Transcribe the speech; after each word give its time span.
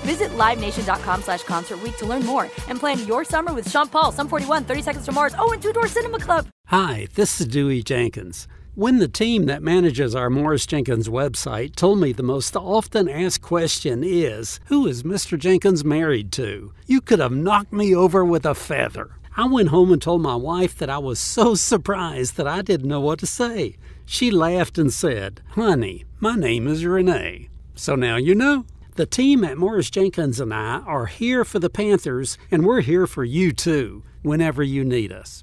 Visit 0.00 0.30
LiveNation.com 0.30 1.22
slash 1.22 1.42
Concert 1.42 1.78
to 1.98 2.06
learn 2.06 2.24
more 2.24 2.44
and 2.68 2.78
plan 2.78 3.06
your 3.06 3.24
summer 3.24 3.52
with 3.52 3.70
Sean 3.70 3.88
Paul, 3.88 4.12
Sum 4.12 4.28
41, 4.28 4.64
30 4.64 4.82
Seconds 4.82 5.04
to 5.06 5.12
Mars, 5.12 5.34
oh, 5.38 5.52
and 5.52 5.62
Two 5.62 5.72
Door 5.72 5.88
Cinema 5.88 6.18
Club. 6.18 6.46
Hi, 6.66 7.08
this 7.14 7.40
is 7.40 7.46
Dewey 7.46 7.82
Jenkins. 7.82 8.48
When 8.76 8.98
the 8.98 9.08
team 9.08 9.46
that 9.46 9.62
manages 9.62 10.14
our 10.14 10.30
Morris 10.30 10.64
Jenkins 10.64 11.08
website 11.08 11.74
told 11.74 12.00
me 12.00 12.12
the 12.12 12.22
most 12.22 12.56
often 12.56 13.08
asked 13.08 13.42
question 13.42 14.02
is, 14.04 14.60
Who 14.66 14.86
is 14.86 15.02
Mr. 15.02 15.38
Jenkins 15.38 15.84
married 15.84 16.30
to? 16.32 16.72
You 16.86 17.00
could 17.00 17.18
have 17.18 17.32
knocked 17.32 17.72
me 17.72 17.94
over 17.94 18.24
with 18.24 18.46
a 18.46 18.54
feather. 18.54 19.10
I 19.36 19.46
went 19.46 19.68
home 19.68 19.92
and 19.92 20.00
told 20.00 20.22
my 20.22 20.36
wife 20.36 20.78
that 20.78 20.88
I 20.88 20.98
was 20.98 21.18
so 21.18 21.54
surprised 21.54 22.36
that 22.36 22.46
I 22.46 22.62
didn't 22.62 22.88
know 22.88 23.00
what 23.00 23.18
to 23.18 23.26
say. 23.26 23.76
She 24.06 24.30
laughed 24.30 24.78
and 24.78 24.92
said, 24.92 25.42
Honey, 25.50 26.04
my 26.20 26.36
name 26.36 26.66
is 26.66 26.84
Renee. 26.84 27.48
So 27.74 27.96
now 27.96 28.16
you 28.16 28.34
know. 28.34 28.64
The 29.00 29.06
team 29.06 29.44
at 29.44 29.56
Morris 29.56 29.88
Jenkins 29.88 30.40
and 30.40 30.52
I 30.52 30.80
are 30.80 31.06
here 31.06 31.42
for 31.42 31.58
the 31.58 31.70
Panthers, 31.70 32.36
and 32.50 32.66
we're 32.66 32.82
here 32.82 33.06
for 33.06 33.24
you 33.24 33.50
too, 33.50 34.04
whenever 34.20 34.62
you 34.62 34.84
need 34.84 35.10
us. 35.10 35.42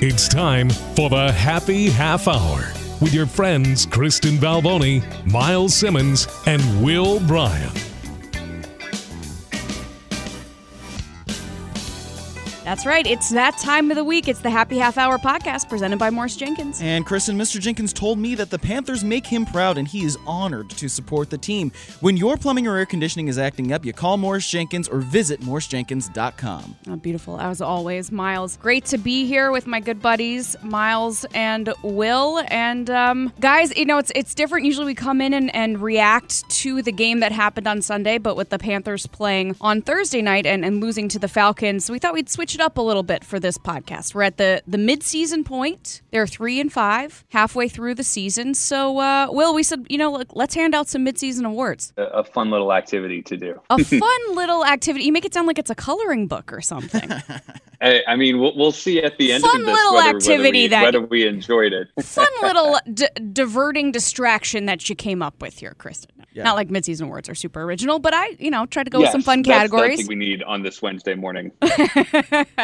It's 0.00 0.28
time 0.28 0.70
for 0.70 1.10
the 1.10 1.32
Happy 1.32 1.90
Half 1.90 2.28
Hour 2.28 2.72
with 3.00 3.12
your 3.12 3.26
friends 3.26 3.86
Kristen 3.86 4.36
Balboni, 4.36 5.02
Miles 5.26 5.74
Simmons, 5.74 6.28
and 6.46 6.62
Will 6.80 7.18
Bryan. 7.18 7.89
That's 12.70 12.86
right. 12.86 13.04
It's 13.04 13.30
that 13.30 13.58
time 13.58 13.90
of 13.90 13.96
the 13.96 14.04
week. 14.04 14.28
It's 14.28 14.38
the 14.38 14.48
Happy 14.48 14.78
Half 14.78 14.96
Hour 14.96 15.18
podcast 15.18 15.68
presented 15.68 15.98
by 15.98 16.08
Morris 16.08 16.36
Jenkins. 16.36 16.80
And 16.80 17.04
Kristen, 17.04 17.36
Mr. 17.36 17.58
Jenkins 17.58 17.92
told 17.92 18.16
me 18.16 18.36
that 18.36 18.48
the 18.48 18.60
Panthers 18.60 19.02
make 19.02 19.26
him 19.26 19.44
proud 19.44 19.76
and 19.76 19.88
he 19.88 20.04
is 20.04 20.16
honored 20.24 20.70
to 20.70 20.88
support 20.88 21.30
the 21.30 21.36
team. 21.36 21.72
When 21.98 22.16
your 22.16 22.36
plumbing 22.36 22.68
or 22.68 22.76
air 22.76 22.86
conditioning 22.86 23.26
is 23.26 23.38
acting 23.38 23.72
up, 23.72 23.84
you 23.84 23.92
call 23.92 24.18
Morris 24.18 24.48
Jenkins 24.48 24.86
or 24.86 25.00
visit 25.00 25.40
morrisjenkins.com. 25.40 26.76
Oh, 26.88 26.94
beautiful. 26.94 27.40
As 27.40 27.60
always, 27.60 28.12
Miles. 28.12 28.56
Great 28.58 28.84
to 28.84 28.98
be 28.98 29.26
here 29.26 29.50
with 29.50 29.66
my 29.66 29.80
good 29.80 30.00
buddies, 30.00 30.54
Miles 30.62 31.26
and 31.34 31.74
Will. 31.82 32.40
And 32.52 32.88
um, 32.88 33.32
guys, 33.40 33.76
you 33.76 33.84
know, 33.84 33.98
it's 33.98 34.12
it's 34.14 34.32
different. 34.32 34.64
Usually 34.64 34.86
we 34.86 34.94
come 34.94 35.20
in 35.20 35.34
and, 35.34 35.52
and 35.56 35.82
react 35.82 36.48
to 36.50 36.82
the 36.82 36.92
game 36.92 37.18
that 37.18 37.32
happened 37.32 37.66
on 37.66 37.82
Sunday, 37.82 38.18
but 38.18 38.36
with 38.36 38.50
the 38.50 38.60
Panthers 38.60 39.08
playing 39.08 39.56
on 39.60 39.82
Thursday 39.82 40.22
night 40.22 40.46
and, 40.46 40.64
and 40.64 40.80
losing 40.80 41.08
to 41.08 41.18
the 41.18 41.26
Falcons, 41.26 41.90
we 41.90 41.98
thought 41.98 42.14
we'd 42.14 42.30
switch 42.30 42.59
it 42.60 42.64
up 42.64 42.76
a 42.78 42.82
little 42.82 43.02
bit 43.02 43.24
for 43.24 43.40
this 43.40 43.56
podcast. 43.58 44.14
We're 44.14 44.22
at 44.22 44.36
the 44.36 44.62
the 44.66 44.78
mid-season 44.78 45.44
point. 45.44 46.02
They're 46.10 46.26
three 46.26 46.60
and 46.60 46.70
five, 46.72 47.24
halfway 47.30 47.68
through 47.68 47.94
the 47.94 48.04
season. 48.04 48.54
So, 48.54 48.98
uh, 48.98 49.28
Will, 49.30 49.54
we 49.54 49.62
said, 49.62 49.86
you 49.88 49.96
know, 49.98 50.12
look, 50.12 50.28
let's 50.34 50.54
hand 50.54 50.74
out 50.74 50.88
some 50.88 51.02
mid-season 51.04 51.44
awards. 51.44 51.92
a, 51.96 52.02
a 52.04 52.24
fun 52.24 52.50
little 52.50 52.72
activity 52.72 53.22
to 53.22 53.36
do. 53.36 53.60
A 53.70 53.82
fun 53.84 54.34
little 54.34 54.64
activity. 54.64 55.04
You 55.06 55.12
make 55.12 55.24
it 55.24 55.32
sound 55.32 55.46
like 55.46 55.58
it's 55.58 55.70
a 55.70 55.74
coloring 55.74 56.26
book 56.26 56.52
or 56.52 56.60
something. 56.60 57.10
I, 57.82 58.02
I 58.06 58.16
mean, 58.16 58.38
we'll, 58.38 58.54
we'll 58.56 58.72
see 58.72 59.02
at 59.02 59.16
the 59.16 59.32
end 59.32 59.42
Fun 59.42 59.60
of 59.60 59.66
this 59.66 59.74
little 59.74 59.94
whether, 59.94 60.16
activity 60.18 60.42
whether, 60.42 60.52
we, 60.52 60.66
that- 60.68 60.82
whether 60.82 61.00
we 61.00 61.26
enjoyed 61.26 61.72
it. 61.72 61.88
fun 62.04 62.26
little 62.42 62.78
d- 62.92 63.08
diverting 63.32 63.90
distraction 63.90 64.66
that 64.66 64.88
you 64.90 64.94
came 64.94 65.22
up 65.22 65.40
with 65.40 65.58
here, 65.60 65.74
Kristen. 65.78 66.10
Yeah. 66.32 66.44
Not 66.44 66.54
like 66.56 66.70
mid-season 66.70 67.06
awards 67.06 67.28
are 67.28 67.34
super 67.34 67.62
original, 67.62 67.98
but 67.98 68.14
I, 68.14 68.36
you 68.38 68.50
know, 68.50 68.64
try 68.66 68.84
to 68.84 68.90
go 68.90 69.00
with 69.00 69.10
some 69.10 69.22
fun 69.22 69.42
that's 69.42 69.58
categories. 69.58 69.98
something 69.98 70.08
we 70.08 70.14
need 70.14 70.42
on 70.44 70.62
this 70.62 70.80
Wednesday 70.80 71.14
morning. 71.14 71.50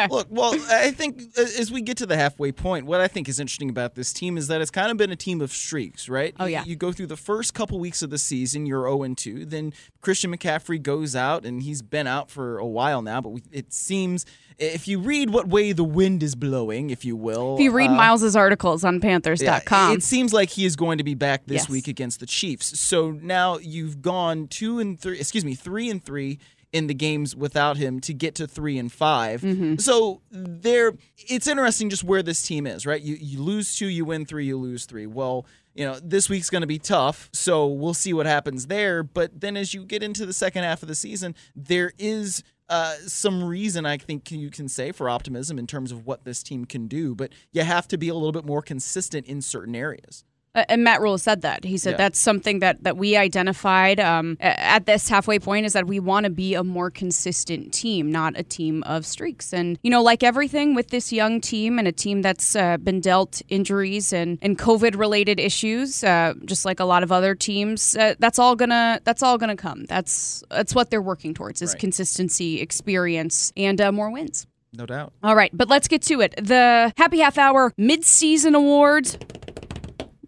Look, 0.09 0.27
well, 0.29 0.53
I 0.69 0.91
think 0.91 1.21
uh, 1.37 1.41
as 1.41 1.71
we 1.71 1.81
get 1.81 1.97
to 1.97 2.05
the 2.05 2.15
halfway 2.17 2.51
point, 2.51 2.85
what 2.85 3.01
I 3.01 3.07
think 3.07 3.27
is 3.27 3.39
interesting 3.39 3.69
about 3.69 3.95
this 3.95 4.13
team 4.13 4.37
is 4.37 4.47
that 4.47 4.61
it's 4.61 4.71
kind 4.71 4.91
of 4.91 4.97
been 4.97 5.11
a 5.11 5.15
team 5.15 5.41
of 5.41 5.51
streaks, 5.51 6.07
right? 6.07 6.33
Oh, 6.39 6.45
yeah. 6.45 6.63
You, 6.63 6.71
you 6.71 6.75
go 6.75 6.91
through 6.91 7.07
the 7.07 7.17
first 7.17 7.53
couple 7.53 7.79
weeks 7.79 8.01
of 8.01 8.09
the 8.09 8.17
season, 8.17 8.65
you're 8.65 8.83
0 8.83 9.03
and 9.03 9.17
2. 9.17 9.45
Then 9.45 9.73
Christian 10.01 10.35
McCaffrey 10.35 10.81
goes 10.81 11.15
out, 11.15 11.45
and 11.45 11.61
he's 11.63 11.81
been 11.81 12.07
out 12.07 12.29
for 12.31 12.57
a 12.59 12.65
while 12.65 13.01
now, 13.01 13.21
but 13.21 13.29
we, 13.29 13.43
it 13.51 13.73
seems. 13.73 14.25
If 14.59 14.87
you 14.87 14.97
read 14.97 15.29
what 15.29 15.47
way 15.47 15.71
the 15.71 15.83
wind 15.83 16.23
is 16.23 16.33
blowing, 16.33 16.89
if 16.89 17.05
you 17.05 17.15
will, 17.15 17.55
if 17.57 17.61
you 17.61 17.69
read 17.71 17.91
uh, 17.91 17.93
Miles's 17.93 18.35
articles 18.35 18.83
on 18.83 18.95
yeah, 18.95 19.01
Panthers.com, 19.01 19.93
it 19.93 20.01
seems 20.01 20.33
like 20.33 20.49
he 20.49 20.65
is 20.65 20.75
going 20.75 20.97
to 20.97 21.03
be 21.03 21.13
back 21.13 21.45
this 21.45 21.63
Yes. 21.63 21.69
week 21.69 21.87
against 21.87 22.19
the 22.21 22.25
Chiefs. 22.25 22.79
So 22.79 23.11
now 23.11 23.56
you've 23.59 24.01
gone 24.01 24.47
two 24.47 24.79
and 24.79 24.99
three, 24.99 25.19
excuse 25.19 25.45
me, 25.45 25.55
three 25.55 25.89
and 25.89 26.03
three 26.03 26.39
in 26.73 26.87
the 26.87 26.93
games 26.93 27.35
without 27.35 27.77
him 27.77 27.99
to 28.01 28.13
get 28.13 28.35
to 28.35 28.47
three 28.47 28.77
and 28.77 28.91
5 28.91 29.41
Mm-hmm. 29.41 29.75
So 29.77 30.21
there, 30.29 30.93
it's 31.17 31.47
interesting 31.47 31.89
just 31.89 32.03
where 32.03 32.21
this 32.21 32.41
team 32.41 32.67
is, 32.67 32.85
right? 32.85 33.01
You 33.01 33.15
you 33.19 33.41
lose 33.41 33.77
two, 33.77 33.87
you 33.87 34.05
win 34.05 34.25
three, 34.25 34.45
you 34.45 34.57
lose 34.57 34.85
three. 34.85 35.05
Well. 35.05 35.45
You 35.75 35.85
know, 35.85 35.99
this 35.99 36.27
week's 36.27 36.49
going 36.49 36.61
to 36.61 36.67
be 36.67 36.79
tough, 36.79 37.29
so 37.33 37.67
we'll 37.67 37.93
see 37.93 38.11
what 38.11 38.25
happens 38.25 38.65
there. 38.65 39.03
But 39.03 39.41
then 39.41 39.55
as 39.55 39.75
you 39.75 39.85
get 39.85 40.01
into 40.01 40.25
the 40.25 40.33
second 40.33 40.63
half 40.63 40.81
of 40.81 40.87
the 40.87 40.95
season, 40.95 41.35
there 41.55 41.93
is 41.99 42.41
uh, 42.69 42.95
some 43.05 43.43
reason 43.43 43.85
I 43.85 43.97
think 43.97 44.31
you 44.31 44.49
can 44.49 44.67
say 44.67 44.91
for 44.91 45.09
optimism 45.09 45.57
in 45.57 45.67
terms 45.67 45.91
of 45.91 46.05
what 46.05 46.25
this 46.25 46.43
team 46.43 46.65
can 46.65 46.87
do, 46.87 47.15
but 47.15 47.31
you 47.51 47.61
have 47.61 47.87
to 47.89 47.97
be 47.97 48.09
a 48.09 48.13
little 48.13 48.31
bit 48.31 48.45
more 48.45 48.61
consistent 48.61 49.27
in 49.27 49.41
certain 49.41 49.75
areas. 49.75 50.23
Uh, 50.57 50.65
and 50.69 50.83
Matt 50.83 50.99
Rhule 51.01 51.17
said 51.19 51.41
that. 51.43 51.63
He 51.63 51.77
said 51.77 51.91
Yeah. 51.91 51.97
that's 51.97 52.19
something 52.19 52.59
that 52.59 52.83
that 52.83 52.97
we 52.97 53.15
identified 53.15 53.99
um, 53.99 54.37
at 54.41 54.85
this 54.87 55.07
halfway 55.07 55.37
point 55.39 55.65
is 55.67 55.73
that 55.73 55.85
we 55.87 55.99
want 55.99 56.23
to 56.23 56.31
be 56.31 56.55
a 56.55 56.63
more 56.63 56.89
consistent 56.89 57.71
team, 57.73 58.11
not 58.11 58.33
a 58.37 58.43
team 58.43 58.81
of 58.83 59.05
streaks. 59.05 59.53
And 59.53 59.77
you 59.83 59.91
know, 59.91 60.01
like 60.01 60.23
everything 60.23 60.73
with 60.75 60.89
this 60.89 61.13
young 61.13 61.39
team 61.41 61.77
and 61.79 61.87
a 61.87 61.91
team 61.91 62.23
that's 62.23 62.55
uh, 62.55 62.77
been 62.77 62.99
dealt 62.99 63.41
injuries 63.49 64.11
and 64.11 64.39
and 64.41 64.57
COVID 64.57 64.97
related 64.97 65.39
issues, 65.39 66.03
uh, 66.03 66.33
just 66.45 66.65
like 66.65 66.79
a 66.79 66.85
lot 66.85 67.03
of 67.03 67.11
other 67.11 67.35
teams, 67.35 67.95
uh, 67.95 68.15
that's 68.19 68.39
all 68.39 68.55
gonna 68.55 68.99
that's 69.03 69.21
all 69.21 69.37
gonna 69.37 69.55
come. 69.55 69.85
That's 69.85 70.43
that's 70.49 70.73
what 70.73 70.89
they're 70.89 71.01
working 71.13 71.33
towards 71.35 71.61
is 71.61 71.71
Right. 71.73 71.79
consistency, 71.79 72.61
experience, 72.61 73.53
and 73.55 73.79
uh, 73.79 73.91
more 73.91 74.09
wins. 74.09 74.47
No 74.73 74.85
doubt. 74.85 75.13
All 75.23 75.35
right, 75.35 75.51
but 75.53 75.69
let's 75.69 75.87
get 75.87 76.01
to 76.03 76.21
it. 76.21 76.33
The 76.41 76.91
Happy 76.97 77.19
Half 77.19 77.37
Hour 77.37 77.73
Mid-Season 77.77 78.53
Awards. 78.55 79.17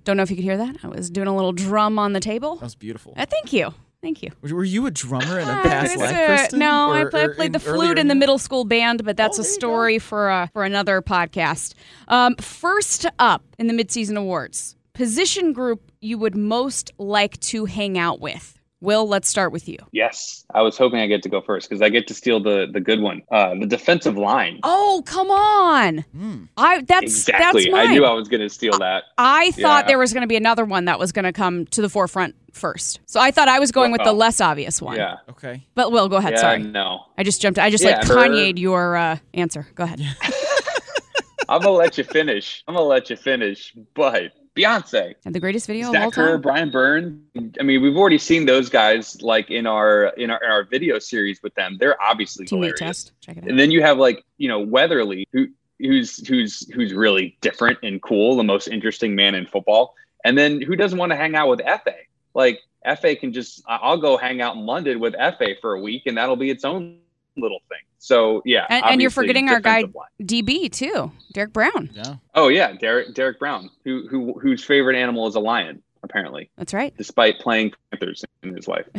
Don't 0.04 0.18
know 0.18 0.24
if 0.24 0.30
you 0.30 0.36
could 0.36 0.46
hear 0.46 0.58
that. 0.58 0.78
I 0.84 0.88
was 0.88 1.10
doing 1.10 1.28
a 1.28 1.36
little 1.36 1.52
drum 1.52 2.00
on 2.00 2.14
the 2.14 2.20
table. 2.20 2.56
That 2.56 2.64
was 2.64 2.76
beautiful. 2.76 3.14
Uh, 3.18 3.26
thank 3.26 3.54
you. 3.54 3.74
Thank 4.02 4.24
you. 4.24 4.32
Were 4.42 4.64
you 4.64 4.86
a 4.86 4.92
drummer 4.92 5.40
in 5.40 5.47
a 5.47 5.52
Ah, 5.52 5.62
past 5.62 5.97
life, 5.97 6.16
Kristen? 6.26 6.59
no, 6.59 6.91
I, 6.91 7.02
Or- 7.02 7.09
play, 7.09 7.22
I 7.22 7.26
or 7.26 7.34
played 7.35 7.52
the 7.52 7.59
in- 7.59 7.66
earlier 7.68 7.78
flute 7.88 8.00
in 8.00 8.08
the 8.08 8.16
middle 8.16 8.38
school 8.38 8.64
band, 8.64 9.03
but 9.03 9.18
that's 9.18 9.38
Oh, 9.38 9.41
a 9.41 9.44
there 9.44 9.50
you 9.52 9.56
go. 9.56 9.59
story 9.59 10.00
for 10.00 10.29
uh, 10.29 10.47
for 10.53 10.64
another 10.64 11.02
podcast. 11.02 11.73
Um, 12.08 12.35
first 12.38 13.06
up 13.20 13.44
in 13.58 13.68
the 13.68 13.73
midseason 13.73 14.16
awards, 14.18 14.78
position 14.94 15.52
group 15.52 15.91
you 16.00 16.18
would 16.18 16.35
most 16.38 16.91
like 16.97 17.38
to 17.41 17.66
hang 17.66 17.97
out 17.97 18.22
with. 18.22 18.58
Will, 18.81 19.08
let's 19.08 19.28
start 19.28 19.52
with 19.52 19.67
you. 19.67 19.78
Yes, 19.91 20.46
I 20.53 20.61
was 20.61 20.78
hoping 20.78 20.99
I 20.99 21.08
get 21.08 21.22
to 21.23 21.29
go 21.29 21.41
first 21.41 21.70
because 21.70 21.81
I 21.81 21.90
get 21.90 22.08
to 22.08 22.14
steal 22.14 22.41
the 22.41 22.67
the 22.72 22.79
good 22.79 23.02
one, 23.02 23.22
uh, 23.31 23.55
the 23.59 23.66
defensive 23.66 24.17
line. 24.17 24.59
Oh, 24.64 25.03
come 25.05 25.29
on! 25.29 25.99
Hmm. 26.16 26.43
I 26.55 26.81
that's 26.81 27.03
exactly. 27.28 27.64
that's 27.64 27.72
mine. 27.72 27.87
I 27.87 27.91
knew 27.91 28.05
I 28.05 28.14
was 28.14 28.29
going 28.29 28.41
to 28.41 28.49
steal 28.49 28.78
that. 28.79 29.03
I 29.17 29.52
thought 29.52 29.84
Yeah. 29.84 29.87
there 29.90 29.99
was 29.99 30.14
going 30.14 30.22
to 30.22 30.28
be 30.28 30.37
another 30.37 30.64
one 30.64 30.85
that 30.85 30.97
was 30.97 31.11
going 31.11 31.26
to 31.26 31.34
come 31.34 31.66
to 31.67 31.81
the 31.81 31.90
forefront 31.90 32.35
first. 32.53 32.99
So 33.05 33.20
I 33.20 33.31
thought 33.31 33.47
I 33.49 33.59
was 33.59 33.72
going 33.72 33.91
with 33.91 34.03
the 34.03 34.14
less 34.14 34.40
obvious 34.40 34.82
one. 34.82 34.96
Yeah. 34.96 35.17
Okay. 35.29 35.66
But 35.75 35.91
Will, 35.91 36.08
go 36.08 36.16
ahead. 36.16 36.34
yeah. 36.34 36.40
Sorry. 36.41 36.59
No. 36.64 37.02
I 37.17 37.23
just 37.23 37.41
jumped. 37.41 37.59
I 37.59 37.70
just 37.70 37.84
Yeah, 37.84 37.97
like 37.97 38.08
Kanye'd 38.08 38.58
your 38.58 38.96
uh, 38.96 39.17
answer. 39.34 39.67
Go 39.75 39.84
ahead. 39.84 39.99
I'm 41.49 41.61
gonna 41.61 41.72
let 41.72 41.97
you 41.97 42.03
finish. 42.03 42.64
I'm 42.67 42.75
gonna 42.75 42.85
let 42.85 43.09
you 43.09 43.16
finish, 43.16 43.73
but 43.96 44.32
Beyonce, 44.59 45.16
And 45.26 45.34
the 45.34 45.40
greatest 45.40 45.67
video 45.67 45.88
of 45.88 45.94
Zach 45.94 46.03
all 46.03 46.11
Kerr, 46.11 46.32
time. 46.34 46.41
Brian 46.41 46.72
Byrne. 46.72 47.23
I 47.59 47.64
mean, 47.64 47.82
we've 47.82 47.96
already 47.96 48.17
seen 48.17 48.46
those 48.46 48.70
guys 48.70 49.22
like 49.22 49.50
in 49.50 49.66
our 49.66 50.08
in 50.17 50.29
our, 50.29 50.44
in 50.44 50.50
our 50.50 50.64
video 50.64 51.00
series 51.00 51.41
with 51.41 51.56
them. 51.56 51.78
They're 51.79 52.02
obviously 52.02 52.46
Teammate 52.46 52.50
hilarious. 52.50 52.79
test. 52.79 53.11
Check 53.22 53.38
it 53.38 53.44
out. 53.44 53.50
And 53.50 53.59
then 53.59 53.72
you 53.72 53.82
have 53.82 53.97
like 53.97 54.23
you 54.38 54.47
know 54.47 54.59
Weatherly, 54.59 55.28
who 55.32 55.47
who's 55.79 56.28
who's 56.28 56.70
who's 56.73 56.94
really 56.94 57.38
different 57.41 57.79
and 57.84 58.02
cool, 58.02 58.35
the 58.35 58.44
most 58.44 58.67
interesting 58.67 59.16
man 59.16 59.35
in 59.35 59.46
football. 59.46 59.96
And 60.26 60.38
then 60.38 60.61
who 60.61 60.76
doesn't 60.76 60.97
want 60.97 61.11
to 61.11 61.16
hang 61.16 61.35
out 61.35 61.50
with 61.50 61.61
Fa? 61.61 61.94
Like 62.34 62.59
Fa 63.00 63.16
can 63.16 63.32
just 63.32 63.64
I'll 63.67 63.97
go 63.97 64.17
hang 64.17 64.41
out 64.41 64.56
in 64.56 64.66
London 64.66 65.00
with 65.00 65.14
Fa 65.14 65.56
for 65.61 65.73
a 65.76 65.82
week, 65.82 66.03
and 66.06 66.17
that'll 66.17 66.35
be 66.35 66.50
its 66.50 66.66
own 66.66 67.00
little 67.40 67.59
thing. 67.70 67.80
So 67.97 68.41
yeah, 68.46 68.66
And, 68.70 68.86
and 68.86 69.02
you're 69.02 69.12
forgetting 69.12 69.50
our 69.50 69.59
guy 69.59 69.82
line. 69.82 69.91
DB 70.22 70.72
too, 70.72 71.12
Derrick 71.34 71.52
Brown. 71.53 71.90
Yeah. 71.94 72.16
Oh 72.34 72.47
yeah, 72.47 72.74
Derek 72.74 73.14
Derrick 73.14 73.40
Brown, 73.40 73.70
who 73.84 74.08
who 74.09 74.40
whose 74.40 74.64
favorite 74.64 74.96
animal 74.96 75.28
is 75.28 75.36
a 75.36 75.40
lion, 75.40 75.82
apparently, 76.03 76.50
That's 76.58 76.74
right. 76.74 76.96
despite 76.97 77.40
playing 77.40 77.74
Panthers 77.91 78.24
in 78.44 78.56
his 78.56 78.68
life. 78.68 78.86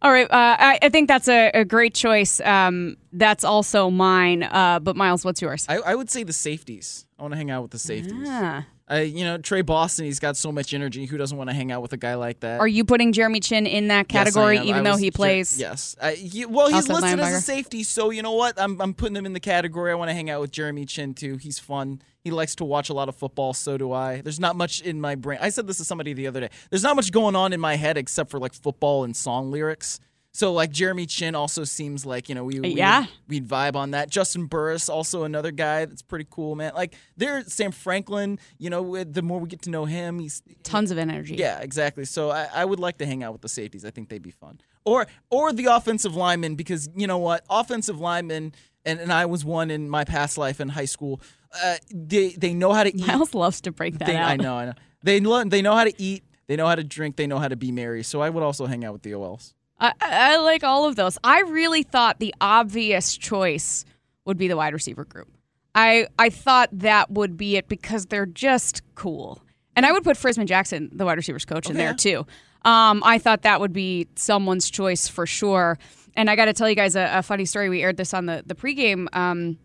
All 0.00 0.12
right, 0.12 0.30
uh, 0.30 0.56
I, 0.60 0.78
I 0.82 0.88
think 0.90 1.08
that's 1.08 1.26
a, 1.26 1.50
a 1.52 1.64
great 1.64 1.92
choice. 1.92 2.40
Um, 2.42 2.96
that's 3.12 3.42
also 3.42 3.90
mine. 3.90 4.44
Uh, 4.44 4.78
but 4.78 4.94
Miles, 4.94 5.24
what's 5.24 5.42
yours? 5.42 5.66
I, 5.68 5.78
I 5.78 5.94
would 5.96 6.08
say 6.08 6.22
the 6.22 6.32
safeties. 6.32 7.04
I 7.18 7.22
want 7.22 7.32
to 7.32 7.36
hang 7.36 7.50
out 7.50 7.62
with 7.62 7.72
the 7.72 7.80
safeties. 7.80 8.28
Ah. 8.28 8.64
I, 8.88 9.02
you 9.02 9.24
know, 9.24 9.36
Tre 9.38 9.60
Boston, 9.62 10.06
he's 10.06 10.18
got 10.18 10.36
so 10.36 10.50
much 10.50 10.72
energy. 10.72 11.04
Who 11.04 11.18
doesn't 11.18 11.36
want 11.36 11.50
to 11.50 11.54
hang 11.54 11.70
out 11.70 11.82
with 11.82 11.92
a 11.92 11.96
guy 11.98 12.14
like 12.14 12.40
that? 12.40 12.58
Are 12.58 12.66
you 12.66 12.84
putting 12.84 13.12
Jeremy 13.12 13.40
Chinn 13.40 13.66
in 13.66 13.88
that 13.88 14.08
category, 14.08 14.56
am. 14.58 14.64
even 14.64 14.80
I 14.80 14.82
though 14.82 14.92
was 14.92 15.00
he 15.00 15.10
plays? 15.10 15.58
yes. 15.60 15.94
I, 16.00 16.12
he- 16.12 16.46
well, 16.46 16.68
he's 16.68 16.88
listed 16.88 17.20
as 17.20 17.34
a 17.34 17.40
safety, 17.40 17.82
so 17.82 18.10
you 18.10 18.22
know 18.22 18.32
what? 18.32 18.60
I'm, 18.60 18.80
I'm 18.80 18.94
putting 18.94 19.16
him 19.16 19.26
in 19.26 19.34
the 19.34 19.40
category. 19.40 19.92
I 19.92 19.94
want 19.94 20.08
to 20.08 20.14
hang 20.14 20.30
out 20.30 20.40
with 20.40 20.50
Jeremy 20.52 20.86
Chinn 20.86 21.12
too. 21.14 21.36
He's 21.36 21.58
fun. 21.58 22.00
He 22.24 22.30
likes 22.30 22.54
to 22.56 22.64
watch 22.64 22.88
a 22.88 22.94
lot 22.94 23.08
of 23.08 23.16
football. 23.16 23.52
So 23.54 23.76
do 23.76 23.92
I. 23.92 24.20
There's 24.22 24.40
not 24.40 24.56
much 24.56 24.80
in 24.80 25.00
my 25.00 25.14
brain. 25.14 25.38
I 25.40 25.50
said 25.50 25.66
this 25.66 25.76
to 25.78 25.84
somebody 25.84 26.14
the 26.14 26.26
other 26.26 26.40
day. 26.40 26.50
There's 26.70 26.82
not 26.82 26.96
much 26.96 27.12
going 27.12 27.36
on 27.36 27.52
in 27.52 27.60
my 27.60 27.76
head 27.76 27.96
except 27.96 28.30
for 28.30 28.38
like 28.38 28.54
football 28.54 29.04
and 29.04 29.16
song 29.16 29.50
lyrics. 29.50 30.00
So 30.38 30.52
like 30.52 30.70
Jeremy 30.70 31.04
Chinn 31.06 31.34
also 31.34 31.64
seems 31.64 32.06
like 32.06 32.28
you 32.28 32.34
know 32.36 32.44
we, 32.44 32.60
we 32.60 32.68
Yeah. 32.68 33.06
we'd 33.26 33.48
vibe 33.48 33.74
on 33.74 33.90
that. 33.90 34.08
Juston 34.08 34.48
Burris 34.48 34.88
also 34.88 35.24
another 35.24 35.50
guy 35.50 35.84
that's 35.84 36.00
pretty 36.00 36.26
cool, 36.30 36.54
man. 36.54 36.70
Like 36.76 36.94
there, 37.16 37.42
Sam 37.44 37.72
Franklin. 37.72 38.38
You 38.56 38.70
know, 38.70 38.80
with- 38.82 39.14
the 39.14 39.22
more 39.22 39.40
we 39.40 39.48
get 39.48 39.62
to 39.62 39.70
know 39.70 39.84
him, 39.84 40.20
he's 40.20 40.42
Tons 40.62 40.92
of 40.92 40.98
energy. 40.98 41.34
yeah, 41.34 41.58
exactly. 41.58 42.04
So 42.04 42.30
I, 42.30 42.46
I 42.54 42.64
would 42.64 42.78
like 42.78 42.98
to 42.98 43.06
hang 43.06 43.24
out 43.24 43.32
with 43.32 43.42
the 43.42 43.48
safeties. 43.48 43.84
I 43.84 43.90
think 43.90 44.10
they'd 44.10 44.22
be 44.22 44.30
fun. 44.30 44.60
Or 44.84 45.06
or 45.28 45.52
the 45.52 45.66
offensive 45.66 46.14
linemen 46.14 46.54
because 46.54 46.88
you 46.94 47.08
know 47.08 47.18
what, 47.18 47.44
offensive 47.50 47.98
linemen, 47.98 48.52
and, 48.84 49.00
and 49.00 49.12
I 49.12 49.26
was 49.26 49.44
one 49.44 49.72
in 49.72 49.90
my 49.90 50.04
past 50.04 50.38
life 50.38 50.60
in 50.60 50.68
high 50.68 50.84
school. 50.84 51.20
Uh, 51.64 51.76
they 51.92 52.28
they 52.30 52.54
know 52.54 52.72
how 52.72 52.84
to 52.84 52.94
eat. 52.96 53.06
Miles 53.08 53.34
loves 53.34 53.60
to 53.62 53.72
break 53.72 53.98
that 53.98 54.06
They, 54.06 54.14
out. 54.16 54.30
I 54.30 54.36
know, 54.36 54.54
I 54.56 54.64
know. 54.66 54.74
They 55.02 55.18
lo- 55.18 55.42
they 55.44 55.62
know 55.62 55.74
how 55.74 55.82
to 55.84 55.92
eat. 56.00 56.22
They 56.46 56.54
know 56.54 56.66
how 56.68 56.76
to 56.76 56.84
drink. 56.84 57.16
They 57.16 57.26
know 57.26 57.38
how 57.40 57.48
to 57.48 57.56
be 57.56 57.72
merry. 57.72 58.04
So 58.04 58.20
I 58.22 58.30
would 58.30 58.42
also 58.44 58.66
hang 58.66 58.84
out 58.84 58.92
with 58.92 59.02
the 59.02 59.14
OLs. 59.14 59.52
I, 59.80 59.92
I 60.00 60.36
like 60.38 60.64
all 60.64 60.86
of 60.86 60.96
those. 60.96 61.18
I 61.22 61.40
really 61.42 61.82
thought 61.82 62.18
the 62.18 62.34
obvious 62.40 63.16
choice 63.16 63.84
would 64.24 64.36
be 64.36 64.48
the 64.48 64.56
wide 64.56 64.72
receiver 64.72 65.04
group. 65.04 65.28
I 65.74 66.08
I 66.18 66.30
thought 66.30 66.70
that 66.72 67.10
would 67.10 67.36
be 67.36 67.56
it 67.56 67.68
because 67.68 68.06
they're 68.06 68.26
just 68.26 68.82
cool. 68.94 69.40
And 69.76 69.86
I 69.86 69.92
would 69.92 70.02
put 70.02 70.16
Frisman 70.16 70.46
Jackson, 70.46 70.90
the 70.92 71.04
wide 71.04 71.16
receivers 71.16 71.44
coach, 71.44 71.70
in 71.70 71.76
there 71.76 71.94
too. 71.94 72.26
Um, 72.64 73.02
I 73.04 73.18
thought 73.18 73.42
that 73.42 73.60
would 73.60 73.72
be 73.72 74.08
someone's 74.16 74.68
choice 74.68 75.06
for 75.06 75.24
sure. 75.24 75.78
And 76.16 76.28
I 76.28 76.34
got 76.34 76.46
to 76.46 76.52
tell 76.52 76.68
you 76.68 76.74
guys 76.74 76.96
a, 76.96 77.18
a 77.18 77.22
funny 77.22 77.44
story. 77.44 77.68
We 77.68 77.82
aired 77.82 77.96
this 77.96 78.12
on 78.12 78.26
the 78.26 78.42
the 78.44 78.56
pregame 78.56 79.06
um, 79.14 79.58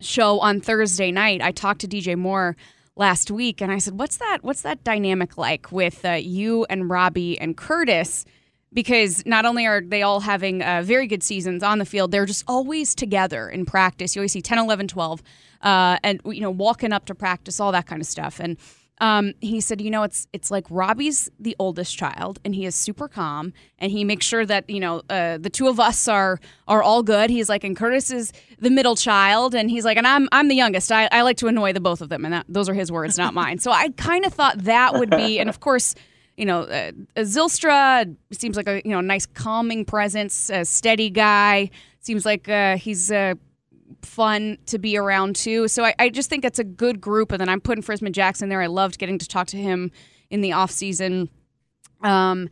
show 0.00 0.38
on 0.38 0.60
Thursday 0.60 1.10
night. 1.10 1.42
I 1.42 1.50
talked 1.50 1.80
to 1.80 1.88
DJ 1.88 2.16
Moore 2.16 2.56
last 2.94 3.30
week, 3.30 3.60
and 3.60 3.72
I 3.72 3.78
said, 3.78 3.98
"What's 3.98 4.18
that? 4.18 4.38
What's 4.42 4.62
that 4.62 4.84
dynamic 4.84 5.36
like 5.36 5.72
with 5.72 6.04
uh, 6.04 6.12
you 6.12 6.64
and 6.70 6.88
Robbie 6.88 7.38
and 7.40 7.56
Curtis?" 7.56 8.24
Because 8.72 9.24
not 9.24 9.46
only 9.46 9.66
are 9.66 9.80
they 9.80 10.02
all 10.02 10.20
having 10.20 10.62
uh, 10.62 10.82
very 10.84 11.06
good 11.06 11.22
seasons 11.22 11.62
on 11.62 11.78
the 11.78 11.86
field, 11.86 12.10
they're 12.10 12.26
just 12.26 12.44
always 12.46 12.94
together 12.94 13.48
in 13.48 13.64
practice. 13.64 14.14
You 14.14 14.20
always 14.20 14.32
see 14.32 14.42
10, 14.42 14.58
11, 14.58 14.88
12, 14.88 15.22
uh, 15.62 15.98
and 16.02 16.20
you 16.26 16.40
know 16.40 16.50
walking 16.50 16.92
up 16.92 17.06
to 17.06 17.14
practice, 17.14 17.60
all 17.60 17.72
that 17.72 17.86
kind 17.86 18.02
of 18.02 18.06
stuff. 18.06 18.40
And 18.40 18.58
um, 18.98 19.34
he 19.40 19.60
said, 19.60 19.80
you 19.80 19.90
know, 19.90 20.04
it's 20.04 20.26
it's 20.32 20.50
like 20.50 20.64
Robbie's 20.70 21.30
the 21.38 21.54
oldest 21.58 21.96
child, 21.98 22.38
and 22.44 22.54
he 22.54 22.64
is 22.64 22.74
super 22.74 23.08
calm, 23.08 23.52
and 23.78 23.92
he 23.92 24.04
makes 24.04 24.24
sure 24.24 24.46
that 24.46 24.68
you 24.70 24.80
know 24.80 25.02
uh, 25.10 25.36
the 25.38 25.50
two 25.50 25.68
of 25.68 25.78
us 25.78 26.08
are 26.08 26.40
are 26.66 26.82
all 26.82 27.02
good. 27.02 27.28
He's 27.28 27.48
like, 27.48 27.62
and 27.62 27.76
Curtis 27.76 28.10
is 28.10 28.32
the 28.58 28.70
middle 28.70 28.96
child, 28.96 29.54
and 29.54 29.70
he's 29.70 29.84
like, 29.84 29.98
and 29.98 30.06
I'm 30.06 30.28
I'm 30.32 30.48
the 30.48 30.54
youngest. 30.54 30.90
I, 30.90 31.08
I 31.12 31.22
like 31.22 31.36
to 31.38 31.46
annoy 31.46 31.74
the 31.74 31.80
both 31.80 32.00
of 32.00 32.08
them, 32.08 32.24
and 32.24 32.32
that, 32.32 32.46
those 32.48 32.68
are 32.70 32.74
his 32.74 32.90
words, 32.90 33.18
not 33.18 33.34
mine. 33.34 33.58
So 33.58 33.70
I 33.70 33.90
kind 33.90 34.24
of 34.24 34.32
thought 34.32 34.58
that 34.64 34.94
would 34.94 35.10
be, 35.10 35.38
and 35.38 35.48
of 35.48 35.60
course. 35.60 35.94
You 36.36 36.44
know, 36.44 36.62
uh, 36.62 36.92
Zylstra 37.16 38.14
seems 38.32 38.56
like 38.56 38.68
a 38.68 38.82
you 38.84 38.90
know 38.90 39.00
nice 39.00 39.26
calming 39.26 39.84
presence, 39.84 40.50
a 40.50 40.64
steady 40.64 41.10
guy. 41.10 41.70
Seems 42.00 42.24
like 42.24 42.48
uh, 42.48 42.76
he's 42.76 43.10
uh, 43.10 43.34
fun 44.02 44.58
to 44.66 44.78
be 44.78 44.96
around 44.96 45.36
too. 45.36 45.68
So 45.68 45.84
I, 45.84 45.94
I 45.98 46.08
just 46.08 46.30
think 46.30 46.44
it's 46.44 46.58
a 46.58 46.64
good 46.64 47.00
group. 47.00 47.32
And 47.32 47.40
then 47.40 47.48
I'm 47.48 47.60
putting 47.60 47.82
Frisman 47.82 48.12
Jackson 48.12 48.48
there. 48.48 48.60
I 48.60 48.66
loved 48.66 48.98
getting 48.98 49.18
to 49.18 49.28
talk 49.28 49.46
to 49.48 49.56
him 49.56 49.90
in 50.30 50.40
the 50.40 50.52
off 50.52 50.70
season. 50.70 51.28
Um, 52.02 52.48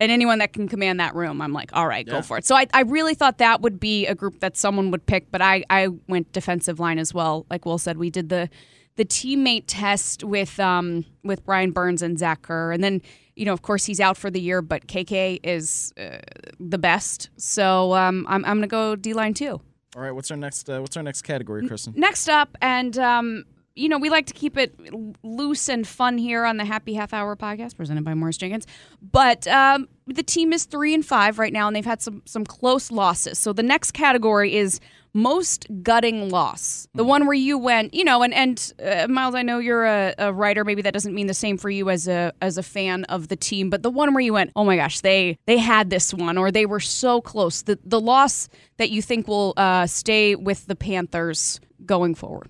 and 0.00 0.10
anyone 0.10 0.38
that 0.38 0.52
can 0.52 0.68
command 0.68 0.98
that 0.98 1.14
room, 1.14 1.40
I'm 1.40 1.52
like, 1.52 1.70
all 1.72 1.86
right, 1.86 2.04
go 2.04 2.22
for 2.22 2.36
it. 2.36 2.44
So 2.44 2.56
I, 2.56 2.66
I 2.74 2.82
really 2.82 3.14
thought 3.14 3.38
that 3.38 3.60
would 3.60 3.78
be 3.78 4.06
a 4.06 4.16
group 4.16 4.40
that 4.40 4.56
someone 4.56 4.90
would 4.90 5.06
pick, 5.06 5.30
but 5.30 5.40
I, 5.40 5.62
I 5.70 5.88
went 6.08 6.32
defensive 6.32 6.80
line 6.80 6.98
as 6.98 7.14
well. 7.14 7.46
Like 7.48 7.64
Will 7.64 7.78
said, 7.78 7.98
we 7.98 8.10
did 8.10 8.28
the 8.28 8.48
the 8.96 9.04
teammate 9.06 9.64
test 9.68 10.22
with 10.22 10.60
um 10.60 11.06
with 11.24 11.44
Brian 11.46 11.70
Burns 11.70 12.02
and 12.02 12.18
Zach 12.18 12.42
Kerr, 12.42 12.72
and 12.72 12.84
then 12.84 13.00
you 13.36 13.44
know 13.44 13.52
of 13.52 13.62
course 13.62 13.84
he's 13.84 14.00
out 14.00 14.16
for 14.16 14.30
the 14.30 14.40
year, 14.40 14.62
but 14.62 14.86
KK 14.86 15.40
is 15.42 15.92
uh, 15.98 16.18
the 16.60 16.78
best. 16.78 17.30
So 17.36 17.94
um, 17.94 18.26
I'm 18.28 18.44
I'm 18.44 18.56
gonna 18.58 18.66
go 18.66 18.96
D 18.96 19.12
line 19.12 19.34
too. 19.34 19.60
All 19.94 20.02
right, 20.02 20.12
what's 20.12 20.30
our 20.30 20.36
next 20.36 20.68
uh, 20.70 20.80
what's 20.80 20.96
our 20.96 21.02
next 21.02 21.22
category, 21.22 21.66
Kristen? 21.66 21.92
Next 21.96 22.28
up, 22.28 22.56
and 22.62 22.96
um, 22.98 23.44
you 23.74 23.88
know, 23.88 23.98
we 23.98 24.10
like 24.10 24.26
to 24.26 24.34
keep 24.34 24.56
it 24.58 24.74
loose 25.22 25.68
and 25.68 25.86
fun 25.86 26.18
here 26.18 26.44
on 26.44 26.56
the 26.56 26.64
Happy 26.64 26.94
Half 26.94 27.12
Hour 27.12 27.36
podcast 27.36 27.76
presented 27.76 28.04
by 28.04 28.14
Morris 28.14 28.36
Jenkins. 28.36 28.66
But 29.00 29.46
um, 29.48 29.88
the 30.06 30.22
team 30.22 30.52
is 30.52 30.64
three 30.64 30.94
and 30.94 31.04
five 31.04 31.38
right 31.38 31.52
now, 31.52 31.66
and 31.66 31.76
they've 31.76 31.84
had 31.84 32.02
some 32.02 32.22
some 32.24 32.44
close 32.44 32.90
losses. 32.90 33.38
So 33.38 33.52
the 33.52 33.62
next 33.62 33.92
category 33.92 34.54
is 34.54 34.80
most 35.14 35.66
gutting 35.82 36.30
loss, 36.30 36.86
the 36.94 37.04
one 37.04 37.26
where 37.26 37.34
you 37.34 37.58
went, 37.58 37.92
you 37.94 38.04
know, 38.04 38.22
and 38.22 38.32
and 38.32 38.72
uh, 38.82 39.06
Miles, 39.08 39.34
I 39.34 39.42
know 39.42 39.58
you're 39.58 39.84
a, 39.84 40.14
a 40.18 40.32
writer. 40.32 40.64
Maybe 40.64 40.82
that 40.82 40.92
doesn't 40.94 41.14
mean 41.14 41.26
the 41.26 41.34
same 41.34 41.58
for 41.58 41.68
you 41.70 41.90
as 41.90 42.08
a 42.08 42.32
as 42.40 42.56
a 42.58 42.62
fan 42.62 43.04
of 43.04 43.28
the 43.28 43.36
team, 43.36 43.68
but 43.70 43.82
the 43.82 43.90
one 43.90 44.14
where 44.14 44.22
you 44.22 44.32
went, 44.32 44.52
oh 44.56 44.64
my 44.64 44.76
gosh, 44.76 45.00
they 45.00 45.38
they 45.46 45.58
had 45.58 45.90
this 45.90 46.14
one, 46.14 46.38
or 46.38 46.50
they 46.50 46.66
were 46.66 46.80
so 46.80 47.20
close. 47.20 47.62
The 47.62 47.78
the 47.84 48.00
loss 48.00 48.48
that 48.78 48.90
you 48.90 49.02
think 49.02 49.28
will 49.28 49.52
uh, 49.56 49.86
stay 49.86 50.34
with 50.34 50.66
the 50.66 50.76
Panthers 50.76 51.60
going 51.84 52.14
forward. 52.14 52.48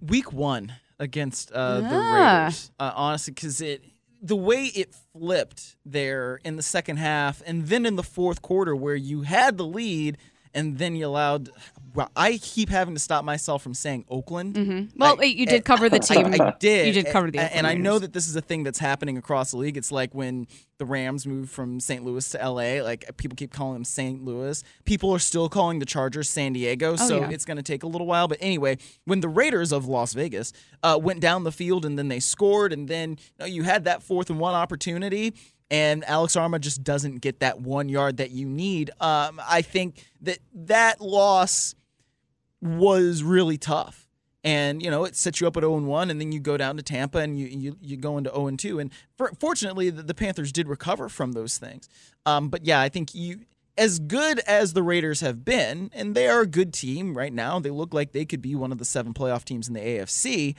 Week 0.00 0.32
one 0.32 0.74
against 1.00 1.50
uh, 1.52 1.80
the 1.80 1.88
Ah. 1.92 2.42
Raiders, 2.44 2.70
uh, 2.78 2.92
honestly, 2.94 3.32
because 3.34 3.60
it 3.60 3.82
the 4.22 4.36
way 4.36 4.66
it 4.66 4.94
flipped 5.12 5.76
there 5.84 6.40
in 6.44 6.56
the 6.56 6.62
second 6.62 6.96
half, 6.96 7.42
and 7.44 7.66
then 7.66 7.84
in 7.84 7.96
the 7.96 8.02
fourth 8.02 8.40
quarter 8.40 8.74
where 8.74 8.94
you 8.96 9.22
had 9.22 9.58
the 9.58 9.66
lead, 9.66 10.16
and 10.54 10.78
then 10.78 10.94
you 10.96 11.06
allowed. 11.06 11.50
Well, 11.94 12.10
I 12.16 12.38
keep 12.42 12.70
having 12.70 12.94
to 12.94 13.00
stop 13.00 13.24
myself 13.24 13.62
from 13.62 13.72
saying 13.72 14.04
Oakland. 14.08 14.56
Mm-hmm. 14.56 14.98
Well, 14.98 15.16
I- 15.20 15.24
you 15.26 15.46
did 15.46 15.64
cover 15.64 15.88
the 15.88 16.00
team. 16.00 16.26
I, 16.40 16.46
I 16.48 16.54
did. 16.58 16.88
You 16.88 16.92
did 16.92 17.12
cover 17.12 17.30
the 17.30 17.38
Oakland 17.38 17.54
and 17.54 17.66
I 17.68 17.74
know 17.74 18.00
that 18.00 18.12
this 18.12 18.26
is 18.26 18.34
a 18.34 18.40
thing 18.40 18.64
that's 18.64 18.80
happening 18.80 19.16
across 19.16 19.52
the 19.52 19.58
league. 19.58 19.76
It's 19.76 19.92
like 19.92 20.12
when 20.12 20.48
the 20.78 20.86
Rams 20.86 21.24
moved 21.24 21.50
from 21.52 21.78
St. 21.78 22.04
Louis 22.04 22.28
to 22.30 22.38
LA. 22.38 22.82
Like 22.82 23.16
people 23.16 23.36
keep 23.36 23.52
calling 23.52 23.74
them 23.74 23.84
St. 23.84 24.24
Louis. 24.24 24.64
People 24.84 25.12
are 25.12 25.20
still 25.20 25.48
calling 25.48 25.78
the 25.78 25.86
Chargers 25.86 26.28
San 26.28 26.52
Diego. 26.54 26.96
so 26.96 27.18
Oh, 27.18 27.20
yeah. 27.20 27.30
it's 27.30 27.44
going 27.44 27.58
to 27.58 27.62
take 27.62 27.84
a 27.84 27.86
little 27.86 28.08
while. 28.08 28.26
But 28.26 28.38
anyway, 28.40 28.78
when 29.04 29.20
the 29.20 29.28
Raiders 29.28 29.70
of 29.70 29.86
Las 29.86 30.14
Vegas 30.14 30.52
uh, 30.82 30.98
went 31.00 31.20
down 31.20 31.44
the 31.44 31.52
field 31.52 31.84
and 31.86 31.96
then 31.96 32.08
they 32.08 32.18
scored, 32.18 32.72
and 32.72 32.88
then 32.88 33.10
you, 33.10 33.16
know, 33.38 33.46
you 33.46 33.62
had 33.62 33.84
that 33.84 34.02
fourth 34.02 34.30
and 34.30 34.40
one 34.40 34.54
opportunity. 34.54 35.32
And 35.70 36.04
Alex 36.04 36.36
Armah 36.36 36.60
just 36.60 36.84
doesn't 36.84 37.16
get 37.16 37.40
that 37.40 37.60
one 37.60 37.88
yard 37.88 38.18
that 38.18 38.30
you 38.30 38.46
need. 38.46 38.90
Um, 39.00 39.40
I 39.48 39.62
think 39.62 40.04
that 40.20 40.38
that 40.54 41.00
loss 41.00 41.74
was 42.60 43.22
really 43.22 43.58
tough. 43.58 44.08
And 44.46 44.82
you 44.82 44.90
know 44.90 45.04
it 45.04 45.16
sets 45.16 45.40
you 45.40 45.46
up 45.46 45.56
at 45.56 45.62
0 45.62 45.78
and 45.78 45.88
1, 45.88 46.10
and 46.10 46.20
then 46.20 46.30
you 46.30 46.38
go 46.38 46.58
down 46.58 46.76
to 46.76 46.82
Tampa 46.82 47.18
and 47.18 47.38
you 47.38 47.46
you, 47.46 47.76
you 47.80 47.96
go 47.96 48.18
into 48.18 48.28
0 48.30 48.48
and 48.48 48.58
2. 48.58 48.78
And 48.78 48.92
for, 49.16 49.32
fortunately, 49.40 49.88
the, 49.88 50.02
the 50.02 50.12
Panthers 50.12 50.52
did 50.52 50.68
recover 50.68 51.08
from 51.08 51.32
those 51.32 51.56
things. 51.56 51.88
Um, 52.26 52.50
but 52.50 52.66
yeah, 52.66 52.78
I 52.78 52.90
think 52.90 53.14
you, 53.14 53.40
as 53.76 53.98
good 53.98 54.40
as 54.40 54.72
the 54.72 54.82
Raiders 54.82 55.20
have 55.20 55.44
been, 55.44 55.90
and 55.94 56.14
they 56.14 56.28
are 56.28 56.42
a 56.42 56.46
good 56.46 56.72
team 56.72 57.16
right 57.16 57.32
now. 57.32 57.58
They 57.58 57.70
look 57.70 57.94
like 57.94 58.12
they 58.12 58.24
could 58.24 58.42
be 58.42 58.54
one 58.54 58.70
of 58.70 58.78
the 58.78 58.84
seven 58.84 59.14
playoff 59.14 59.44
teams 59.44 59.66
in 59.66 59.74
the 59.74 59.80
AFC. 59.80 60.54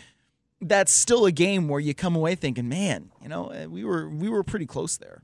That's 0.62 0.92
still 0.92 1.26
a 1.26 1.32
game 1.32 1.68
where 1.68 1.80
you 1.80 1.94
come 1.94 2.16
away 2.16 2.36
thinking, 2.36 2.70
man, 2.70 3.12
you 3.22 3.30
know, 3.30 3.50
eh, 3.50 3.66
we 3.66 3.84
were 3.84 4.10
we 4.10 4.30
were 4.30 4.44
pretty 4.44 4.66
close 4.66 4.98
there. 4.98 5.22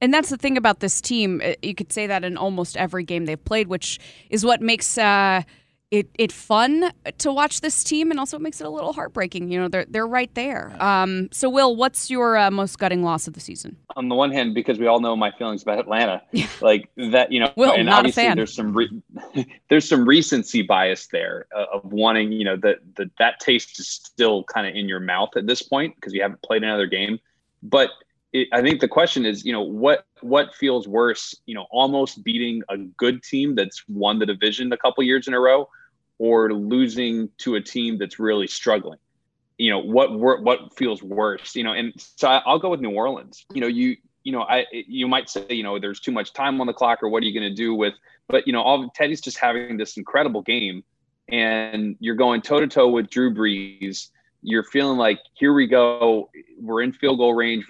And 0.00 0.12
that's 0.12 0.30
the 0.30 0.36
thing 0.36 0.56
about 0.56 0.80
this 0.80 1.00
team. 1.00 1.40
Uh, 1.44 1.52
You 1.62 1.74
could 1.74 1.92
say 1.92 2.08
that 2.08 2.24
in 2.24 2.36
almost 2.36 2.76
every 2.76 3.04
game 3.04 3.24
they've 3.24 3.42
played, 3.42 3.68
which 3.68 4.00
is 4.30 4.44
what 4.44 4.60
makes 4.60 4.98
uh, 4.98 5.42
it 5.92 6.08
it 6.18 6.32
fun 6.32 6.90
to 7.18 7.30
watch 7.30 7.60
this 7.60 7.84
team, 7.84 8.10
and 8.10 8.18
also 8.18 8.38
it 8.38 8.40
makes 8.40 8.62
it 8.62 8.66
a 8.66 8.70
little 8.70 8.94
heartbreaking. 8.94 9.50
You 9.50 9.60
know, 9.60 9.68
they're 9.68 9.84
they're 9.86 10.06
right 10.06 10.34
there. 10.34 10.74
Um, 10.80 11.28
so, 11.32 11.50
Will, 11.50 11.76
what's 11.76 12.10
your 12.10 12.38
uh, 12.38 12.50
most 12.50 12.78
gutting 12.78 13.02
loss 13.02 13.28
of 13.28 13.34
the 13.34 13.40
season? 13.40 13.76
On 13.94 14.08
the 14.08 14.14
one 14.14 14.32
hand, 14.32 14.54
because 14.54 14.78
we 14.78 14.86
all 14.86 15.00
know 15.00 15.14
my 15.14 15.30
feelings 15.32 15.62
about 15.62 15.78
Atlanta, 15.78 16.22
like 16.62 16.88
that, 16.96 17.30
you 17.30 17.40
know, 17.40 17.52
Will, 17.56 17.72
and 17.72 17.84
not 17.84 18.06
a 18.06 18.12
fan. 18.12 18.38
there's 18.38 18.54
some 18.54 18.72
re- 18.72 19.02
there's 19.68 19.86
some 19.86 20.08
recency 20.08 20.62
bias 20.62 21.08
there 21.08 21.46
uh, 21.54 21.66
of 21.74 21.92
wanting, 21.92 22.32
you 22.32 22.44
know, 22.44 22.56
that 22.56 22.78
the, 22.96 23.10
that 23.18 23.38
taste 23.38 23.78
is 23.78 23.86
still 23.86 24.44
kind 24.44 24.66
of 24.66 24.74
in 24.74 24.88
your 24.88 25.00
mouth 25.00 25.36
at 25.36 25.46
this 25.46 25.62
point 25.62 25.94
because 25.96 26.14
you 26.14 26.22
haven't 26.22 26.40
played 26.40 26.62
another 26.62 26.86
game. 26.86 27.20
But 27.62 27.90
it, 28.32 28.48
I 28.50 28.62
think 28.62 28.80
the 28.80 28.88
question 28.88 29.26
is, 29.26 29.44
you 29.44 29.52
know, 29.52 29.60
what 29.60 30.06
what 30.22 30.54
feels 30.54 30.88
worse, 30.88 31.34
you 31.44 31.54
know, 31.54 31.66
almost 31.70 32.24
beating 32.24 32.62
a 32.70 32.78
good 32.78 33.22
team 33.22 33.54
that's 33.54 33.84
won 33.88 34.18
the 34.18 34.24
division 34.24 34.72
a 34.72 34.78
couple 34.78 35.04
years 35.04 35.28
in 35.28 35.34
a 35.34 35.40
row, 35.40 35.68
or 36.22 36.52
losing 36.52 37.28
to 37.36 37.56
a 37.56 37.60
team 37.60 37.98
that's 37.98 38.20
really 38.20 38.46
struggling. 38.46 39.00
You 39.58 39.70
know, 39.70 39.80
what 39.80 40.16
what 40.20 40.76
feels 40.76 41.02
worse, 41.02 41.56
you 41.56 41.64
know, 41.64 41.72
and 41.72 41.92
so 41.96 42.28
I'll 42.28 42.60
go 42.60 42.70
with 42.70 42.80
New 42.80 42.92
Orleans. 42.92 43.44
You 43.52 43.60
know, 43.60 43.66
you 43.66 43.96
you 44.22 44.30
know, 44.30 44.42
I 44.42 44.66
you 44.70 45.08
might 45.08 45.28
say, 45.28 45.44
you 45.50 45.64
know, 45.64 45.80
there's 45.80 45.98
too 45.98 46.12
much 46.12 46.32
time 46.32 46.60
on 46.60 46.68
the 46.68 46.72
clock, 46.72 47.02
or 47.02 47.08
what 47.08 47.24
are 47.24 47.26
you 47.26 47.38
going 47.38 47.50
to 47.50 47.56
do 47.56 47.74
with? 47.74 47.94
But 48.28 48.46
you 48.46 48.52
know, 48.52 48.62
all 48.62 48.88
Teddy's 48.90 49.20
just 49.20 49.36
having 49.36 49.76
this 49.76 49.96
incredible 49.96 50.42
game, 50.42 50.84
and 51.28 51.96
you're 51.98 52.14
going 52.14 52.40
toe 52.40 52.60
to 52.60 52.68
toe 52.68 52.88
with 52.88 53.10
Drew 53.10 53.34
Brees. 53.34 54.10
You're 54.42 54.64
feeling 54.64 54.98
like 54.98 55.18
here 55.34 55.52
we 55.52 55.66
go, 55.66 56.30
we're 56.60 56.82
in 56.82 56.92
field 56.92 57.18
goal 57.18 57.34
range, 57.34 57.66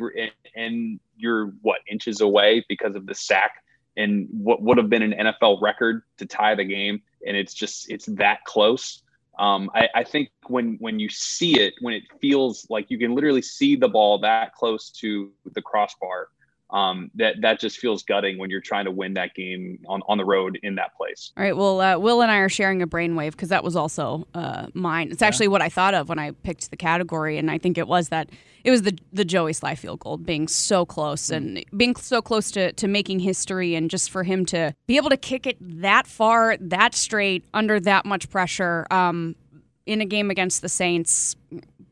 and 0.55 1.01
you're 1.17 1.55
what 1.63 1.79
inches 1.91 2.21
away 2.21 2.67
because 2.69 2.97
of 2.97 3.07
the 3.07 3.15
sack 3.15 3.63
and 3.97 4.29
what 4.31 4.63
would 4.63 4.77
have 4.77 4.91
been 4.91 5.03
an 5.03 5.13
NFL 5.13 5.61
record 5.63 6.03
to 6.19 6.27
tie 6.27 6.55
the 6.55 6.65
game, 6.65 7.03
and 7.27 7.37
it's 7.37 7.55
just 7.55 7.91
it's 7.91 8.07
that 8.07 8.45
close. 8.45 9.03
Um, 9.39 9.71
I, 9.75 9.89
I 9.95 10.05
think 10.05 10.31
when 10.47 10.77
when 10.81 10.99
you 10.99 11.09
see 11.09 11.59
it, 11.61 11.75
when 11.81 11.95
it 11.95 12.05
feels 12.21 12.67
like 12.69 12.91
you 12.91 12.99
can 12.99 13.15
literally 13.15 13.43
see 13.43 13.77
the 13.77 13.89
ball 13.89 14.19
that 14.19 14.55
close 14.55 14.91
to 15.01 15.31
the 15.53 15.63
crossbar, 15.63 16.29
um, 16.73 17.11
that 17.17 17.37
that 17.43 17.61
just 17.61 17.79
feels 17.79 18.03
gutting 18.03 18.39
when 18.39 18.49
you're 18.51 18.61
trying 18.61 18.87
to 18.87 18.91
win 18.91 19.15
that 19.15 19.35
game 19.35 19.79
on, 19.87 20.03
on 20.09 20.19
the 20.19 20.25
road 20.25 20.59
in 20.63 20.75
that 20.77 20.97
place. 20.97 21.33
All 21.37 21.45
right. 21.45 21.57
Well, 21.57 21.81
uh, 21.81 21.99
Will 21.99 22.23
and 22.23 22.31
I 22.31 22.39
are 22.39 22.49
sharing 22.49 22.81
a 22.81 22.87
brainwave 22.87 23.33
because 23.33 23.51
that 23.51 23.63
was 23.63 23.77
also 23.77 24.27
uh, 24.35 24.69
mine. 24.73 25.11
It's 25.11 25.23
actually 25.23 25.49
what 25.49 25.61
I 25.61 25.69
thought 25.69 25.95
of 25.95 26.09
when 26.09 26.19
I 26.19 26.31
picked 26.31 26.71
the 26.71 26.77
category, 26.77 27.37
and 27.37 27.51
I 27.51 27.59
think 27.59 27.77
it 27.77 27.87
was 27.87 28.09
that 28.09 28.31
it 28.65 28.71
was 28.71 28.83
the 28.83 28.99
the 29.13 29.25
Joey 29.25 29.53
Slye 29.53 29.77
field 29.77 30.01
goal 30.01 30.17
being 30.17 30.49
so 30.49 30.87
close 30.87 31.31
and 31.31 31.65
being 31.77 31.95
so 31.97 32.23
close 32.23 32.51
to 32.53 32.73
to 32.73 32.89
making 32.89 33.21
history, 33.21 33.75
and 33.75 33.91
just 33.91 34.11
for 34.11 34.23
him 34.23 34.47
to 34.47 34.75
be 34.87 34.97
able 34.97 35.11
to 35.11 35.17
kick 35.19 35.47
it 35.47 35.59
that 35.61 36.07
far, 36.07 36.57
that 36.59 36.95
straight, 36.95 37.45
under 37.53 37.79
that 37.81 38.07
much 38.07 38.31
pressure, 38.31 38.87
um, 38.91 39.37
in 39.85 40.01
a 40.01 40.07
game 40.07 40.31
against 40.31 40.63
the 40.63 40.69
Saints. 40.69 41.37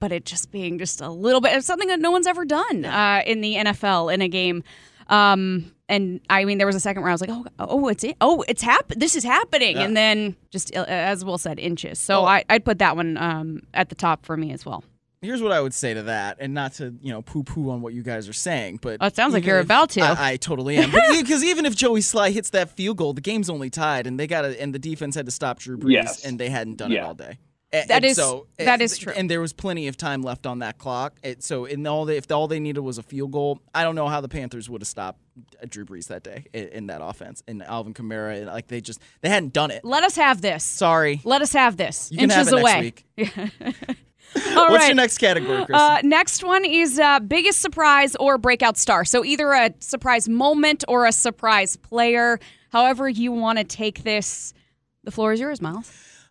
But 0.01 0.11
it 0.13 0.25
just 0.25 0.51
being 0.51 0.79
just 0.79 1.01
a 1.01 1.09
little 1.09 1.41
bit 1.41 1.57
of 1.57 1.63
something 1.63 1.89
that 1.89 2.01
no 2.01 2.11
one's 2.11 2.27
ever 2.27 2.45
done 2.45 2.85
uh, 2.85 3.23
in 3.27 3.41
the 3.43 3.55
NFL 3.57 4.13
in 4.13 4.23
a 4.23 4.29
game. 4.29 4.65
Um, 5.09 5.73
and 5.89 6.21
I 6.31 6.45
mean, 6.45 6.59
there 6.59 6.67
was 6.67 6.77
a 6.77 6.81
second 6.81 7.03
where 7.03 7.11
I 7.11 7.15
was 7.15 7.21
like, 7.21 7.31
oh, 7.31 7.45
oh, 7.59 7.89
it's 7.89 8.05
it. 8.05 8.17
Oh, 8.21 8.45
it's 8.49 8.63
happen. 8.63 8.99
This 8.99 9.15
is 9.17 9.25
happening. 9.25 9.77
And 9.77 9.97
then 9.97 10.37
just 10.51 10.75
uh, 10.77 10.85
as 10.89 11.25
Will 11.25 11.37
said, 11.39 11.59
inches. 11.59 11.99
So 11.99 12.21
Oh. 12.21 12.25
I, 12.25 12.45
I'd 12.49 12.65
put 12.65 12.79
that 12.79 12.97
one 12.97 13.17
um, 13.19 13.63
at 13.75 13.89
the 13.89 13.95
top 13.95 14.25
for 14.25 14.37
me 14.37 14.53
as 14.53 14.65
well. 14.65 14.85
Here's 15.23 15.43
what 15.43 15.53
I 15.53 15.61
would 15.61 15.75
say 15.75 15.93
to 15.93 16.05
that, 16.05 16.39
and 16.41 16.55
not 16.55 16.73
to 16.75 16.95
you 17.03 17.13
know 17.13 17.21
poo 17.21 17.43
poo 17.43 17.69
on 17.71 17.83
what 17.83 17.93
you 17.93 18.03
guys 18.03 18.27
are 18.27 18.33
saying, 18.33 18.79
but 18.81 18.97
Oh, 19.03 19.07
it 19.09 19.15
sounds 19.17 19.35
like 19.35 19.45
you're 19.45 19.59
if- 19.59 19.67
about 19.67 19.91
to. 19.91 20.01
I, 20.01 20.31
I 20.31 20.37
totally 20.37 20.79
am, 20.79 20.91
because 21.21 21.45
even 21.51 21.67
if 21.67 21.77
Joey 21.77 22.01
Slye 22.01 22.33
hits 22.33 22.49
that 22.51 22.71
field 22.71 22.97
goal, 22.97 23.13
the 23.13 23.21
game's 23.21 23.51
only 23.51 23.69
tied, 23.69 24.07
and 24.07 24.19
they 24.19 24.27
got 24.27 24.43
to 24.43 24.59
and 24.59 24.75
the 24.75 24.79
defense 24.79 25.15
had 25.15 25.27
to 25.27 25.31
stop 25.33 25.59
Drew 25.59 25.77
Brees, 25.77 25.93
Yes. 25.93 26.25
and 26.25 26.39
they 26.41 26.49
hadn't 26.49 26.77
done 26.77 26.91
it 26.93 27.01
all 27.01 27.13
day. 27.15 27.37
A- 27.73 27.87
That 27.87 27.91
and 27.97 28.05
is- 28.05 28.17
so 28.17 28.47
that 28.59 28.81
uh, 28.81 28.85
is 28.85 28.99
true. 28.99 29.13
and 29.17 29.31
there 29.31 29.41
was 29.41 29.53
plenty 29.53 29.87
of 29.89 29.97
time 29.97 30.23
left 30.23 30.45
on 30.47 30.59
that 30.59 30.79
clock. 30.79 31.19
It, 31.23 31.43
so 31.45 31.67
in 31.67 31.87
all 31.87 32.05
they, 32.05 32.17
if 32.17 32.31
all 32.33 32.49
they 32.49 32.59
needed 32.61 32.81
was 32.81 32.99
a 32.99 33.03
field 33.03 33.31
goal, 33.31 33.61
I 33.75 33.85
don't 33.85 33.95
know 33.95 34.09
how 34.09 34.21
the 34.21 34.29
Panthers 34.29 34.69
would 34.69 34.81
have 34.83 34.89
stopped 34.89 35.21
uh, 35.63 35.67
Drew 35.69 35.85
Brees 35.85 36.09
that 36.09 36.25
day 36.25 36.47
in, 36.53 36.69
in 36.69 36.87
that 36.89 37.01
offense 37.03 37.43
and 37.47 37.63
Alvin 37.63 37.95
Kamara. 37.95 38.39
And 38.39 38.47
like 38.47 38.67
they 38.67 38.81
just 38.81 39.01
they 39.21 39.29
hadn't 39.29 39.53
done 39.53 39.71
it. 39.71 39.85
Let 39.85 40.03
us 40.03 40.17
have 40.17 40.41
this. 40.41 40.65
Sorry, 40.65 41.21
Let 41.25 41.43
us 41.43 41.53
have 41.53 41.77
this. 41.77 42.11
you 42.11 42.19
can 42.19 42.31
inches 42.31 42.49
have 42.51 42.59
it 42.59 42.61
away. 42.61 42.95
next 43.17 43.37
week. 43.77 43.87
All 44.37 44.43
What's 44.71 44.75
right. 44.83 44.87
your 44.89 44.95
next 44.97 45.19
category? 45.19 45.67
Uh, 45.73 46.01
next 46.05 46.45
one 46.45 46.65
is 46.65 46.99
uh, 47.01 47.19
biggest 47.21 47.61
surprise 47.61 48.15
or 48.17 48.39
breakout 48.39 48.79
star. 48.79 49.05
So 49.05 49.25
either 49.25 49.53
a 49.53 49.75
surprise 49.81 50.29
moment 50.29 50.85
or 50.89 51.07
a 51.07 51.13
surprise 51.13 51.77
player. 51.77 52.39
However 52.71 53.09
you 53.09 53.33
want 53.33 53.59
to 53.59 53.65
take 53.65 54.05
this, 54.05 54.55
the 55.03 55.11
floor 55.11 55.33
is 55.33 55.41
yours, 55.41 55.61
Miles. 55.61 55.91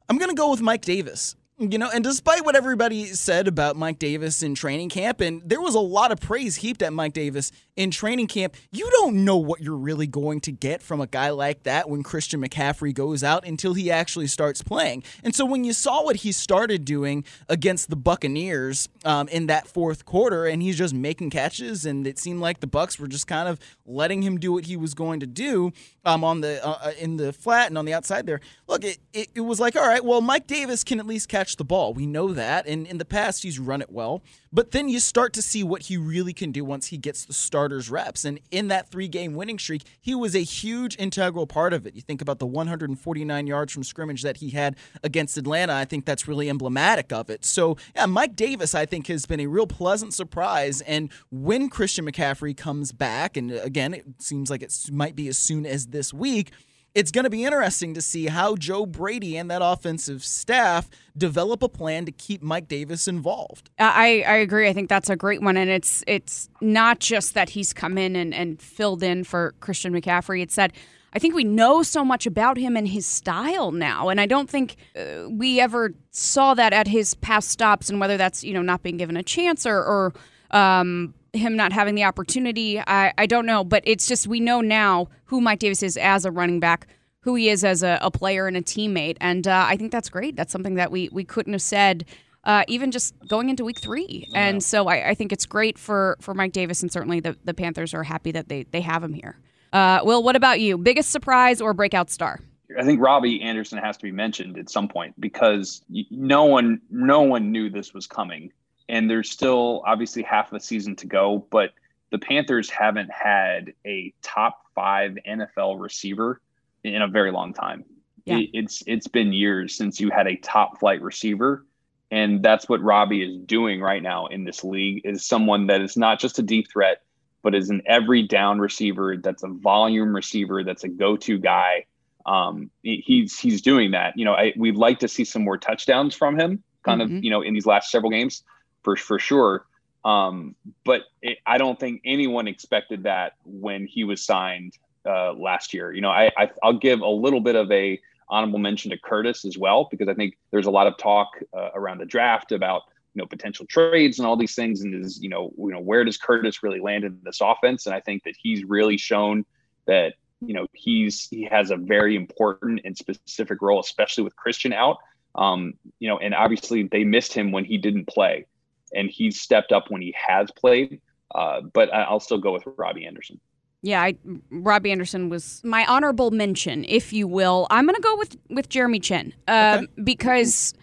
I'm 0.09 0.17
going 0.17 0.29
to 0.29 0.35
go 0.35 0.49
with 0.49 0.61
Mike 0.61 0.81
Davis. 0.81 1.35
You 1.59 1.77
know, 1.77 1.89
and 1.93 2.03
despite 2.03 2.45
what 2.45 2.55
everybody 2.55 3.05
said 3.07 3.47
about 3.47 3.75
Mike 3.75 3.99
Davis 3.99 4.41
in 4.43 4.55
training 4.55 4.89
camp, 4.89 5.19
and 5.19 5.41
there 5.45 5.59
was 5.59 5.75
a 5.75 5.79
lot 5.79 6.11
of 6.11 6.19
praise 6.21 6.55
heaped 6.55 6.81
at 6.81 6.93
Mike 6.93 7.11
Davis 7.11 7.51
in 7.79 7.91
training 7.91 8.27
camp, 8.27 8.57
you 8.71 8.89
don't 8.91 9.23
know 9.23 9.37
what 9.37 9.61
you're 9.61 9.73
really 9.73 10.05
going 10.05 10.41
to 10.41 10.51
get 10.51 10.83
from 10.83 10.99
a 10.99 11.07
guy 11.07 11.29
like 11.29 11.63
that 11.63 11.89
when 11.89 12.03
Christian 12.03 12.41
McCaffrey 12.43 12.93
goes 12.93 13.23
out 13.23 13.47
until 13.47 13.73
he 13.73 13.89
actually 13.89 14.27
starts 14.27 14.61
playing. 14.61 15.01
And 15.23 15.33
so 15.33 15.45
when 15.45 15.63
you 15.63 15.71
saw 15.71 16.03
what 16.03 16.17
he 16.17 16.33
started 16.33 16.83
doing 16.83 17.23
against 17.47 17.89
the 17.89 17.95
Buccaneers 17.95 18.89
um, 19.05 19.29
in 19.29 19.47
that 19.47 19.65
fourth 19.65 20.03
quarter, 20.03 20.45
and 20.45 20.61
he's 20.61 20.77
just 20.77 20.93
making 20.93 21.29
catches, 21.29 21.85
and 21.85 22.05
it 22.05 22.19
seemed 22.19 22.41
like 22.41 22.59
the 22.59 22.67
Bucks 22.67 22.99
were 22.99 23.07
just 23.07 23.27
kind 23.27 23.47
of 23.47 23.57
letting 23.85 24.23
him 24.23 24.37
do 24.37 24.51
what 24.51 24.65
he 24.65 24.75
was 24.75 24.93
going 24.93 25.21
to 25.21 25.27
do 25.27 25.71
um, 26.03 26.25
on 26.25 26.41
the 26.41 26.63
uh, 26.65 26.77
uh, 26.81 26.91
in 26.99 27.15
the 27.15 27.31
flat 27.31 27.69
and 27.69 27.77
on 27.77 27.85
the 27.85 27.93
outside 27.93 28.25
there. 28.25 28.41
Look, 28.67 28.83
it, 28.83 28.97
it, 29.13 29.29
it 29.35 29.41
was 29.41 29.61
like, 29.61 29.77
all 29.77 29.87
right, 29.87 30.03
well, 30.03 30.19
Mike 30.19 30.47
Davis 30.47 30.83
can 30.83 30.99
at 30.99 31.07
least 31.07 31.29
catch 31.29 31.55
the 31.55 31.63
ball. 31.63 31.93
We 31.93 32.07
know 32.07 32.33
that, 32.33 32.67
and 32.67 32.85
in 32.85 32.97
the 32.97 33.05
past 33.05 33.43
he's 33.43 33.57
run 33.57 33.81
it 33.81 33.89
well. 33.89 34.21
But 34.51 34.71
then 34.71 34.89
you 34.89 34.99
start 34.99 35.33
to 35.33 35.41
see 35.41 35.63
what 35.63 35.83
he 35.83 35.97
really 35.97 36.33
can 36.33 36.51
do 36.51 36.65
once 36.65 36.87
he 36.87 36.97
gets 36.97 37.25
the 37.25 37.33
starters 37.33 37.89
reps. 37.89 38.25
And 38.25 38.39
in 38.51 38.67
that 38.69 38.89
three 38.89 39.07
game 39.07 39.33
winning 39.33 39.59
streak, 39.59 39.83
he 40.01 40.15
was 40.15 40.35
a 40.35 40.39
huge 40.39 40.97
integral 40.97 41.45
part 41.45 41.73
of 41.73 41.85
it. 41.85 41.95
You 41.95 42.01
think 42.01 42.21
about 42.21 42.39
the 42.39 42.47
149 42.47 43.47
yards 43.47 43.73
from 43.73 43.83
scrimmage 43.83 44.23
that 44.23 44.37
he 44.37 44.49
had 44.49 44.75
against 45.03 45.37
Atlanta. 45.37 45.73
I 45.73 45.85
think 45.85 46.05
that's 46.05 46.27
really 46.27 46.49
emblematic 46.49 47.11
of 47.11 47.29
it. 47.29 47.45
So, 47.45 47.77
yeah, 47.95 48.07
Mike 48.07 48.35
Davis, 48.35 48.73
I 48.73 48.85
think, 48.85 49.07
has 49.07 49.25
been 49.25 49.39
a 49.39 49.47
real 49.47 49.67
pleasant 49.67 50.13
surprise. 50.13 50.81
And 50.81 51.11
when 51.29 51.69
Christian 51.69 52.05
McCaffrey 52.05 52.57
comes 52.57 52.91
back, 52.91 53.37
and 53.37 53.51
again, 53.51 53.93
it 53.93 54.05
seems 54.19 54.49
like 54.49 54.63
it 54.63 54.73
might 54.91 55.15
be 55.15 55.27
as 55.27 55.37
soon 55.37 55.65
as 55.65 55.87
this 55.87 56.13
week 56.13 56.51
it's 56.95 57.11
going 57.11 57.23
to 57.23 57.29
be 57.29 57.45
interesting 57.45 57.93
to 57.93 58.01
see 58.01 58.27
how 58.27 58.55
Joe 58.55 58.85
Brady 58.85 59.37
and 59.37 59.49
that 59.51 59.61
offensive 59.63 60.23
staff 60.23 60.89
develop 61.17 61.61
a 61.61 61.69
plan 61.69 62.05
to 62.05 62.11
keep 62.11 62.41
Mike 62.41 62.67
Davis 62.67 63.07
involved. 63.07 63.69
I, 63.77 64.23
I 64.27 64.35
agree. 64.35 64.67
I 64.67 64.73
think 64.73 64.89
that's 64.89 65.09
a 65.09 65.15
great 65.15 65.41
one, 65.41 65.57
and 65.57 65.69
it's 65.69 66.03
it's 66.07 66.49
not 66.61 66.99
just 66.99 67.33
that 67.35 67.49
he's 67.49 67.73
come 67.73 67.97
in 67.97 68.15
and, 68.15 68.33
and 68.33 68.61
filled 68.61 69.03
in 69.03 69.23
for 69.23 69.53
Christian 69.59 69.93
McCaffrey. 69.93 70.41
It's 70.41 70.55
that 70.55 70.71
I 71.13 71.19
think 71.19 71.35
we 71.35 71.43
know 71.43 71.83
so 71.83 72.05
much 72.05 72.25
about 72.25 72.57
him 72.57 72.75
and 72.75 72.87
his 72.87 73.05
style 73.05 73.71
now, 73.71 74.09
and 74.09 74.19
I 74.19 74.25
don't 74.25 74.49
think 74.49 74.75
uh, 74.95 75.29
we 75.29 75.59
ever 75.59 75.93
saw 76.11 76.53
that 76.53 76.73
at 76.73 76.87
his 76.87 77.15
past 77.15 77.49
stops, 77.49 77.89
and 77.89 77.99
whether 77.99 78.17
that's 78.17 78.43
you 78.43 78.53
know 78.53 78.61
not 78.61 78.83
being 78.83 78.97
given 78.97 79.17
a 79.17 79.23
chance 79.23 79.65
or 79.65 79.77
or 79.77 80.13
um, 80.51 81.13
him 81.33 81.55
not 81.55 81.71
having 81.71 81.95
the 81.95 82.03
opportunity. 82.03 82.79
I, 82.79 83.13
I 83.17 83.25
don't 83.25 83.45
know, 83.45 83.63
but 83.63 83.83
it's 83.85 84.07
just 84.07 84.27
we 84.27 84.39
know 84.39 84.61
now 84.61 85.09
who 85.25 85.41
Mike 85.41 85.59
Davis 85.59 85.83
is 85.83 85.97
as 85.97 86.25
a 86.25 86.31
running 86.31 86.59
back 86.59 86.87
who 87.21 87.35
he 87.35 87.49
is 87.49 87.63
as 87.63 87.83
a, 87.83 87.99
a 88.01 88.09
player 88.09 88.47
and 88.47 88.55
a 88.55 88.61
teammate. 88.61 89.17
And 89.19 89.47
uh, 89.47 89.65
I 89.67 89.75
think 89.75 89.91
that's 89.91 90.09
great. 90.09 90.35
That's 90.35 90.51
something 90.51 90.75
that 90.75 90.91
we, 90.91 91.09
we 91.11 91.23
couldn't 91.23 91.53
have 91.53 91.61
said 91.61 92.05
uh, 92.45 92.63
even 92.67 92.91
just 92.91 93.13
going 93.27 93.49
into 93.49 93.65
week 93.65 93.79
three. 93.81 94.27
And 94.33 94.63
so 94.63 94.87
I, 94.87 95.09
I 95.09 95.13
think 95.13 95.33
it's 95.33 95.45
great 95.45 95.77
for, 95.77 96.17
for 96.21 96.33
Mike 96.33 96.53
Davis, 96.53 96.81
and 96.81 96.91
certainly 96.91 97.19
the, 97.19 97.37
the 97.43 97.53
Panthers 97.53 97.93
are 97.93 98.03
happy 98.03 98.31
that 98.31 98.47
they, 98.47 98.63
they 98.63 98.81
have 98.81 99.03
him 99.03 99.13
here. 99.13 99.37
Uh, 99.73 99.99
Will, 100.03 100.23
what 100.23 100.35
about 100.35 100.59
you? 100.59 100.77
Biggest 100.77 101.11
surprise 101.11 101.61
or 101.61 101.73
breakout 101.73 102.09
star? 102.09 102.39
I 102.77 102.83
think 102.83 103.01
Robbie 103.01 103.41
Anderson 103.41 103.79
has 103.79 103.97
to 103.97 104.03
be 104.03 104.11
mentioned 104.11 104.57
at 104.57 104.69
some 104.69 104.87
point 104.87 105.19
because 105.19 105.81
no 106.11 106.45
one 106.45 106.79
no 106.91 107.21
one 107.21 107.51
knew 107.51 107.69
this 107.69 107.93
was 107.95 108.05
coming, 108.05 108.51
and 108.89 109.09
there's 109.09 109.29
still 109.29 109.83
obviously 109.85 110.23
half 110.23 110.49
the 110.49 110.59
season 110.59 110.95
to 110.97 111.07
go. 111.07 111.45
But 111.49 111.71
the 112.11 112.17
Panthers 112.17 112.69
haven't 112.69 113.11
had 113.11 113.73
a 113.85 114.13
top 114.21 114.65
five 114.75 115.17
NFL 115.27 115.79
receiver 115.79 116.41
in 116.83 117.01
a 117.01 117.07
very 117.07 117.31
long 117.31 117.53
time. 117.53 117.85
Yeah. 118.25 118.39
It- 118.39 118.49
it's 118.53 118.83
it's 118.87 119.07
been 119.07 119.31
years 119.31 119.75
since 119.75 119.99
you 120.01 120.09
had 120.09 120.27
a 120.27 120.35
top 120.35 120.79
flight 120.79 121.01
receiver, 121.01 121.65
and 122.11 122.43
that's 122.43 122.67
what 122.67 122.81
Robbie 122.81 123.23
is 123.23 123.37
doing 123.45 123.79
right 123.81 124.01
now 124.03 124.25
in 124.27 124.43
this 124.43 124.63
league. 124.63 125.01
Is 125.05 125.25
someone 125.25 125.67
that 125.67 125.81
is 125.81 125.95
not 125.95 126.19
just 126.19 126.39
a 126.39 126.41
deep 126.41 126.69
threat, 126.69 127.01
but 127.43 127.53
is 127.55 127.69
an 127.69 127.81
every 127.85 128.23
down 128.23 128.59
receiver. 128.59 129.15
That's 129.17 129.43
a 129.43 129.47
volume 129.47 130.13
receiver. 130.15 130.63
That's 130.63 130.83
a 130.83 130.89
go 130.89 131.15
to 131.17 131.37
guy 131.37 131.85
um, 132.25 132.69
he's 132.83 133.39
he's 133.39 133.61
doing 133.61 133.91
that. 133.91 134.15
You 134.17 134.25
know, 134.25 134.33
I, 134.33 134.53
we'd 134.57 134.75
like 134.75 134.99
to 134.99 135.07
see 135.07 135.23
some 135.23 135.43
more 135.43 135.57
touchdowns 135.57 136.13
from 136.13 136.37
him, 136.39 136.61
kind 136.83 137.01
Mhm. 137.01 137.17
of 137.17 137.23
you 137.23 137.29
know 137.31 137.41
in 137.41 137.53
these 137.53 137.65
last 137.65 137.89
several 137.89 138.11
games, 138.11 138.43
for 138.83 138.95
for 138.95 139.19
sure. 139.19 139.65
Um, 140.05 140.55
but 140.85 141.01
it, 141.21 141.39
I 141.45 141.57
don't 141.57 141.79
think 141.79 142.01
anyone 142.05 142.47
expected 142.47 143.03
that 143.03 143.33
when 143.45 143.85
he 143.85 144.03
was 144.03 144.23
signed 144.23 144.77
uh, 145.05 145.33
last 145.33 145.73
year. 145.73 145.91
You 145.91 146.01
know, 146.01 146.09
I, 146.09 146.31
I 146.37 146.49
I'll 146.63 146.77
give 146.77 147.01
a 147.01 147.07
little 147.07 147.41
bit 147.41 147.55
of 147.55 147.71
a 147.71 147.99
honorable 148.29 148.59
mention 148.59 148.91
to 148.91 148.97
Curtis 148.97 149.45
as 149.45 149.57
well, 149.57 149.87
because 149.89 150.07
I 150.07 150.13
think 150.13 150.37
there's 150.51 150.67
a 150.67 150.71
lot 150.71 150.87
of 150.87 150.97
talk 150.97 151.29
uh, 151.53 151.69
around 151.73 151.99
the 151.99 152.05
draft 152.05 152.51
about 152.51 152.83
you 153.13 153.21
know 153.21 153.25
potential 153.25 153.65
trades 153.65 154.19
and 154.19 154.27
all 154.27 154.37
these 154.37 154.55
things, 154.55 154.81
and 154.81 155.03
is 155.03 155.21
you 155.21 155.29
know 155.29 155.51
you 155.57 155.71
know 155.71 155.79
where 155.79 156.03
does 156.03 156.17
Curtis 156.17 156.63
really 156.63 156.79
land 156.79 157.03
in 157.03 157.19
this 157.23 157.39
offense? 157.41 157.85
And 157.85 157.95
I 157.95 157.99
think 157.99 158.23
that 158.23 158.35
he's 158.41 158.63
really 158.63 158.97
shown 158.97 159.45
that 159.85 160.13
you 160.41 160.53
know 160.53 160.67
he's 160.73 161.27
he 161.29 161.43
has 161.43 161.71
a 161.71 161.77
very 161.77 162.15
important 162.15 162.81
and 162.85 162.97
specific 162.97 163.61
role, 163.61 163.79
especially 163.79 164.23
with 164.23 164.35
Christian 164.35 164.73
out. 164.73 164.97
Um, 165.35 165.73
you 165.99 166.09
know, 166.09 166.17
and 166.17 166.33
obviously 166.33 166.83
they 166.83 167.03
missed 167.03 167.33
him 167.33 167.51
when 167.51 167.63
he 167.63 167.77
didn't 167.77 168.07
play, 168.07 168.45
and 168.93 169.09
he's 169.09 169.39
stepped 169.39 169.71
up 169.71 169.89
when 169.89 170.01
he 170.01 170.13
has 170.17 170.51
played. 170.51 171.01
Uh, 171.33 171.61
but 171.61 171.93
I'll 171.93 172.19
still 172.19 172.39
go 172.39 172.51
with 172.53 172.63
Robbie 172.77 173.05
Anderson. 173.05 173.39
Yeah, 173.81 174.01
I, 174.01 174.15
Robbie 174.49 174.91
Anderson 174.91 175.29
was 175.29 175.61
my 175.63 175.85
honorable 175.85 176.31
mention, 176.31 176.83
if 176.85 177.13
you 177.13 177.27
will. 177.27 177.67
I'm 177.69 177.85
going 177.85 177.95
to 177.95 178.01
go 178.01 178.15
with 178.17 178.35
with 178.49 178.67
Jeremy 178.67 178.99
Chinn 178.99 179.33
um, 179.47 179.55
okay. 179.55 179.87
because 180.03 180.73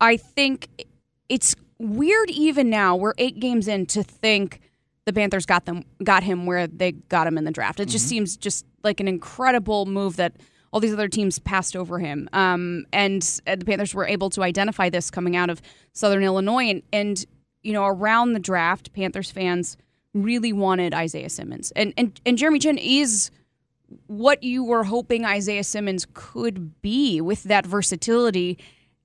I 0.00 0.16
think 0.16 0.68
it's 1.28 1.54
weird 1.78 2.30
even 2.30 2.68
now. 2.68 2.96
We're 2.96 3.14
eight 3.16 3.40
games 3.40 3.68
in 3.68 3.86
to 3.86 4.02
think 4.02 4.60
the 5.06 5.12
Panthers 5.12 5.46
got 5.46 5.64
them 5.64 5.84
got 6.04 6.22
him 6.22 6.44
where 6.44 6.66
they 6.66 6.92
got 6.92 7.26
him 7.26 7.38
in 7.38 7.44
the 7.44 7.50
draft. 7.52 7.80
It 7.80 7.84
mm-hmm. 7.84 7.92
just 7.92 8.06
seems 8.06 8.36
just 8.36 8.66
like 8.84 9.00
an 9.00 9.08
incredible 9.08 9.86
move 9.86 10.16
that 10.16 10.34
all 10.72 10.80
these 10.80 10.92
other 10.92 11.08
teams 11.08 11.38
passed 11.38 11.76
over 11.76 11.98
him. 11.98 12.28
Um, 12.32 12.86
and, 12.92 13.40
and, 13.46 13.60
the 13.60 13.64
Panthers 13.64 13.94
were 13.94 14.06
able 14.06 14.30
to 14.30 14.42
identify 14.42 14.88
this 14.88 15.10
coming 15.10 15.36
out 15.36 15.50
of 15.50 15.60
Southern 15.92 16.22
Illinois. 16.22 16.70
And, 16.70 16.82
and, 16.92 17.24
you 17.62 17.72
know, 17.72 17.86
around 17.86 18.32
the 18.32 18.40
draft, 18.40 18.92
Panthers 18.92 19.30
fans 19.30 19.76
really 20.14 20.52
wanted 20.52 20.92
Isaiah 20.92 21.30
Simmons. 21.30 21.72
And, 21.74 21.94
and, 21.96 22.20
and 22.26 22.36
Jeremy 22.36 22.58
Chinn 22.58 22.78
is 22.78 23.30
what 24.06 24.42
you 24.42 24.64
were 24.64 24.84
hoping 24.84 25.24
Isaiah 25.24 25.64
Simmons 25.64 26.06
could 26.12 26.80
be 26.82 27.20
with 27.20 27.44
that 27.44 27.66
versatility. 27.66 28.58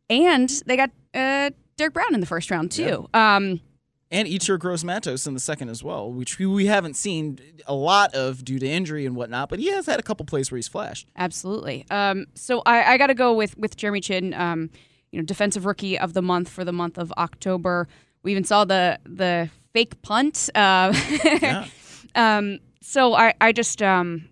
And 0.10 0.50
they 0.66 0.76
got 0.76 0.92
uh, 1.14 1.52
Derrick 1.76 1.94
Brown 1.94 2.14
in 2.14 2.20
the 2.20 2.26
first 2.26 2.50
round, 2.50 2.72
too. 2.72 3.08
Yeah. 3.14 3.36
Um, 3.36 3.62
and 4.10 4.28
Yetur 4.28 4.58
Gross-Matos 4.58 5.28
in 5.28 5.34
the 5.34 5.40
second 5.40 5.68
as 5.68 5.84
well, 5.84 6.10
which 6.10 6.40
we 6.40 6.66
haven't 6.68 6.96
seen 6.96 7.40
a 7.66 7.76
lot 7.76 8.16
of 8.16 8.46
due 8.46 8.58
to 8.58 8.66
injury 8.66 9.06
and 9.06 9.18
whatnot, 9.18 9.50
but 9.50 9.60
he 9.60 9.70
has 9.72 9.86
had 9.86 10.00
a 10.00 10.04
couple 10.04 10.26
plays 10.26 10.50
where 10.50 10.58
he's 10.58 10.70
flashed. 10.70 11.08
Absolutely. 11.18 11.86
Um, 11.92 12.28
so 12.34 12.62
I, 12.66 12.94
I 12.94 12.98
got 12.98 13.08
to 13.08 13.14
go 13.14 13.34
with 13.34 13.58
with 13.58 13.76
Jeremy 13.76 14.00
Chinn, 14.00 14.34
um, 14.34 14.70
you 15.12 15.20
know, 15.20 15.26
defensive 15.26 15.66
rookie 15.66 16.00
of 16.00 16.14
the 16.14 16.22
month 16.22 16.48
for 16.48 16.64
the 16.64 16.72
month 16.72 16.98
of 16.98 17.12
October. 17.18 17.90
We 18.24 18.32
even 18.32 18.44
saw 18.44 18.66
the 18.66 19.00
the 19.06 19.50
fake 19.74 20.02
punt. 20.02 20.50
Uh, 20.56 20.94
yeah. 21.24 21.68
um, 22.16 22.60
so 22.82 23.14
I 23.14 23.34
I 23.40 23.52
just 23.52 23.82
um, 23.82 24.30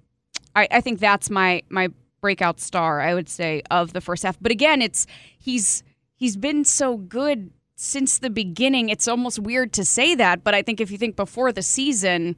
I, 0.55 0.67
I 0.71 0.81
think 0.81 0.99
that's 0.99 1.29
my 1.29 1.63
my 1.69 1.89
breakout 2.21 2.59
star. 2.59 3.01
I 3.01 3.13
would 3.13 3.29
say 3.29 3.61
of 3.69 3.93
the 3.93 4.01
first 4.01 4.23
half. 4.23 4.37
But 4.41 4.51
again, 4.51 4.81
it's 4.81 5.05
he's 5.37 5.83
he's 6.15 6.37
been 6.37 6.65
so 6.65 6.97
good 6.97 7.51
since 7.75 8.17
the 8.17 8.29
beginning. 8.29 8.89
It's 8.89 9.07
almost 9.07 9.39
weird 9.39 9.73
to 9.73 9.85
say 9.85 10.15
that, 10.15 10.43
but 10.43 10.55
I 10.55 10.61
think 10.61 10.79
if 10.81 10.89
you 10.89 10.97
think 10.97 11.15
before 11.15 11.51
the 11.51 11.61
season, 11.61 12.35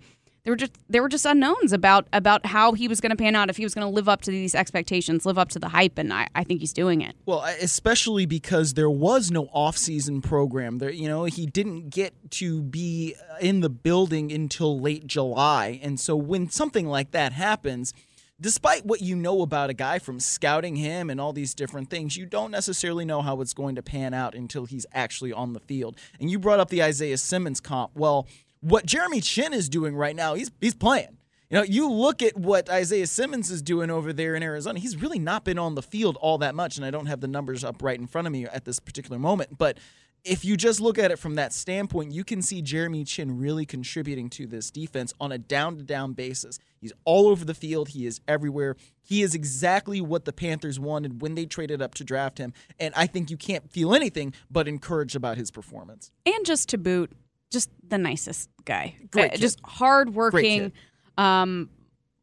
there 0.47 0.53
were 0.53 0.57
just 0.57 0.71
there 0.87 1.01
were 1.01 1.09
just 1.09 1.25
unknowns 1.25 1.73
about 1.73 2.07
about 2.13 2.45
how 2.45 2.71
he 2.71 2.87
was 2.87 3.01
going 3.01 3.09
to 3.09 3.17
pan 3.17 3.35
out, 3.35 3.49
if 3.49 3.57
he 3.57 3.65
was 3.65 3.75
going 3.75 3.85
to 3.85 3.93
live 3.93 4.07
up 4.07 4.21
to 4.21 4.31
these 4.31 4.55
expectations, 4.55 5.25
live 5.25 5.37
up 5.37 5.49
to 5.49 5.59
the 5.59 5.67
hype, 5.67 5.97
and 5.97 6.13
I, 6.13 6.29
I 6.35 6.45
think 6.45 6.61
he's 6.61 6.71
doing 6.71 7.01
it. 7.01 7.17
Well, 7.25 7.43
especially 7.59 8.25
because 8.25 8.75
there 8.75 8.89
was 8.89 9.29
no 9.29 9.49
off-season 9.51 10.21
program. 10.21 10.77
There, 10.77 10.89
you 10.89 11.09
know, 11.09 11.25
he 11.25 11.47
didn't 11.47 11.89
get 11.89 12.13
to 12.31 12.61
be 12.61 13.15
uh, 13.29 13.39
in 13.41 13.59
the 13.59 13.69
building 13.69 14.31
until 14.31 14.79
late 14.79 15.05
July, 15.05 15.81
and 15.83 15.99
so 15.99 16.15
when 16.15 16.49
something 16.49 16.87
like 16.87 17.11
that 17.11 17.33
happens 17.33 17.93
despite 18.39 18.85
what 18.85 19.01
you 19.01 19.15
know 19.15 19.41
about 19.41 19.71
a 19.71 19.73
guy 19.73 19.97
from 19.97 20.19
scouting 20.19 20.75
him 20.75 21.09
and 21.09 21.19
all 21.19 21.33
these 21.33 21.55
different 21.55 21.89
things, 21.89 22.15
you 22.15 22.23
don't 22.23 22.51
necessarily 22.51 23.03
know 23.03 23.23
how 23.23 23.41
it's 23.41 23.51
going 23.51 23.73
to 23.73 23.81
pan 23.81 24.13
out 24.13 24.35
until 24.35 24.65
he's 24.65 24.85
actually 24.93 25.33
on 25.33 25.53
the 25.53 25.59
field. 25.61 25.97
And 26.19 26.29
you 26.29 26.37
brought 26.37 26.59
up 26.59 26.69
the 26.69 26.83
Isaiah 26.83 27.17
Simmons 27.17 27.59
comp. 27.59 27.91
Well, 27.95 28.27
what 28.61 28.85
Jeremy 28.85 29.21
Chinn 29.21 29.53
is 29.53 29.69
doing 29.69 29.95
right 29.95 30.15
now, 30.15 30.33
he's 30.35 30.51
he's 30.61 30.75
playing. 30.75 31.17
You 31.49 31.57
know, 31.59 31.63
you 31.63 31.89
look 31.89 32.21
at 32.21 32.35
what 32.35 32.69
Isaiah 32.69 33.07
Simmons 33.07 33.49
is 33.49 33.61
doing 33.61 33.89
over 33.89 34.11
there 34.11 34.35
in 34.35 34.43
Arizona. 34.43 34.79
He's 34.79 35.01
really 35.01 35.19
not 35.19 35.45
been 35.45 35.57
on 35.57 35.75
the 35.75 35.81
field 35.81 36.17
all 36.19 36.37
that 36.39 36.55
much, 36.55 36.75
and 36.75 36.85
I 36.85 36.91
don't 36.91 37.05
have 37.05 37.21
the 37.21 37.27
numbers 37.27 37.63
up 37.63 37.81
right 37.81 37.97
in 37.97 38.05
front 38.05 38.27
of 38.27 38.33
me 38.33 38.45
at 38.45 38.65
this 38.65 38.79
particular 38.79 39.17
moment. 39.17 39.57
But 39.57 39.77
if 40.25 40.43
you 40.43 40.57
just 40.57 40.81
look 40.81 40.97
at 40.97 41.09
it 41.09 41.19
from 41.19 41.35
that 41.35 41.53
standpoint, 41.53 42.11
you 42.11 42.25
can 42.25 42.41
see 42.41 42.61
Jeremy 42.61 43.05
Chinn 43.05 43.37
really 43.37 43.65
contributing 43.65 44.29
to 44.31 44.45
this 44.45 44.69
defense 44.69 45.13
on 45.21 45.31
a 45.31 45.37
down 45.37 45.77
to 45.77 45.83
down 45.83 46.13
basis. 46.13 46.59
He's 46.81 46.91
all 47.05 47.27
over 47.29 47.45
the 47.45 47.53
field, 47.53 47.89
he 47.89 48.05
is 48.05 48.19
everywhere. 48.27 48.75
He 49.01 49.21
is 49.21 49.33
exactly 49.33 50.01
what 50.01 50.25
the 50.25 50.33
Panthers 50.33 50.81
wanted 50.81 51.21
when 51.21 51.35
they 51.35 51.45
traded 51.45 51.81
up 51.81 51.93
to 51.95 52.03
draft 52.03 52.39
him. 52.39 52.51
And 52.77 52.93
I 52.95 53.07
think 53.07 53.31
you 53.31 53.37
can't 53.37 53.71
feel 53.71 53.93
anything 53.93 54.33
but 54.51 54.67
encouraged 54.67 55.15
about 55.15 55.37
his 55.37 55.49
performance. 55.49 56.11
And 56.25 56.45
just 56.45 56.67
to 56.69 56.77
boot, 56.77 57.13
just 57.51 57.69
the 57.87 57.97
nicest 57.97 58.49
guy. 58.65 58.95
Great 59.11 59.33
uh, 59.33 59.37
just 59.37 59.59
hardworking. 59.63 60.71
Um, 61.17 61.69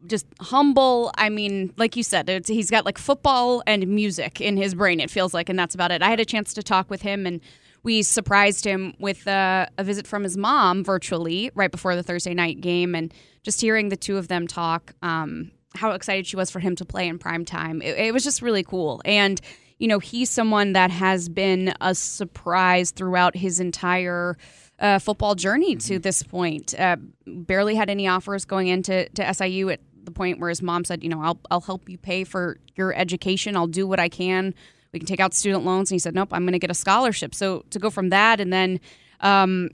just 0.07 0.27
humble. 0.41 1.11
I 1.17 1.29
mean, 1.29 1.73
like 1.77 1.97
you 1.97 2.03
said, 2.03 2.29
he's 2.47 2.71
got 2.71 2.85
like 2.85 2.99
football 2.99 3.63
and 3.67 3.87
music 3.89 4.41
in 4.41 4.57
his 4.57 4.75
brain. 4.75 5.01
It 5.01 5.11
feels 5.11 5.33
like, 5.33 5.49
and 5.49 5.59
that's 5.59 5.75
about 5.75 5.91
it. 5.91 6.03
I 6.03 6.11
had 6.11 6.21
a 6.21 6.25
chance 6.25 6.55
to 6.55 6.63
talk 6.63 6.91
with 6.91 7.03
him, 7.03 7.27
and 7.27 7.41
we 7.83 8.03
surprised 8.03 8.65
him 8.65 8.95
with 8.99 9.27
uh, 9.27 9.67
a 9.79 9.85
visit 9.85 10.07
from 10.07 10.23
his 10.23 10.37
mom 10.37 10.85
virtually 10.85 11.51
right 11.55 11.71
before 11.71 11.97
the 11.97 12.03
Thursday 12.03 12.35
night 12.35 12.61
game, 12.61 12.95
and 12.95 13.13
just 13.43 13.61
hearing 13.61 13.89
the 13.89 13.97
two 13.97 14.17
of 14.17 14.29
them 14.29 14.47
talk, 14.47 14.95
um, 15.03 15.51
how 15.75 15.93
excited 15.93 16.27
she 16.27 16.37
was 16.37 16.51
for 16.51 16.61
him 16.61 16.77
to 16.77 16.85
play 16.85 17.09
in 17.09 17.19
prime 17.19 17.45
time. 17.45 17.83
It, 17.83 17.99
it 17.99 18.15
was 18.15 18.25
just 18.25 18.43
really 18.43 18.63
cool, 18.63 19.01
and 19.05 19.41
you 19.79 19.89
know, 19.89 19.99
he's 19.99 20.31
someone 20.31 20.73
that 20.75 20.91
has 20.91 21.29
been 21.29 21.75
a 21.81 21.95
surprise 21.95 22.91
throughout 22.91 23.37
his 23.37 23.61
entire. 23.61 24.37
Uh, 24.79 24.99
football 24.99 25.37
journey 25.37 25.77
to 25.77 25.95
mm-hmm. 25.95 26.01
this 26.03 26.23
point. 26.25 26.79
Uh, 26.79 26.97
barely 27.27 27.77
had 27.77 27.89
any 27.89 28.09
offers 28.09 28.45
going 28.45 28.67
into 28.67 29.09
to 29.11 29.33
SIU 29.33 29.71
at 29.71 29.81
the 30.03 30.11
point 30.11 30.41
where 30.41 30.49
his 30.49 30.61
mom 30.63 30.85
said, 30.85 31.05
you 31.05 31.09
know, 31.09 31.23
I'll 31.23 31.39
I'll 31.51 31.61
help 31.61 31.89
you 31.89 31.97
pay 31.97 32.25
for 32.25 32.59
your 32.75 32.93
education. 32.93 33.57
I'll 33.57 33.69
do 33.69 33.87
what 33.87 34.01
I 34.01 34.09
can 34.09 34.53
we 34.95 35.01
can 35.01 35.07
take 35.07 35.21
out 35.21 35.35
student 35.35 35.65
loans. 35.65 35.91
And 35.91 35.97
he 35.97 35.99
said, 35.99 36.15
nope, 36.15 36.29
I'm 36.33 36.45
going 36.45 36.53
to 36.53 36.59
get 36.59 36.71
a 36.71 36.75
scholarship. 36.75 37.35
So 37.35 37.65
to 37.71 37.79
go 37.81 37.91
from 37.91 38.09
that 38.11 38.41
and 38.41 38.53
then 38.53 38.81
um, 39.21 39.71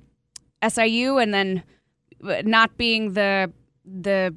SIU 0.66 1.18
and 1.18 1.32
then 1.32 1.62
not 2.20 2.76
being 2.76 3.12
the 3.12 3.52
the 3.84 4.34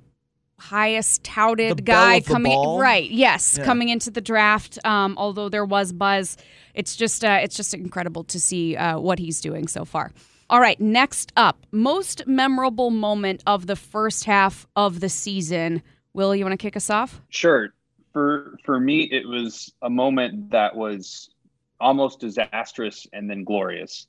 highest 0.60 1.24
touted 1.24 1.78
the 1.78 1.82
guy 1.82 2.22
coming 2.22 2.58
right 2.78 3.10
yes 3.10 3.58
yeah. 3.58 3.66
coming 3.66 3.90
into 3.90 4.10
the 4.10 4.22
draft 4.22 4.80
um, 4.86 5.14
although 5.18 5.50
there 5.50 5.66
was 5.66 5.92
buzz 5.92 6.38
it's 6.74 6.96
just 6.96 7.26
uh, 7.26 7.40
it's 7.42 7.58
just 7.58 7.74
incredible 7.74 8.24
to 8.24 8.40
see 8.40 8.78
uh, 8.78 8.98
what 8.98 9.20
he's 9.20 9.42
doing 9.42 9.68
so 9.68 9.84
far 9.84 10.12
all 10.50 10.60
right 10.60 10.80
next 10.80 11.32
up 11.36 11.66
most 11.72 12.26
memorable 12.28 12.90
moment 12.90 13.42
of 13.46 13.68
the 13.68 13.76
first 13.76 14.26
half 14.26 14.68
of 14.76 15.00
the 15.00 15.10
season. 15.10 15.82
Will 16.14 16.36
you 16.36 16.46
want 16.46 16.54
to 16.54 16.58
kick 16.58 16.76
us 16.78 16.90
off? 16.90 17.22
Sure. 17.30 17.74
For 18.12 18.58
for 18.64 18.80
me, 18.80 19.04
it 19.04 19.28
was 19.28 19.74
a 19.82 19.90
moment 19.90 20.52
that 20.52 20.76
was 20.76 21.30
almost 21.80 22.20
disastrous 22.20 23.08
and 23.12 23.30
then 23.30 23.44
glorious, 23.44 24.08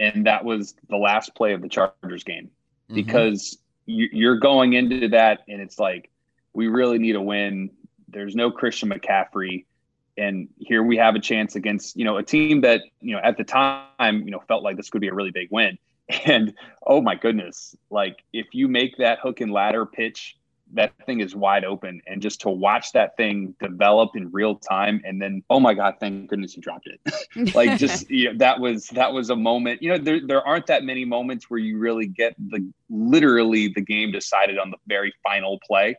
and 0.00 0.26
that 0.26 0.44
was 0.44 0.74
the 0.88 0.96
last 0.96 1.34
play 1.34 1.52
of 1.52 1.62
the 1.62 1.68
Chargers 1.68 2.24
game. 2.24 2.50
Mm-hmm. 2.84 2.96
because 2.96 3.56
you, 3.86 4.08
you're 4.12 4.38
going 4.38 4.74
into 4.74 5.08
that 5.08 5.40
and 5.48 5.62
it's 5.62 5.78
like 5.78 6.10
we 6.52 6.68
really 6.68 6.98
need 6.98 7.16
a 7.16 7.20
win. 7.20 7.70
There's 8.08 8.34
no 8.34 8.50
Christian 8.50 8.90
McCaffrey 8.90 9.64
and 10.16 10.48
here 10.58 10.82
we 10.82 10.96
have 10.96 11.14
a 11.14 11.20
chance 11.20 11.56
against 11.56 11.96
you 11.96 12.04
know 12.04 12.16
a 12.16 12.22
team 12.22 12.60
that 12.62 12.82
you 13.00 13.14
know 13.14 13.20
at 13.22 13.36
the 13.36 13.44
time 13.44 14.22
you 14.24 14.30
know 14.30 14.42
felt 14.46 14.62
like 14.62 14.76
this 14.76 14.90
could 14.90 15.00
be 15.00 15.08
a 15.08 15.14
really 15.14 15.30
big 15.30 15.48
win. 15.50 15.78
And 16.26 16.52
oh 16.86 17.00
my 17.00 17.14
goodness 17.14 17.74
like 17.88 18.22
if 18.34 18.48
you 18.52 18.68
make 18.68 18.98
that 18.98 19.20
hook 19.20 19.40
and 19.40 19.50
ladder 19.50 19.86
pitch 19.86 20.36
that 20.72 20.92
thing 21.06 21.20
is 21.20 21.34
wide 21.36 21.64
open. 21.64 22.00
And 22.06 22.20
just 22.20 22.40
to 22.42 22.50
watch 22.50 22.92
that 22.92 23.16
thing 23.16 23.54
develop 23.60 24.16
in 24.16 24.30
real 24.32 24.56
time 24.56 25.00
and 25.04 25.20
then 25.20 25.42
oh 25.48 25.60
my 25.60 25.72
god 25.72 25.94
thank 26.00 26.28
goodness 26.28 26.52
he 26.52 26.60
dropped 26.60 26.88
it. 26.88 27.54
Like 27.54 27.78
just 27.78 28.10
you 28.10 28.32
know, 28.32 28.38
that 28.38 28.60
was 28.60 28.88
that 28.88 29.12
was 29.12 29.30
a 29.30 29.36
moment. 29.36 29.82
You 29.82 29.92
know 29.92 29.98
there, 29.98 30.20
there 30.26 30.46
aren't 30.46 30.66
that 30.66 30.84
many 30.84 31.04
moments 31.04 31.48
where 31.48 31.60
you 31.60 31.78
really 31.78 32.06
get 32.06 32.34
the 32.50 32.70
literally 32.90 33.68
the 33.68 33.80
game 33.80 34.12
decided 34.12 34.58
on 34.58 34.70
the 34.70 34.76
very 34.86 35.14
final 35.22 35.58
play 35.66 35.96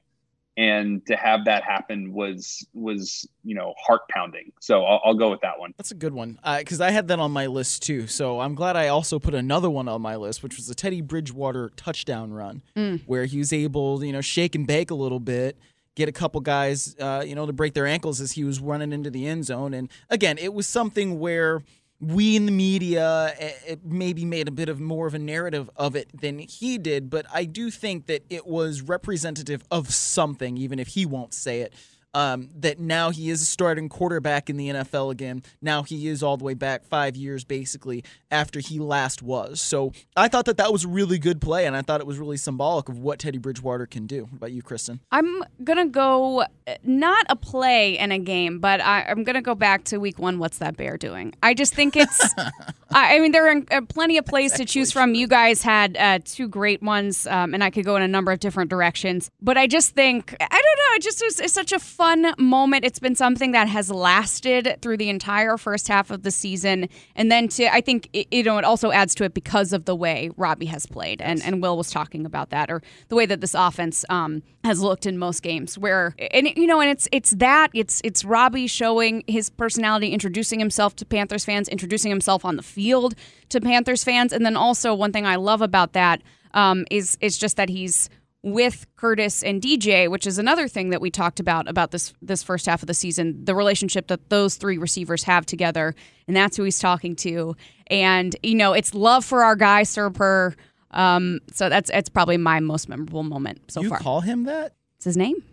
and 0.58 1.06
to 1.06 1.15
have 1.15 1.46
that 1.46 1.63
happen 1.63 2.13
was 2.13 2.65
was 2.74 3.28
you 3.44 3.56
know 3.56 3.74
heart 3.78 4.02
pounding. 4.10 4.52
So 4.60 4.84
I'll, 4.84 5.02
I'll, 5.04 5.13
go 5.15 5.30
with 5.30 5.41
that 5.41 5.60
one. 5.60 5.74
That's 5.78 5.91
a 5.91 5.96
good 5.96 6.13
one. 6.13 6.39
Because 6.58 6.82
uh, 6.82 6.86
i 6.86 6.91
had 6.91 7.08
that 7.10 7.20
on 7.20 7.32
my 7.32 7.48
list 7.48 7.84
too. 7.84 8.08
So 8.08 8.39
i'm 8.39 8.56
glad 8.56 8.76
i 8.76 8.88
also 8.88 9.20
put 9.20 9.34
another 9.34 9.70
one 9.70 9.88
on 9.88 10.02
my 10.02 10.15
list 10.15 10.44
which 10.44 10.58
was 10.58 10.68
the 10.68 10.76
teddy 10.76 11.02
bridgewater 11.02 11.72
touchdown 11.76 12.34
run 12.34 12.62
mm. 12.76 13.02
where 13.06 13.26
he 13.26 13.38
was 13.38 13.54
able 13.54 14.00
to 14.00 14.06
you 14.06 14.13
know 14.13 14.22
shake 14.22 14.56
and 14.56 14.68
bake 14.68 14.91
a 14.91 14.96
little 14.96 15.20
bit 15.20 15.58
get 15.96 16.10
a 16.10 16.12
couple 16.12 16.41
guys 16.41 16.96
uh, 17.00 17.24
you 17.26 17.36
know 17.36 17.46
to 17.46 17.54
break 17.54 17.74
their 17.74 17.88
ankles 17.88 18.22
as 18.22 18.34
he 18.34 18.44
was 18.44 18.60
running 18.60 18.91
into 18.91 19.10
the 19.10 19.28
end 19.28 19.46
zone. 19.46 19.74
And 19.74 19.89
again 20.10 20.38
it 20.38 20.54
was 20.54 20.68
something 20.68 21.20
where 21.20 21.63
we 21.99 22.36
in 22.36 22.45
the 22.45 22.51
media 22.51 23.34
eh, 23.39 23.75
maybe 23.84 24.25
made 24.25 24.47
a 24.47 24.51
bit 24.51 24.69
of 24.69 24.79
more 24.79 25.08
of 25.08 25.13
a 25.13 25.19
narrative 25.19 25.69
of 25.75 25.95
it 25.95 26.10
than 26.19 26.39
he 26.39 26.77
did, 26.77 27.10
but 27.10 27.25
I 27.34 27.45
do 27.45 27.71
think 27.71 28.08
that 28.08 28.23
it 28.29 28.45
was 28.45 28.81
representative 28.81 29.63
of 29.71 29.89
something, 29.91 30.58
even 30.58 30.79
if 30.79 30.89
he 30.89 31.05
won't 31.05 31.34
say 31.34 31.62
it. 31.62 31.73
Um, 32.15 32.49
that 32.60 32.80
now 32.80 33.10
he 33.10 33.30
is 33.30 33.41
a 33.41 33.45
starting 33.45 33.89
quarterback 33.89 34.49
in 34.49 34.56
the 34.56 34.69
NFL 34.69 35.12
again. 35.12 35.43
Now 35.62 35.84
he 35.84 36.08
is 36.08 36.23
all 36.23 36.38
the 36.38 36.45
way 36.45 36.54
back 36.54 36.86
five 36.86 37.17
years 37.17 37.43
basically 37.43 38.06
after 38.32 38.62
he 38.62 38.80
last 38.80 39.21
was. 39.21 39.60
So 39.60 39.91
I 40.15 40.30
thought 40.30 40.45
that 40.45 40.56
that 40.56 40.71
was 40.71 40.86
a 40.86 40.88
really 40.88 41.19
good 41.19 41.41
play, 41.41 41.65
and 41.65 41.75
I 41.75 41.82
thought 41.82 41.99
it 41.99 42.08
was 42.08 42.17
really 42.17 42.38
symbolic 42.38 42.88
of 42.88 42.99
what 42.99 43.19
Teddy 43.19 43.38
Bridgewater 43.38 43.86
can 43.86 44.08
do. 44.08 44.23
What 44.23 44.34
about 44.34 44.51
you, 44.54 44.62
Kristen? 44.62 45.01
I'm 45.12 45.43
gonna 45.62 45.88
go 45.88 46.43
uh, 46.43 46.45
not 46.86 47.25
a 47.28 47.36
play 47.36 47.97
in 47.97 48.13
a 48.13 48.19
game, 48.19 48.60
but 48.60 48.80
I, 48.80 49.04
I'm 49.10 49.25
gonna 49.25 49.41
go 49.41 49.54
back 49.54 49.84
to 49.86 49.97
week 49.97 50.17
one. 50.17 50.39
What's 50.39 50.60
that 50.60 50.78
bear 50.78 50.95
doing? 50.95 51.34
I 51.43 51.54
just 51.54 51.73
think 51.73 51.97
it's. 51.97 52.34
I, 52.91 53.17
I 53.17 53.19
mean, 53.19 53.34
there 53.34 53.51
are 53.51 53.62
uh, 53.71 53.82
plenty 53.89 54.17
of 54.17 54.25
plays 54.25 54.54
to 54.54 54.63
choose 54.63 54.93
from. 54.93 55.15
You 55.15 55.28
guys 55.28 55.62
had 55.62 55.97
uh, 55.97 56.19
two 56.23 56.47
great 56.47 56.82
ones, 56.82 57.28
um, 57.28 57.54
and 57.54 57.62
I 57.62 57.71
could 57.71 57.84
go 57.84 57.97
in 57.97 58.04
a 58.04 58.08
number 58.08 58.32
of 58.32 58.39
different 58.39 58.69
directions. 58.69 59.30
But 59.41 59.58
I 59.58 59.67
just 59.67 59.91
think 59.91 60.34
I 60.39 60.47
don't 60.47 60.62
know. 60.62 60.95
It 60.95 61.01
just 61.01 61.21
was 61.21 61.41
it's 61.41 61.54
such 61.54 61.73
a 61.73 61.80
fun 61.80 62.05
moment. 62.38 62.86
It's 62.86 63.00
been 63.00 63.15
something 63.15 63.52
that 63.52 63.68
has 63.68 63.89
lasted 63.89 64.78
through 64.82 64.98
the 64.98 65.10
entire 65.10 65.58
first 65.58 65.88
half 65.88 66.12
of 66.12 66.24
the 66.24 66.32
season, 66.32 66.89
and 67.15 67.32
then 67.32 67.48
to 67.50 67.74
I 67.74 67.82
think 67.82 68.10
it, 68.13 68.28
you 68.32 68.44
know 68.44 68.58
it 68.58 68.65
also 68.65 68.91
adds 68.91 69.15
to 69.15 69.24
it 69.24 69.34
because 69.34 69.74
of 69.74 69.86
the 69.86 69.96
way 69.96 70.30
Robbie 70.38 70.68
has 70.68 70.86
played, 70.86 71.22
and 71.22 71.41
and 71.44 71.62
Will 71.62 71.78
was 71.78 71.89
talking 71.89 72.26
about 72.26 72.50
that, 72.52 72.70
or 72.70 72.82
the 73.10 73.15
way 73.15 73.26
that 73.26 73.41
this 73.41 73.54
offense 73.54 74.06
um, 74.10 74.44
has 74.63 74.82
looked 74.82 75.06
in 75.06 75.18
most 75.18 75.41
games. 75.41 75.78
Where 75.78 76.15
and 76.32 76.48
you 76.56 76.68
know, 76.68 76.82
and 76.82 76.89
it's 76.89 77.08
it's 77.12 77.32
that 77.32 77.72
it's 77.74 78.02
it's 78.04 78.24
Robbie 78.24 78.68
showing 78.68 79.24
his 79.28 79.50
personality, 79.50 80.10
introducing 80.10 80.60
himself 80.60 80.96
to 80.98 81.06
Panthers 81.06 81.46
fans, 81.46 81.68
introducing 81.68 82.12
himself 82.12 82.46
on 82.46 82.56
the 82.56 82.63
field 82.63 83.15
to 83.50 83.62
Panthers 83.62 84.04
fans, 84.04 84.32
and 84.34 84.46
then 84.46 84.56
also 84.56 84.94
one 84.94 85.12
thing 85.12 85.26
I 85.26 85.36
love 85.36 85.62
about 85.62 85.94
that 85.94 86.22
um, 86.54 86.86
is 86.89 87.18
is 87.22 87.38
just 87.38 87.58
that 87.58 87.70
he's 87.70 88.10
with 88.45 88.86
Curtis 88.95 89.41
and 89.41 89.60
DJ, 89.60 90.08
which 90.08 90.27
is 90.27 90.38
another 90.38 90.67
thing 90.67 90.91
that 90.91 91.01
we 91.01 91.10
talked 91.10 91.39
about 91.39 91.67
about 91.67 91.89
this 91.89 92.13
this 92.21 92.43
first 92.43 92.67
half 92.67 92.84
of 92.84 92.88
the 92.88 92.93
season, 92.93 93.43
the 93.43 93.55
relationship 93.55 94.08
that 94.08 94.29
those 94.29 94.55
three 94.55 94.77
receivers 94.77 95.23
have 95.23 95.47
together, 95.47 95.95
and 96.27 96.38
that's 96.38 96.55
who 96.55 96.63
he's 96.63 96.77
talking 96.77 97.15
to. 97.17 97.55
And 97.88 98.36
you 98.43 98.53
know, 98.53 98.73
it's 98.73 98.93
love 98.93 99.25
for 99.25 99.43
our 99.43 99.55
guy 99.55 99.81
Serper. 99.81 100.53
Um, 100.91 101.39
so 101.51 101.69
that's 101.69 101.89
it's 101.89 102.08
probably 102.08 102.38
my 102.38 102.60
most 102.60 102.88
memorable 102.88 103.23
moment 103.23 103.62
so 103.71 103.81
you 103.81 103.89
far. 103.89 103.97
call 103.97 104.21
him 104.21 104.43
that? 104.43 104.73
It's 104.97 105.05
his 105.05 105.17
name. 105.17 105.43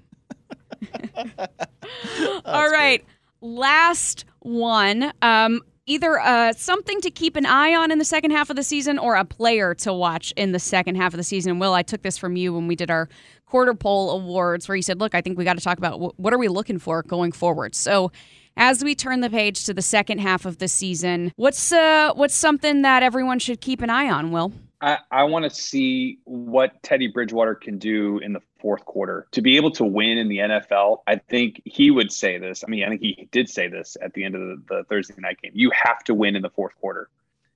All 2.45 2.69
right, 2.71 3.03
last 3.41 4.27
one. 4.41 5.13
Um, 5.23 5.63
either 5.87 6.19
uh, 6.21 6.53
something 6.53 7.01
to 7.01 7.11
keep 7.11 7.37
an 7.37 7.47
eye 7.47 7.75
on 7.75 7.91
in 7.91 7.99
the 7.99 8.05
second 8.05 8.31
half 8.31 8.51
of 8.51 8.57
the 8.57 8.63
season 8.63 8.99
or 8.99 9.15
a 9.15 9.25
player 9.25 9.75
to 9.75 9.93
watch 9.93 10.33
in 10.37 10.53
the 10.53 10.59
second 10.59 10.97
half 10.97 11.13
of 11.13 11.19
the 11.19 11.25
season. 11.25 11.59
Will, 11.59 11.75
I 11.75 11.83
took 11.83 12.03
this 12.03 12.17
from 12.17 12.37
you 12.37 12.53
when 12.53 12.67
we 12.67 12.77
did 12.77 12.91
our 12.91 13.09
quarter 13.47 13.75
poll 13.75 14.11
awards, 14.11 14.69
where 14.69 14.77
you 14.77 14.83
said, 14.83 15.01
"Look, 15.01 15.15
I 15.15 15.21
think 15.21 15.39
we 15.39 15.45
got 15.45 15.59
to 15.59 15.65
talk 15.65 15.79
about 15.79 15.99
wh- 15.99 16.19
what 16.19 16.33
are 16.33 16.39
we 16.39 16.49
looking 16.49 16.79
for 16.79 17.03
going 17.03 17.33
forward." 17.33 17.75
So. 17.75 18.11
As 18.55 18.85
we 18.85 18.95
turn 18.95 19.21
the 19.21 19.31
page 19.31 19.65
to 19.65 19.73
the 19.73 19.81
second 19.81 20.19
half 20.19 20.45
of 20.45 20.59
the 20.59 20.69
season, 20.69 21.33
what's 21.37 21.73
uh, 21.73 22.13
what's 22.15 22.35
something 22.35 22.83
that 22.83 23.03
everyone 23.03 23.39
should 23.39 23.63
keep 23.63 23.81
an 23.81 23.89
eye 23.89 24.11
on? 24.11 24.31
Will 24.31 24.53
I, 24.83 24.99
I 25.13 25.23
want 25.25 25.45
to 25.45 25.51
see 25.51 26.19
what 26.25 26.83
Teddy 26.83 27.07
Bridgewater 27.07 27.55
can 27.55 27.79
do 27.79 28.19
in 28.19 28.33
the 28.33 28.41
fourth 28.63 28.85
quarter 28.85 29.27
to 29.33 29.43
be 29.43 29.57
able 29.57 29.73
to 29.73 29.85
win 29.85 30.17
in 30.17 30.29
the 30.29 30.39
NFL. 30.39 30.99
I 31.07 31.17
think 31.17 31.61
he 31.65 31.91
would 31.91 32.11
say 32.11 32.39
this. 32.39 32.65
I 32.65 32.71
mean, 32.71 32.85
I 32.85 32.89
think 32.89 33.03
he 33.03 33.29
did 33.31 33.49
say 33.49 33.69
this 33.69 33.97
at 34.01 34.15
the 34.15 34.25
end 34.25 34.37
of 34.37 34.41
the, 34.41 34.63
the 34.69 34.85
Thursday 34.85 35.15
night 35.19 35.43
game. 35.43 35.53
You 35.55 35.71
have 35.75 36.03
to 36.05 36.15
win 36.15 36.37
in 36.37 36.43
the 36.43 36.51
fourth 36.51 36.75
quarter. 36.81 37.09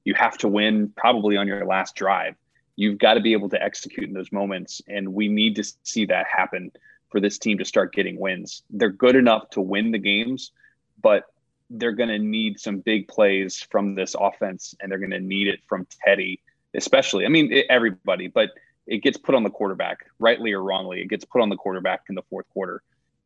You 0.04 0.14
have 0.14 0.36
to 0.38 0.48
win 0.48 0.92
probably 0.96 1.36
on 1.36 1.46
your 1.46 1.64
last 1.64 1.94
drive. 1.94 2.34
You've 2.74 2.98
got 2.98 3.14
to 3.14 3.20
be 3.20 3.32
able 3.32 3.48
to 3.50 3.62
execute 3.62 4.08
in 4.08 4.14
those 4.14 4.32
moments. 4.32 4.82
And 4.86 5.14
we 5.14 5.28
need 5.28 5.56
to 5.56 5.64
see 5.84 6.04
that 6.06 6.26
happen 6.26 6.72
for 7.08 7.20
this 7.20 7.38
team 7.38 7.58
to 7.58 7.64
start 7.64 7.94
getting 7.94 8.18
wins. 8.18 8.62
They're 8.68 8.90
good 8.90 9.16
enough 9.16 9.48
to 9.50 9.60
win 9.60 9.92
the 9.92 9.98
games, 9.98 10.50
but 11.00 11.24
they're 11.70 11.92
going 11.92 12.10
to 12.10 12.18
need 12.18 12.60
some 12.60 12.80
big 12.80 13.08
plays 13.08 13.66
from 13.70 13.94
this 13.94 14.14
offense 14.18 14.74
and 14.80 14.90
they're 14.90 14.98
going 14.98 15.10
to 15.10 15.20
need 15.20 15.48
it 15.48 15.60
from 15.66 15.86
Teddy 16.04 16.40
especially. 16.76 17.24
I 17.24 17.28
mean, 17.28 17.52
everybody, 17.68 18.28
but 18.28 18.50
it 18.86 18.98
gets 18.98 19.16
put 19.16 19.34
on 19.34 19.42
the 19.42 19.50
quarterback, 19.50 20.06
rightly 20.18 20.52
or 20.52 20.62
wrongly. 20.62 21.00
It 21.00 21.08
gets 21.08 21.24
put 21.24 21.42
on 21.42 21.48
the 21.48 21.56
quarterback 21.56 22.02
in 22.08 22.14
the 22.14 22.22
fourth 22.30 22.46
quarter, 22.52 22.82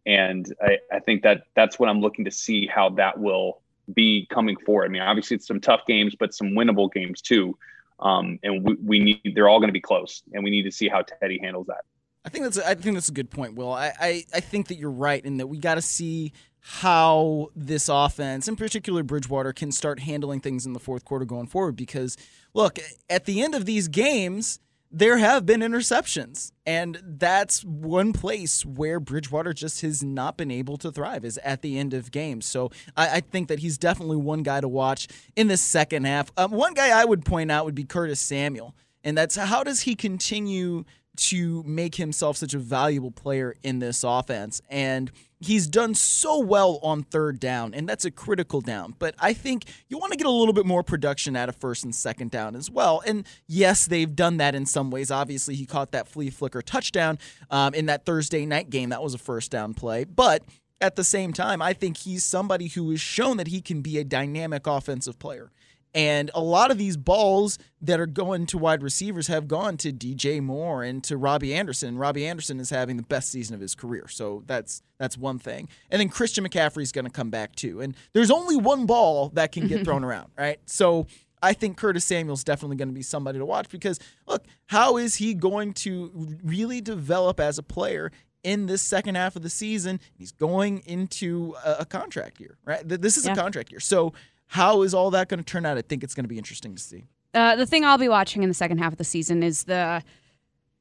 and 0.07 0.53
I, 0.62 0.79
I 0.92 1.01
think 1.01 1.23
that 1.23 1.44
that's 1.55 1.79
what 1.79 1.88
I'm 1.88 2.01
looking 2.01 2.25
to 2.25 2.31
see 2.31 2.66
how 2.66 2.90
that 2.90 3.18
will 3.18 3.61
be 3.92 4.27
coming 4.31 4.57
forward. 4.57 4.87
I 4.87 4.88
mean, 4.88 5.03
obviously 5.03 5.37
it's 5.37 5.46
some 5.46 5.61
tough 5.61 5.83
games, 5.87 6.14
but 6.18 6.33
some 6.35 6.51
winnable 6.51 6.92
games 6.92 7.20
too. 7.20 7.57
Um, 7.99 8.38
and 8.42 8.64
we, 8.64 8.75
we 8.83 9.01
need 9.01 9.33
they're 9.35 9.49
all 9.49 9.59
going 9.59 9.68
to 9.68 9.75
be 9.75 9.81
close, 9.81 10.23
and 10.33 10.42
we 10.42 10.51
need 10.51 10.62
to 10.62 10.73
see 10.73 10.88
how 10.88 11.03
Teddy 11.03 11.38
handles 11.42 11.66
that. 11.66 11.85
I 12.25 12.29
think 12.29 12.44
that's 12.44 12.59
I 12.59 12.75
think 12.75 12.94
that's 12.94 13.09
a 13.09 13.12
good 13.12 13.31
point, 13.31 13.55
Will. 13.55 13.73
I, 13.73 13.92
I, 14.01 14.25
I 14.35 14.40
think 14.40 14.68
that 14.68 14.77
you're 14.77 14.90
right 14.90 15.25
in 15.25 15.38
that 15.38 15.46
we 15.46 15.59
got 15.59 15.77
to 15.77 15.83
see 15.83 16.33
how 16.61 17.49
this 17.57 17.88
offense, 17.88 18.46
in 18.46 18.57
particular 18.57 19.03
Bridgewater, 19.03 19.53
can 19.53 19.73
start 19.73 20.01
handling 20.01 20.40
things 20.40 20.66
in 20.66 20.75
the 20.75 20.81
fourth 20.81 21.05
quarter 21.05 21.25
going 21.25 21.46
forward. 21.46 21.77
Because 21.77 22.16
look, 22.55 22.79
at 23.09 23.25
the 23.25 23.42
end 23.42 23.55
of 23.55 23.64
these 23.64 23.88
games, 23.88 24.61
there 24.90 25.18
have 25.18 25.46
been 25.46 25.61
interceptions, 25.61 26.50
and 26.66 27.00
that's 27.05 27.64
one 27.64 28.12
place 28.12 28.64
where 28.64 28.98
Bridgewater 28.98 29.53
just 29.53 29.83
has 29.83 30.03
not 30.03 30.37
been 30.37 30.50
able 30.50 30.76
to 30.79 30.90
thrive 30.90 31.24
is 31.24 31.38
at 31.38 31.62
the 31.62 31.79
end 31.79 31.94
of 31.94 32.11
games. 32.11 32.46
So 32.46 32.70
I, 32.96 33.16
I 33.16 33.20
think 33.20 33.48
that 33.48 33.61
he's 33.61 33.79
definitely 33.79 34.16
one 34.16 34.42
guy 34.42 34.61
to 34.61 34.68
watch 34.68 35.07
in 35.37 35.46
the 35.46 35.57
second 35.57 36.07
half. 36.07 36.33
Um, 36.37 36.50
one 36.50 36.74
guy 36.74 36.88
I 36.90 37.05
would 37.05 37.24
point 37.24 37.53
out 37.53 37.64
would 37.66 37.74
be 37.74 37.85
Curtis 37.85 38.20
Samuel, 38.20 38.74
and 39.05 39.16
that's 39.16 39.37
how 39.37 39.62
does 39.62 39.83
he 39.83 39.94
continue 39.94 40.85
to 41.16 41.62
make 41.64 41.96
himself 41.96 42.37
such 42.37 42.55
a 42.55 42.59
valuable 42.59 43.11
player 43.11 43.55
in 43.62 43.79
this 43.79 44.05
offense. 44.05 44.61
And 44.70 45.11
he's 45.40 45.66
done 45.66 45.94
so 45.94 46.38
well 46.38 46.79
on 46.83 47.03
third 47.03 47.40
down, 47.40 47.74
and 47.74 47.88
that's 47.88 48.05
a 48.05 48.11
critical 48.11 48.61
down. 48.61 48.94
But 48.98 49.14
I 49.18 49.33
think 49.33 49.64
you 49.88 49.98
want 49.98 50.12
to 50.12 50.18
get 50.18 50.26
a 50.26 50.31
little 50.31 50.53
bit 50.53 50.66
more 50.66 50.83
production 50.83 51.35
out 51.35 51.48
of 51.48 51.57
first 51.57 51.85
and 51.85 51.94
second 51.94 52.31
down 52.31 52.55
as 52.55 52.70
well. 52.70 53.03
And 53.07 53.26
yes, 53.46 53.87
they've 53.87 54.14
done 54.14 54.37
that 54.37 54.55
in 54.55 54.66
some 54.66 54.90
ways. 54.90 55.11
Obviously, 55.11 55.55
he 55.55 55.66
caught 55.66 55.92
that 55.92 56.07
flea 56.07 56.31
flicker 56.31 56.62
touchdown 56.62 57.18
um, 57.50 57.74
in 57.74 57.87
that 57.87 58.05
Thursday 58.05 58.46
night 58.46 58.70
game. 58.70 58.90
That 58.90 59.03
was 59.03 59.14
a 59.14 59.18
first 59.18 59.50
down 59.50 59.74
play. 59.74 60.05
But 60.05 60.44
at 60.81 60.96
the 60.96 61.05
same 61.05 61.33
time, 61.33 61.61
I 61.61 61.72
think 61.72 61.98
he's 61.98 62.24
somebody 62.24 62.68
who 62.68 62.90
has 62.90 63.00
shown 63.00 63.37
that 63.38 63.48
he 63.48 63.61
can 63.61 63.83
be 63.83 63.98
a 63.98 64.05
dynamic 64.05 64.66
offensive 64.66 65.18
player. 65.18 65.50
And 65.94 66.31
a 66.35 66.40
lot 66.40 66.70
of 66.70 66.79
these 66.79 66.96
balls 66.96 67.59
that 67.83 67.98
are 67.98 68.07
going 68.07 68.46
to 68.46 68.59
wide 68.59 68.83
receivers 68.83 69.26
have 69.26 69.48
gone 69.48 69.76
to 69.79 69.92
DJ 69.92 70.40
Moore 70.40 70.85
and 70.85 71.03
to 71.05 71.16
Robbie 71.16 71.53
Anderson. 71.53 71.98
Robbie 71.98 72.26
Anderson 72.26 72.61
is 72.61 72.70
having 72.70 72.96
the 72.96 73.03
best 73.03 73.31
season 73.31 73.55
of 73.55 73.61
his 73.61 73.74
career. 73.74 74.07
So 74.09 74.44
that's 74.46 74.83
that's 74.98 75.18
one 75.18 75.38
thing. 75.38 75.68
And 75.90 75.98
then 76.00 76.09
Christian 76.09 76.46
McCaffrey 76.46 76.83
is 76.83 76.92
going 76.92 77.07
to 77.07 77.11
come 77.11 77.31
back 77.31 77.57
too. 77.57 77.81
And 77.81 77.96
there's 78.12 78.31
only 78.31 78.57
one 78.57 78.87
ball 78.87 79.31
that 79.31 79.50
can 79.50 79.66
get 79.66 79.85
thrown 79.85 80.05
around, 80.05 80.31
right? 80.38 80.61
So 80.66 81.07
I 81.42 81.55
think 81.55 81.76
Curtis 81.76 82.05
Samuel's 82.05 82.44
definitely 82.44 82.76
going 82.76 82.88
to 82.88 82.94
be 82.94 83.03
somebody 83.03 83.38
to 83.38 83.44
watch 83.46 83.68
because 83.70 83.98
look, 84.29 84.44
how 84.66 84.96
is 84.96 85.16
he 85.16 85.35
going 85.35 85.72
to 85.74 86.38
really 86.44 86.81
develop 86.81 87.40
as 87.40 87.59
a 87.59 87.62
player 87.62 88.12
in 88.42 88.66
this 88.66 88.81
second 88.83 89.16
half 89.16 89.37
of 89.37 89.42
the 89.42 89.50
season? 89.50 90.00
He's 90.12 90.33
going 90.33 90.79
into 90.87 91.57
a, 91.64 91.76
a 91.81 91.85
contract 91.87 92.40
year, 92.40 92.59
right? 92.64 92.87
This 92.87 93.16
is 93.16 93.24
Yeah. 93.26 93.33
a 93.33 93.37
contract 93.37 93.70
year. 93.72 93.81
So 93.81 94.12
how 94.51 94.83
is 94.83 94.95
all 94.95 95.13
that 95.13 95.29
going 95.29 95.39
to 95.39 95.45
turn 95.45 95.65
out? 95.65 95.79
I 95.79 95.83
think 95.83 96.03
it's 96.03 96.13
going 96.13 96.25
to 96.25 96.29
be 96.29 96.37
interesting 96.37 96.75
to 96.75 96.83
see. 96.83 97.05
Uh, 97.33 97.55
the 97.55 97.67
thing 97.67 97.85
I'll 97.85 97.99
be 97.99 98.09
watching 98.09 98.43
in 98.43 98.49
the 98.49 98.55
second 98.55 98.79
half 98.79 98.91
of 98.91 98.99
the 98.99 99.05
season 99.05 99.45
is 99.45 99.65
the 99.65 100.03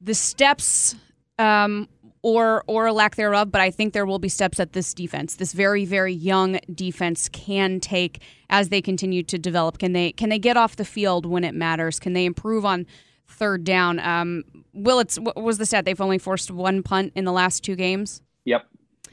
the 0.00 0.14
steps 0.14 0.96
um, 1.38 1.88
or 2.22 2.64
or 2.66 2.90
lack 2.90 3.14
thereof, 3.14 3.52
but 3.52 3.60
I 3.60 3.70
think 3.70 3.92
there 3.92 4.06
will 4.06 4.18
be 4.18 4.28
steps 4.28 4.58
that 4.58 4.72
this 4.72 4.92
defense, 4.92 5.36
this 5.36 5.52
very 5.52 5.84
very 5.84 6.12
young 6.12 6.58
defense, 6.74 7.28
can 7.28 7.78
take 7.78 8.20
as 8.50 8.70
they 8.70 8.82
continue 8.82 9.22
to 9.22 9.38
develop. 9.38 9.78
Can 9.78 9.92
they 9.92 10.10
can 10.10 10.30
they 10.30 10.40
get 10.40 10.56
off 10.56 10.74
the 10.74 10.84
field 10.84 11.24
when 11.24 11.44
it 11.44 11.54
matters? 11.54 12.00
Can 12.00 12.12
they 12.12 12.24
improve 12.24 12.64
on 12.64 12.86
third 13.28 13.62
down? 13.62 14.00
Um, 14.00 14.42
Will 14.74 14.98
it's 14.98 15.16
what 15.16 15.36
was 15.36 15.58
the 15.58 15.66
stat? 15.66 15.84
They've 15.84 16.00
only 16.00 16.18
forced 16.18 16.50
one 16.50 16.82
punt 16.82 17.12
in 17.14 17.24
the 17.24 17.32
last 17.32 17.62
two 17.62 17.76
games. 17.76 18.20
Yep, 18.46 18.66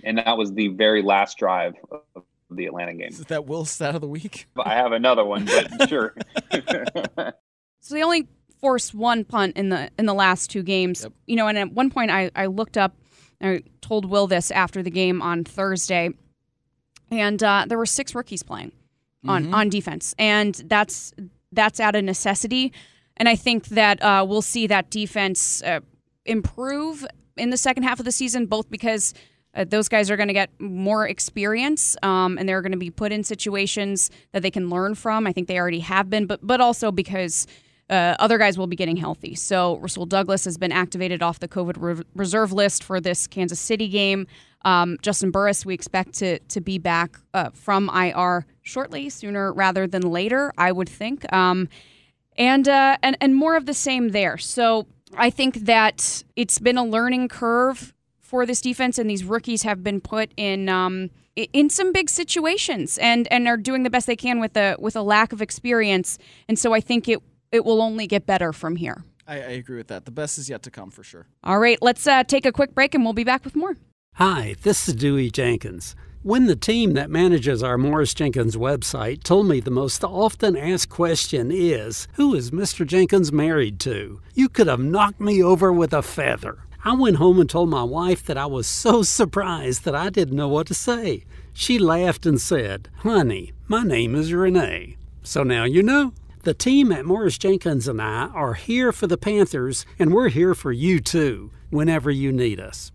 and 0.04 0.17
that 0.17 0.36
was 0.36 0.54
the 0.54 0.70
very 0.70 1.04
last 1.04 1.38
drive 1.38 1.76
of 2.15 2.24
the 2.58 2.65
Atlanta 2.65 2.93
game. 2.93 3.10
Is 3.10 3.26
that 3.26 3.46
Will 3.46 3.65
stat 3.65 3.96
of 3.96 4.02
the 4.02 4.08
week? 4.08 4.48
I 4.58 4.76
have 4.76 4.91
another 4.91 5.24
one, 5.24 5.46
but 5.46 5.89
sure. 5.89 6.13
So 7.80 7.96
they 7.96 8.04
only 8.04 8.28
forced 8.60 8.93
one 8.93 9.24
punt 9.24 9.56
in 9.56 9.70
the 9.70 9.89
in 9.98 10.08
the 10.08 10.13
last 10.13 10.50
two 10.50 10.62
games. 10.62 11.04
Yep. 11.04 11.13
You 11.26 11.38
know, 11.38 11.48
and 11.48 11.58
at 11.58 11.72
one 11.72 11.89
point 11.89 12.12
I, 12.12 12.32
I 12.36 12.48
looked 12.48 12.76
up, 12.76 12.98
I 13.41 13.63
told 13.80 14.04
Will 14.04 14.28
this 14.28 14.52
after 14.52 14.84
the 14.84 14.89
game 14.89 15.22
on 15.22 15.46
Thursday, 15.46 16.10
and 17.10 17.41
uh, 17.41 17.63
there 17.65 17.78
were 17.78 17.86
six 17.86 18.13
rookies 18.13 18.43
playing 18.43 18.74
on 19.26 19.54
on 19.54 19.70
defense, 19.70 20.13
and 20.20 20.56
that's 20.65 21.13
that's 21.54 21.80
out 21.80 21.96
of 21.96 22.04
necessity. 22.04 22.74
And 23.15 23.30
I 23.30 23.36
think 23.36 23.67
that 23.67 24.02
uh, 24.04 24.26
we'll 24.28 24.41
see 24.41 24.67
that 24.67 24.89
defense 24.89 25.63
uh, 25.63 25.80
improve 26.26 27.06
in 27.38 27.52
the 27.52 27.58
second 27.58 27.84
half 27.84 28.00
of 28.00 28.06
the 28.06 28.12
season, 28.12 28.46
both 28.48 28.70
because 28.70 29.13
uh, 29.58 29.65
those 29.65 29.89
guys 29.89 30.10
are 30.10 30.15
going 30.15 30.28
to 30.28 30.34
get 30.34 30.50
more 30.60 31.08
experience 31.08 31.98
um, 32.04 32.38
and 32.38 32.48
they're 32.48 32.62
going 32.62 32.72
to 32.72 32.78
be 32.78 32.91
put 32.91 33.12
in 33.12 33.24
situations 33.24 34.10
that 34.32 34.43
they 34.43 34.52
can 34.52 34.70
learn 34.70 34.96
from. 34.96 35.28
I 35.28 35.34
think 35.34 35.48
they 35.48 35.60
already 35.60 35.80
have 35.80 36.10
been, 36.10 36.28
but 36.28 36.39
but 36.46 36.62
also 36.62 36.91
because 36.91 37.48
uh, 37.89 38.15
other 38.20 38.38
guys 38.38 38.58
will 38.58 38.67
be 38.67 38.76
getting 38.76 38.98
healthy. 38.98 39.34
So 39.34 39.78
Rasul 39.78 40.06
Douglas 40.06 40.46
has 40.46 40.58
been 40.58 40.72
activated 40.72 41.24
off 41.24 41.39
the 41.39 41.48
COVID 41.48 41.76
re- 41.78 42.04
reserve 42.15 42.52
list 42.52 42.84
for 42.84 43.00
this 43.00 43.28
Kansas 43.28 43.60
City 43.60 43.88
game. 43.88 44.28
Um, 44.63 44.98
Juston 44.98 45.32
Burris, 45.32 45.65
we 45.65 45.74
expect 45.74 46.13
to 46.15 46.39
to 46.39 46.62
be 46.62 46.78
back 46.78 47.17
uh, 47.34 47.50
from 47.54 47.89
IR 47.89 48.46
shortly, 48.62 49.10
sooner 49.10 49.52
rather 49.54 49.88
than 49.88 50.04
later, 50.04 50.54
I 50.58 50.72
would 50.72 50.89
think. 50.89 51.32
Um, 51.34 51.70
and 52.38 52.67
uh, 52.67 52.98
and 53.02 53.17
and 53.22 53.36
more 53.36 53.56
of 53.56 53.65
the 53.65 53.74
same 53.74 54.10
there. 54.10 54.38
So 54.38 54.88
I 55.15 55.30
think 55.30 55.56
that 55.65 56.24
it's 56.36 56.60
been 56.60 56.78
a 56.78 56.84
learning 56.84 57.30
curve 57.30 57.93
for 58.28 58.46
this 58.46 58.60
defense, 58.60 59.00
and 59.00 59.10
these 59.10 59.24
rookies 59.24 59.63
have 59.63 59.84
been 59.84 60.02
put 60.02 60.32
in 60.36 60.68
um, 60.68 61.10
in 61.36 61.70
some 61.70 61.94
big 61.94 62.10
situations, 62.10 62.98
and 62.98 63.28
and 63.32 63.48
are 63.48 63.58
doing 63.58 63.84
the 63.84 63.90
best 63.90 64.06
they 64.06 64.16
can 64.16 64.40
with 64.40 64.58
a 64.58 64.76
with 64.80 64.96
a 64.96 65.02
lack 65.02 65.32
of 65.32 65.42
experience. 65.42 66.18
And 66.48 66.60
so 66.60 66.74
I 66.74 66.82
think 66.82 67.08
it 67.08 67.24
it 67.52 67.63
will 67.63 67.82
only 67.82 68.06
get 68.06 68.26
better 68.26 68.52
from 68.52 68.76
here. 68.76 69.04
I, 69.26 69.36
I 69.36 69.52
agree 69.62 69.78
with 69.78 69.88
that. 69.88 70.06
The 70.06 70.12
best 70.12 70.38
is 70.38 70.50
yet 70.50 70.62
to 70.63 70.72
come 70.72 70.92
for 70.92 71.04
sure. 71.04 71.28
All 71.44 71.60
right, 71.60 71.78
let's 71.82 72.06
uh, 72.06 72.24
take 72.24 72.46
a 72.46 72.52
quick 72.52 72.76
break, 72.76 72.94
and 72.94 73.04
we'll 73.04 73.13
be 73.13 73.24
back 73.24 73.46
with 73.46 73.56
more. 73.56 73.78
Hi, 74.16 74.56
this 74.62 74.88
is 74.90 74.96
Dewey 74.96 75.30
Jenkins. 75.30 75.96
When 76.24 76.48
the 76.48 76.56
team 76.56 76.94
that 76.94 77.10
manages 77.10 77.63
our 77.63 77.78
Morris 77.78 78.13
Jenkins 78.13 78.58
website 78.58 79.24
told 79.24 79.48
me 79.48 79.62
the 79.62 79.72
most 79.72 80.04
often 80.04 80.58
asked 80.58 80.90
question 80.90 81.52
is, 81.52 82.08
Who 82.13 82.34
is 82.34 82.52
Mr. 82.52 82.86
Jenkins 82.86 83.32
married 83.32 83.80
to? 83.82 84.20
You 84.34 84.50
could 84.50 84.68
have 84.68 84.80
knocked 84.80 85.22
me 85.22 85.42
over 85.42 85.72
with 85.72 85.94
a 85.94 86.02
feather. 86.02 86.66
I 86.84 86.96
went 86.96 87.18
home 87.18 87.40
and 87.40 87.50
told 87.50 87.70
my 87.70 87.84
wife 87.84 88.26
that 88.26 88.38
I 88.38 88.46
was 88.46 88.68
so 88.68 89.04
surprised 89.20 89.84
that 89.86 89.96
I 89.96 90.10
didn't 90.10 90.36
know 90.36 90.48
what 90.48 90.68
to 90.68 90.74
say. 90.74 91.24
She 91.54 91.80
laughed 91.80 92.26
and 92.26 92.40
said, 92.40 92.90
Honey, 92.98 93.54
my 93.68 93.84
name 93.84 94.16
is 94.16 94.34
Renee. 94.34 94.98
So 95.24 95.44
now 95.44 95.63
you 95.63 95.84
know. 95.84 96.13
The 96.44 96.54
team 96.54 96.94
at 96.94 97.04
Morris 97.06 97.38
Jenkins 97.38 97.90
and 97.90 98.02
I 98.02 98.28
are 98.28 98.54
here 98.54 98.94
for 98.94 99.06
the 99.06 99.18
Panthers, 99.18 99.86
and 100.00 100.13
we're 100.13 100.30
here 100.30 100.56
for 100.56 100.72
you 100.72 101.02
too, 101.02 101.52
whenever 101.72 102.10
you 102.10 102.32
need 102.32 102.60
us. 102.60 102.92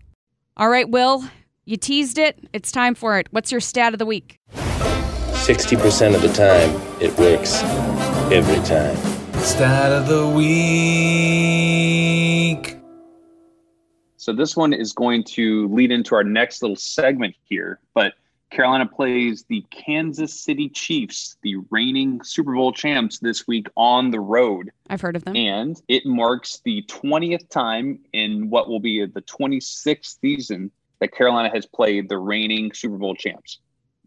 All 0.57 0.69
right, 0.69 0.89
Will, 0.89 1.25
you 1.65 1.77
teased 1.77 2.17
it. 2.17 2.39
It's 2.51 2.71
time 2.71 2.95
for 2.95 3.19
it. 3.19 3.27
What's 3.29 3.51
your 3.51 3.61
stat 3.61 3.93
of 3.93 3.99
the 3.99 4.07
week? 4.07 4.39
60% 4.53 6.15
of 6.15 6.21
the 6.21 6.33
time, 6.33 6.81
it 6.99 7.15
works 7.19 7.61
every 8.31 8.63
time. 8.65 8.95
Stat 9.41 9.91
of 9.91 10.07
the 10.07 10.27
week. 10.27 11.72
So 14.23 14.31
this 14.31 14.55
one 14.55 14.71
is 14.71 14.93
going 14.93 15.25
to 15.35 15.67
lead 15.67 15.91
into 15.91 16.15
our 16.15 16.23
next 16.23 16.61
little 16.61 16.77
segment 16.77 17.35
here, 17.43 17.81
but 17.93 18.13
Carolina 18.51 18.85
plays 18.85 19.43
the 19.49 19.65
Kansas 19.69 20.33
City 20.33 20.69
Chiefs, 20.69 21.35
the 21.41 21.57
reigning 21.71 22.23
Super 22.23 22.53
Bowl 22.53 22.71
champs, 22.71 23.19
this 23.19 23.45
week 23.47 23.67
on 23.75 24.11
the 24.11 24.21
road. 24.21 24.71
I've 24.89 25.01
heard 25.01 25.17
of 25.17 25.25
them. 25.25 25.35
And 25.35 25.81
it 25.89 26.05
marks 26.05 26.61
the 26.63 26.83
20th 26.83 27.49
time 27.49 27.99
in 28.13 28.49
what 28.49 28.69
will 28.69 28.79
be 28.79 29.05
the 29.05 29.23
26th 29.23 30.21
season 30.21 30.71
that 30.99 31.11
Carolina 31.11 31.49
has 31.53 31.65
played 31.65 32.07
the 32.07 32.17
reigning 32.17 32.71
Super 32.71 32.97
Bowl 32.97 33.15
champs. 33.15 33.59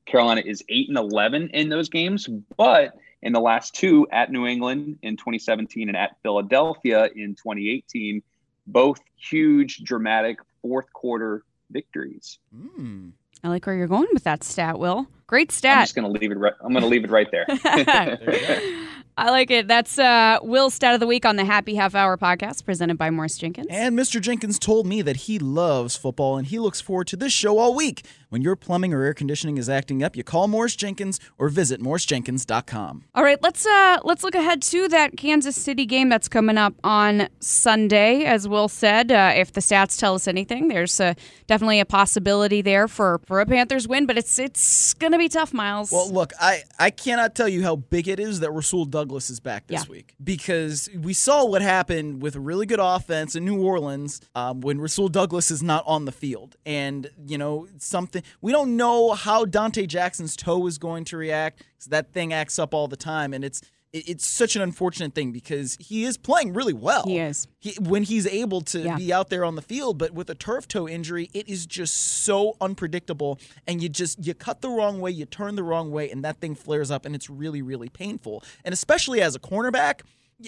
Carolina 0.07 0.42
is 0.46 0.64
8 0.70 0.88
and 0.88 0.96
11 0.96 1.50
in 1.50 1.68
those 1.68 1.90
games, 1.90 2.26
but 2.57 2.94
in 3.20 3.35
the 3.35 3.40
last 3.40 3.74
two 3.74 4.07
at 4.11 4.33
New 4.33 4.46
England 4.46 4.98
in 5.02 5.18
2017 5.18 5.88
and 5.88 5.96
at 5.96 6.16
Philadelphia 6.22 7.11
in 7.14 7.35
2018, 7.35 8.22
both 8.66 9.00
huge, 9.16 9.79
dramatic 9.85 10.38
fourth 10.62 10.92
quarter 10.92 11.44
victories. 11.70 12.38
Mm. 12.55 13.12
I 13.44 13.48
like 13.48 13.66
where 13.66 13.76
you're 13.76 13.87
going 13.87 14.09
with 14.12 14.24
that 14.24 14.42
stat, 14.42 14.79
Will. 14.79 15.07
Great 15.26 15.52
stat. 15.52 15.79
I'm 15.79 15.83
just 15.85 15.94
going 15.94 16.12
to 16.12 16.20
leave 16.20 16.31
it. 16.31 16.38
Right, 16.38 16.52
I'm 16.61 16.72
going 16.72 16.83
to 16.83 16.88
leave 16.88 17.05
it 17.05 17.11
right 17.11 17.29
there. 17.31 17.46
I 19.18 19.31
like 19.31 19.50
it. 19.50 19.66
That's 19.66 19.98
uh, 19.98 20.38
Will's 20.42 20.74
stat 20.74 20.94
of 20.94 21.00
the 21.00 21.07
week 21.07 21.24
on 21.24 21.37
the 21.37 21.44
Happy 21.44 21.74
Half 21.74 21.94
Hour 21.94 22.16
podcast 22.18 22.64
presented 22.64 22.98
by 22.98 23.09
Morris 23.11 23.38
Jenkins. 23.38 23.66
And 23.70 23.98
Mr. 23.98 24.20
Jenkins 24.20 24.59
told 24.59 24.87
me 24.87 25.00
that 25.02 25.16
he 25.16 25.38
loves 25.38 25.96
football 25.96 26.37
and 26.37 26.46
he 26.46 26.59
looks 26.59 26.81
forward 26.81 27.07
to 27.09 27.16
this 27.16 27.33
show 27.33 27.59
all 27.59 27.74
week. 27.74 28.05
When 28.29 28.43
your 28.43 28.57
plumbing 28.57 28.93
or 28.93 29.03
air 29.03 29.15
conditioning 29.15 29.57
is 29.57 29.69
acting 29.69 30.03
up, 30.03 30.17
you 30.17 30.25
call 30.25 30.49
Morris 30.49 30.75
Jenkins 30.75 31.21
or 31.39 31.49
visit 31.49 31.81
morrisjenkins.com. 31.81 33.05
All 33.15 33.23
right, 33.23 33.41
let's 33.43 33.65
uh 33.65 33.99
let's 34.05 34.23
look 34.25 34.35
ahead 34.35 34.62
to 34.62 34.89
that 34.89 35.17
Kansas 35.17 35.57
City 35.57 35.87
game 35.87 36.09
that's 36.09 36.29
coming 36.29 36.59
up 36.59 36.75
on 36.83 37.29
Sunday. 37.41 38.25
As 38.25 38.49
Will 38.49 38.69
said, 38.69 39.12
uh, 39.12 39.33
if 39.35 39.53
the 39.53 39.61
stats 39.61 39.99
tell 39.99 40.15
us 40.15 40.27
anything, 40.27 40.69
there's 40.69 40.99
uh, 41.01 41.15
definitely 41.47 41.81
a 41.81 41.85
possibility 41.87 42.62
there 42.62 42.89
for 42.89 43.21
for 43.27 43.41
a 43.41 43.47
Panthers 43.47 43.87
win, 43.87 44.07
but 44.07 44.19
it's 44.19 44.39
it's 44.39 44.93
gonna 44.95 45.19
be 45.19 45.29
tough, 45.29 45.53
Miles. 45.55 45.93
Well, 45.93 46.11
look, 46.11 46.33
I, 46.41 46.62
I 46.79 46.91
cannot 46.91 47.35
tell 47.35 47.49
you 47.49 47.62
how 47.62 47.77
big 47.77 48.09
it 48.09 48.19
is 48.19 48.41
that 48.41 48.51
Rasul 48.51 48.85
Douglas 48.87 49.31
is 49.31 49.41
back 49.41 49.67
this 49.69 49.85
Yeah. 49.85 49.91
week 49.91 50.15
because 50.23 50.89
we 50.99 51.12
saw 51.12 51.45
what 51.45 51.62
happened 51.62 52.23
with 52.23 52.35
a 52.37 52.41
really 52.41 52.67
good 52.67 52.81
offense 52.83 53.37
in 53.37 53.45
New 53.45 53.62
Orleans 53.62 54.21
um, 54.35 54.61
when 54.61 54.81
Rasul 54.81 55.09
Douglas 55.09 55.51
is 55.51 55.62
not 55.62 55.85
on 55.87 56.05
the 56.07 56.12
field. 56.12 56.57
And, 56.67 57.11
you 57.27 57.39
know, 57.39 57.69
something 57.79 58.15
we 58.40 58.52
don't 58.52 58.76
know 58.76 59.12
how 59.12 59.44
Donte 59.44 59.87
Jackson's 59.87 60.37
toe 60.37 60.66
is 60.66 60.79
going 60.79 61.05
to 61.07 61.16
react 61.16 61.59
'cause 61.79 61.87
that 61.88 62.12
thing 62.12 62.33
acts 62.33 62.59
up 62.59 62.74
all 62.74 62.88
the 62.88 62.96
time. 62.96 63.33
And 63.35 63.44
it's 63.44 63.61
it- 63.92 64.09
it's 64.11 64.26
such 64.26 64.57
an 64.57 64.62
unfortunate 64.62 65.14
thing 65.14 65.33
because 65.33 65.76
he 65.81 66.05
is 66.05 66.18
playing 66.18 66.52
really 66.52 66.74
well. 66.74 67.05
He 67.05 67.18
is. 67.18 67.46
He, 67.61 67.70
when 67.81 68.02
he's 68.02 68.26
able 68.26 68.61
to 68.62 68.81
Yeah. 68.81 68.96
be 68.96 69.11
out 69.12 69.31
there 69.31 69.42
on 69.44 69.55
the 69.55 69.62
field, 69.62 69.96
but 69.96 70.12
with 70.12 70.29
a 70.29 70.35
turf 70.35 70.68
toe 70.68 70.87
injury, 70.87 71.31
it 71.33 71.48
is 71.48 71.64
just 71.66 71.94
so 71.96 72.57
unpredictable. 72.61 73.38
And 73.66 73.83
you 73.83 73.88
just 73.88 74.22
you 74.26 74.35
cut 74.35 74.61
the 74.61 74.68
wrong 74.68 75.00
way, 75.00 75.12
you 75.12 75.24
turn 75.24 75.55
the 75.55 75.62
wrong 75.62 75.90
way, 75.92 76.11
and 76.11 76.22
that 76.24 76.40
thing 76.40 76.55
flares 76.55 76.90
up, 76.90 77.07
and 77.07 77.14
it's 77.14 77.31
really 77.31 77.62
really 77.62 77.88
painful. 77.88 78.42
And 78.64 78.72
especially 78.72 79.22
as 79.22 79.35
a 79.35 79.38
cornerback. 79.40 80.00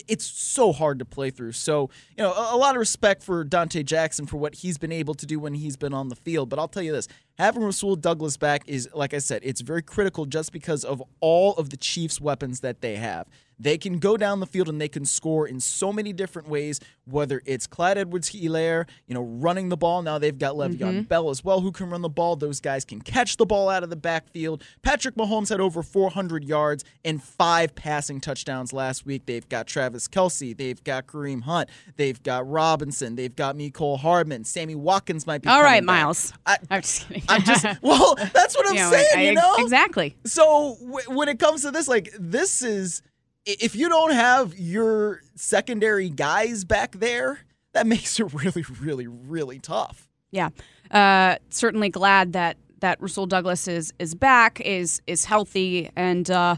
It's 0.06 0.26
so 0.26 0.74
hard 0.74 0.98
to 0.98 1.06
play 1.06 1.30
through. 1.30 1.52
So, 1.52 1.88
you 2.14 2.22
know, 2.22 2.34
a, 2.34 2.54
a 2.54 2.58
lot 2.58 2.74
of 2.76 2.78
respect 2.78 3.22
for 3.22 3.42
Donte 3.42 3.82
Jackson 3.86 4.26
for 4.26 4.36
what 4.36 4.56
he's 4.56 4.76
been 4.76 4.92
able 4.92 5.14
to 5.14 5.24
do 5.24 5.40
when 5.40 5.54
he's 5.54 5.78
been 5.78 5.94
on 5.94 6.10
the 6.10 6.14
field. 6.14 6.50
But 6.50 6.58
I'll 6.58 6.68
tell 6.68 6.82
you 6.82 6.92
this 6.92 7.08
having 7.38 7.62
Rasul 7.62 7.96
Douglas 7.96 8.36
back 8.36 8.62
is, 8.66 8.88
like 8.94 9.14
I 9.14 9.18
said, 9.18 9.42
it's 9.44 9.60
very 9.60 9.82
critical 9.82 10.26
just 10.26 10.52
because 10.52 10.84
of 10.84 11.02
all 11.20 11.54
of 11.54 11.70
the 11.70 11.76
Chiefs' 11.76 12.20
weapons 12.20 12.60
that 12.60 12.80
they 12.80 12.96
have. 12.96 13.28
They 13.58 13.76
can 13.76 13.98
go 13.98 14.16
down 14.16 14.40
the 14.40 14.46
field 14.46 14.68
and 14.68 14.80
they 14.80 14.88
can 14.88 15.04
score 15.04 15.46
in 15.46 15.60
so 15.60 15.92
many 15.92 16.12
different 16.12 16.48
ways, 16.48 16.80
whether 17.06 17.42
it's 17.44 17.66
Clyde 17.66 17.98
Edwards 17.98 18.30
Helaire, 18.30 18.86
you 19.06 19.14
know, 19.14 19.22
running 19.22 19.68
the 19.68 19.76
ball. 19.76 20.02
Now 20.02 20.18
they've 20.18 20.36
got 20.36 20.54
Le'Veon 20.54 20.78
mm-hmm. 20.78 21.00
Bell 21.02 21.30
as 21.30 21.42
well 21.42 21.60
who 21.60 21.72
can 21.72 21.90
run 21.90 22.02
the 22.02 22.08
ball. 22.08 22.36
Those 22.36 22.60
guys 22.60 22.84
can 22.84 23.00
catch 23.00 23.36
the 23.36 23.46
ball 23.46 23.68
out 23.68 23.82
of 23.82 23.90
the 23.90 23.96
backfield. 23.96 24.62
Patrick 24.82 25.16
Mahomes 25.16 25.48
had 25.48 25.60
over 25.60 25.82
400 25.82 26.44
yards 26.44 26.84
and 27.04 27.22
five 27.22 27.74
passing 27.74 28.20
touchdowns 28.20 28.72
last 28.72 29.04
week. 29.04 29.26
They've 29.26 29.48
got 29.48 29.66
Travis 29.66 30.06
Kelce. 30.06 30.56
They've 30.56 30.82
got 30.84 31.06
Kareem 31.06 31.42
Hunt. 31.42 31.68
They've 31.96 32.22
got 32.22 32.48
Robinson. 32.48 33.16
They've 33.16 33.34
got 33.34 33.56
Mecole 33.56 33.98
Hardman. 33.98 34.44
Sammy 34.44 34.76
Watkins 34.76 35.26
might 35.26 35.42
be 35.42 35.48
All 35.48 35.62
right, 35.62 35.80
back. 35.80 35.84
Miles. 35.84 36.32
I, 36.46 36.58
I'm 36.70 36.82
just 36.82 37.08
kidding. 37.08 37.24
I'm 37.28 37.42
just, 37.42 37.64
well, 37.82 38.14
that's 38.34 38.56
what 38.56 38.68
I'm 38.68 38.74
You 38.74 38.80
know, 38.82 38.90
saying, 38.90 39.06
I- 39.14 39.18
I- 39.18 39.22
you 39.22 39.32
know? 39.34 39.54
exactly. 39.58 40.16
So 40.24 40.76
w- 40.80 41.16
when 41.16 41.28
it 41.28 41.38
comes 41.38 41.62
to 41.62 41.70
this, 41.70 41.88
like 41.88 42.10
this 42.18 42.62
is 42.62 43.02
if 43.46 43.74
you 43.74 43.88
don't 43.88 44.12
have 44.12 44.58
your 44.58 45.22
secondary 45.34 46.10
guys 46.10 46.64
back 46.64 46.92
there, 46.98 47.40
that 47.72 47.86
makes 47.94 48.18
it 48.20 48.32
really, 48.34 48.64
really, 48.80 49.06
really 49.06 49.58
tough. 49.58 50.08
Yeah, 50.30 50.50
uh, 50.90 51.36
certainly 51.50 51.88
glad 51.88 52.32
that 52.34 52.56
that 52.80 53.00
Rasul 53.00 53.26
Douglas 53.26 53.66
is 53.68 53.92
is 53.98 54.14
back, 54.14 54.60
is 54.60 55.00
is 55.06 55.24
healthy, 55.24 55.88
and 55.96 56.30
uh, 56.30 56.56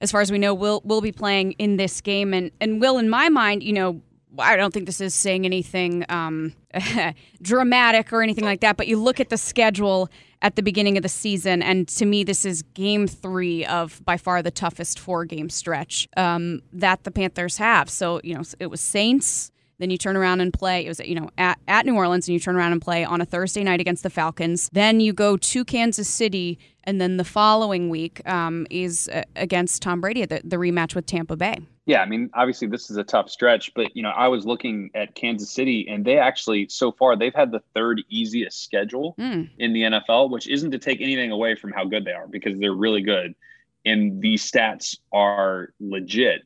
as 0.00 0.10
far 0.10 0.20
as 0.20 0.32
we 0.32 0.38
know, 0.38 0.52
will 0.54 0.82
will 0.84 1.00
be 1.00 1.12
playing 1.12 1.52
in 1.52 1.76
this 1.76 2.00
game. 2.00 2.34
And 2.34 2.50
and 2.60 2.80
will, 2.80 2.98
in 2.98 3.08
my 3.08 3.28
mind, 3.28 3.62
you 3.62 3.72
know, 3.72 4.00
I 4.38 4.56
don't 4.56 4.72
think 4.72 4.86
this 4.86 5.00
is 5.00 5.14
saying 5.14 5.44
anything 5.44 6.04
um, 6.08 6.54
dramatic 7.42 8.12
or 8.12 8.22
anything 8.22 8.44
like 8.44 8.60
that. 8.60 8.76
But 8.76 8.88
you 8.88 8.96
look 8.96 9.20
at 9.20 9.28
the 9.28 9.36
schedule 9.36 10.08
at 10.40 10.56
the 10.56 10.62
beginning 10.62 10.96
of 10.96 11.02
the 11.02 11.08
season, 11.08 11.62
and 11.62 11.86
to 11.88 12.04
me, 12.04 12.24
this 12.24 12.44
is 12.44 12.62
game 12.74 13.06
three 13.06 13.64
of 13.66 14.02
by 14.04 14.16
far 14.16 14.42
the 14.42 14.50
toughest 14.50 14.98
four 14.98 15.24
game 15.24 15.50
stretch 15.50 16.08
um, 16.16 16.62
that 16.72 17.04
the 17.04 17.10
Panthers 17.10 17.58
have. 17.58 17.90
So 17.90 18.20
you 18.24 18.34
know, 18.34 18.42
it 18.58 18.66
was 18.68 18.80
Saints. 18.80 19.50
Then 19.78 19.90
you 19.90 19.98
turn 19.98 20.16
around 20.16 20.40
and 20.40 20.52
play. 20.52 20.84
It 20.84 20.88
was 20.88 21.00
you 21.00 21.14
know 21.14 21.30
at, 21.38 21.58
at 21.68 21.86
New 21.86 21.96
Orleans, 21.96 22.28
and 22.28 22.34
you 22.34 22.40
turn 22.40 22.56
around 22.56 22.72
and 22.72 22.80
play 22.80 23.04
on 23.04 23.20
a 23.20 23.24
Thursday 23.24 23.64
night 23.64 23.80
against 23.80 24.02
the 24.02 24.10
Falcons. 24.10 24.68
Then 24.72 25.00
you 25.00 25.12
go 25.12 25.36
to 25.36 25.64
Kansas 25.64 26.08
City, 26.08 26.58
and 26.84 27.00
then 27.00 27.16
the 27.16 27.24
following 27.24 27.88
week 27.88 28.26
um, 28.28 28.66
is 28.70 29.08
uh, 29.12 29.22
against 29.36 29.82
Tom 29.82 30.00
Brady 30.00 30.22
at 30.22 30.28
the, 30.28 30.40
the 30.44 30.56
rematch 30.56 30.94
with 30.94 31.06
Tampa 31.06 31.36
Bay. 31.36 31.58
Yeah, 31.86 32.00
I 32.02 32.06
mean, 32.06 32.30
obviously 32.34 32.68
this 32.68 32.90
is 32.90 32.96
a 32.96 33.02
tough 33.02 33.28
stretch, 33.28 33.72
but 33.74 33.94
you 33.96 34.02
know, 34.02 34.10
I 34.10 34.28
was 34.28 34.46
looking 34.46 34.90
at 34.94 35.14
Kansas 35.16 35.50
City, 35.50 35.86
and 35.88 36.04
they 36.04 36.16
actually 36.16 36.68
so 36.68 36.92
far 36.92 37.16
they've 37.16 37.34
had 37.34 37.50
the 37.50 37.60
third 37.74 38.02
easiest 38.08 38.62
schedule 38.62 39.14
Mm. 39.18 39.50
in 39.58 39.72
the 39.72 39.82
NFL, 39.82 40.30
which 40.30 40.48
isn't 40.48 40.70
to 40.70 40.78
take 40.78 41.00
anything 41.00 41.32
away 41.32 41.54
from 41.56 41.72
how 41.72 41.84
good 41.84 42.04
they 42.04 42.12
are 42.12 42.28
because 42.28 42.56
they're 42.58 42.72
really 42.74 43.02
good, 43.02 43.34
and 43.84 44.22
these 44.22 44.48
stats 44.48 44.96
are 45.12 45.72
legit. 45.80 46.42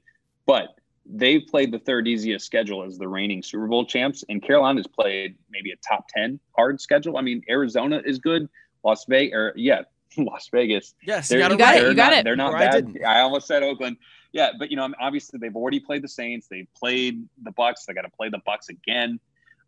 But 0.46 0.68
they've 1.05 1.42
played 1.46 1.70
the 1.70 1.79
third 1.81 2.09
easiest 2.09 2.46
schedule 2.46 2.83
as 2.83 2.96
the 2.96 3.07
reigning 3.07 3.42
Super 3.42 3.66
Bowl 3.66 3.85
champs, 3.85 4.25
and 4.31 4.42
Carolina's 4.42 4.87
played 4.87 5.37
maybe 5.51 5.70
a 5.70 5.77
top 5.87 6.07
ten 6.09 6.40
hard 6.57 6.81
schedule. 6.81 7.18
I 7.18 7.20
mean, 7.20 7.42
Arizona 7.51 8.01
is 8.07 8.18
good, 8.18 8.49
Las 8.85 9.05
Vegas, 9.07 9.35
or 9.35 9.53
yeah, 9.55 9.83
Las 10.24 10.48
Vegas. 10.52 10.94
Yes, 11.02 11.29
They're- 11.29 11.38
you 11.38 11.42
got 11.44 11.50
You 11.50 11.55
it 11.55 11.59
got 11.59 11.76
it, 11.76 11.88
you 11.88 11.94
got 11.94 12.11
not, 12.11 12.18
it. 12.18 12.24
They're 12.24 12.37
not 12.37 12.52
Or 12.52 12.57
I 12.57 12.66
bad. 12.66 12.92
didn't. 12.92 13.05
I 13.05 13.20
almost 13.20 13.46
said 13.46 13.62
Oakland. 13.62 13.96
yeah, 14.33 14.50
but 14.59 14.70
you 14.70 14.76
know, 14.76 14.88
obviously 15.00 15.38
they've 15.38 15.55
already 15.57 15.81
played 15.81 16.02
the 16.02 16.09
Saints, 16.09 16.46
they've 16.48 16.68
played 16.74 17.26
the 17.42 17.52
Bucks, 17.52 17.87
they 17.87 17.94
got 17.94 18.02
to 18.02 18.11
play 18.11 18.29
the 18.29 18.40
Bucks 18.44 18.68
again. 18.68 19.18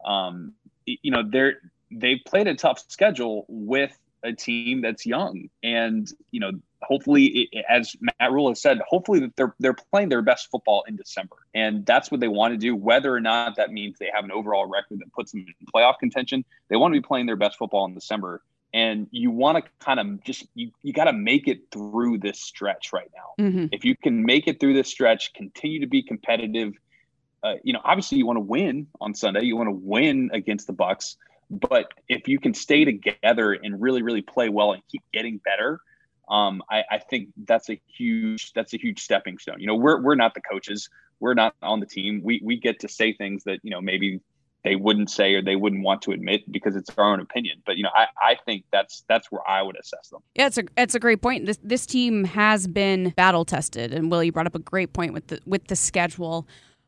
Um, 0.05 0.55
you 0.87 1.11
know, 1.11 1.23
they're 1.29 1.61
they've 1.91 2.21
played 2.27 2.47
a 2.49 2.55
tough 2.55 2.83
schedule 2.89 3.45
with 3.49 3.97
a 4.25 4.33
team 4.33 4.81
that's 4.83 5.07
young, 5.07 5.49
and 5.63 6.11
you 6.33 6.41
know, 6.41 6.51
hopefully, 6.83 7.49
it, 7.53 7.65
as 7.69 7.95
Matt 8.01 8.33
Rhule 8.33 8.49
has 8.49 8.61
said, 8.61 8.79
hopefully 8.87 9.21
that 9.21 9.37
they're 9.37 9.55
they're 9.59 9.77
playing 9.93 10.09
their 10.09 10.23
best 10.23 10.51
football 10.51 10.85
in 10.89 10.97
December, 10.97 11.37
and 11.55 11.85
that's 11.87 12.11
what 12.11 12.21
they 12.21 12.29
want 12.29 12.53
to 12.53 12.59
do. 12.59 12.75
Whether 12.75 13.15
or 13.15 13.21
not 13.21 13.57
that 13.57 13.71
means 13.71 13.97
they 13.99 14.11
have 14.13 14.25
an 14.25 14.33
overall 14.33 14.67
record 14.67 14.99
that 15.01 15.13
puts 15.13 15.33
them 15.33 15.47
in 15.61 15.67
playoff 15.75 15.99
contention, 16.01 16.45
they 16.69 16.77
want 16.77 16.95
to 16.95 17.01
be 17.01 17.07
playing 17.07 17.27
their 17.27 17.37
best 17.37 17.59
football 17.59 17.87
in 17.87 17.95
December 17.95 18.43
and 18.75 19.07
you 19.11 19.31
want 19.31 19.63
to 19.63 19.71
kind 19.85 19.99
of 19.99 20.23
just 20.25 20.47
you, 20.55 20.71
you 20.83 20.93
got 20.93 21.05
to 21.05 21.13
make 21.13 21.49
it 21.49 21.71
through 21.73 22.19
this 22.19 22.41
stretch 22.41 22.93
right 22.93 23.11
now. 23.15 23.45
Mm-hmm. 23.45 23.67
if 23.73 23.85
you 23.85 23.97
can 23.97 24.25
make 24.25 24.49
it 24.49 24.61
through 24.61 24.75
this 24.75 24.89
stretch 24.89 25.33
continue 25.33 25.81
to 25.81 25.87
be 25.87 26.03
competitive 26.03 26.75
uh, 27.43 27.55
you 27.63 27.73
know 27.73 27.81
obviously 27.85 28.19
you 28.19 28.27
want 28.27 28.37
to 28.37 28.43
win 28.43 28.87
on 29.01 29.15
sunday 29.15 29.45
you 29.45 29.57
want 29.57 29.69
to 29.69 29.75
win 29.75 30.31
against 30.33 30.67
the 30.67 30.73
Bucs 30.73 31.17
but 31.51 31.93
if 32.09 32.29
you 32.29 32.39
can 32.39 32.53
stay 32.53 32.85
together 32.85 33.53
and 33.53 33.81
really 33.81 34.03
really 34.03 34.23
play 34.23 34.49
well 34.49 34.73
and 34.73 34.83
keep 34.91 35.03
getting 35.13 35.39
better 35.39 35.81
um, 36.29 36.63
I, 36.71 36.85
I 36.91 36.99
think 36.99 37.31
that's 37.47 37.71
a 37.71 37.81
huge 37.87 38.53
that's 38.53 38.75
a 38.75 38.77
huge 38.77 39.01
stepping 39.01 39.39
stone. 39.39 39.61
You 39.61 39.67
know 39.67 39.75
we're, 39.75 40.01
we're 40.01 40.15
not 40.15 40.35
the 40.35 40.41
coaches. 40.41 40.89
We're 41.21 41.35
not 41.35 41.55
on 41.63 41.81
the 41.81 41.87
team. 41.87 42.21
We, 42.23 42.41
we 42.45 42.57
get 42.59 42.81
to 42.81 42.89
say 42.89 43.13
things 43.13 43.45
that 43.45 43.61
you 43.63 43.71
know 43.71 43.81
maybe 43.81 44.21
they 44.65 44.77
wouldn't 44.77 45.11
say 45.11 45.35
or 45.35 45.43
they 45.43 45.57
wouldn't 45.57 45.83
want 45.83 46.03
to 46.03 46.13
admit 46.13 46.51
because 46.51 46.77
it's 46.77 46.91
our 46.97 47.13
own 47.13 47.21
opinion. 47.21 47.63
But 47.65 47.77
you 47.77 47.85
know, 47.85 47.91
I, 47.95 48.07
I 48.21 48.37
think 48.45 48.65
that's 48.73 49.05
that's 49.09 49.31
where 49.31 49.49
I 49.49 49.63
would 49.63 49.77
assess 49.79 50.09
them. 50.09 50.23
Yeah, 50.35 50.47
it's 50.47 50.59
a 50.59 50.65
it's 50.77 50.95
a 50.95 51.01
great 51.01 51.23
point. 51.23 51.47
This 51.47 51.59
this 51.63 51.87
team 51.87 52.25
has 52.25 52.67
been 52.67 53.11
battle 53.11 53.45
tested, 53.45 53.93
and 53.93 54.11
Will, 54.11 54.23
you 54.23 54.33
brought 54.33 54.47
up 54.47 54.55
a 54.55 54.61
great 54.61 54.93
point 54.93 55.13
with 55.13 55.29
the 55.29 55.41
with 55.47 55.67
the 55.69 55.77
schedule, 55.77 56.47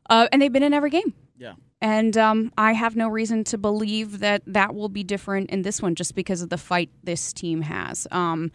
uh, 0.09 0.27
and 0.31 0.41
they've 0.41 0.51
been 0.53 0.63
in 0.63 0.73
every 0.73 0.89
game. 0.89 1.13
Yeah. 1.37 1.53
And 1.83 2.15
um, 2.15 2.51
I 2.59 2.73
have 2.73 2.95
no 2.95 3.07
reason 3.07 3.43
to 3.45 3.57
believe 3.57 4.19
that 4.19 4.43
that 4.45 4.75
will 4.75 4.89
be 4.89 5.03
different 5.03 5.49
in 5.49 5.63
this 5.63 5.81
one, 5.81 5.95
just 5.95 6.13
because 6.13 6.43
of 6.43 6.49
the 6.49 6.57
fight 6.57 6.91
this 7.03 7.33
team 7.33 7.63
has. 7.63 8.05
Um, 8.11 8.51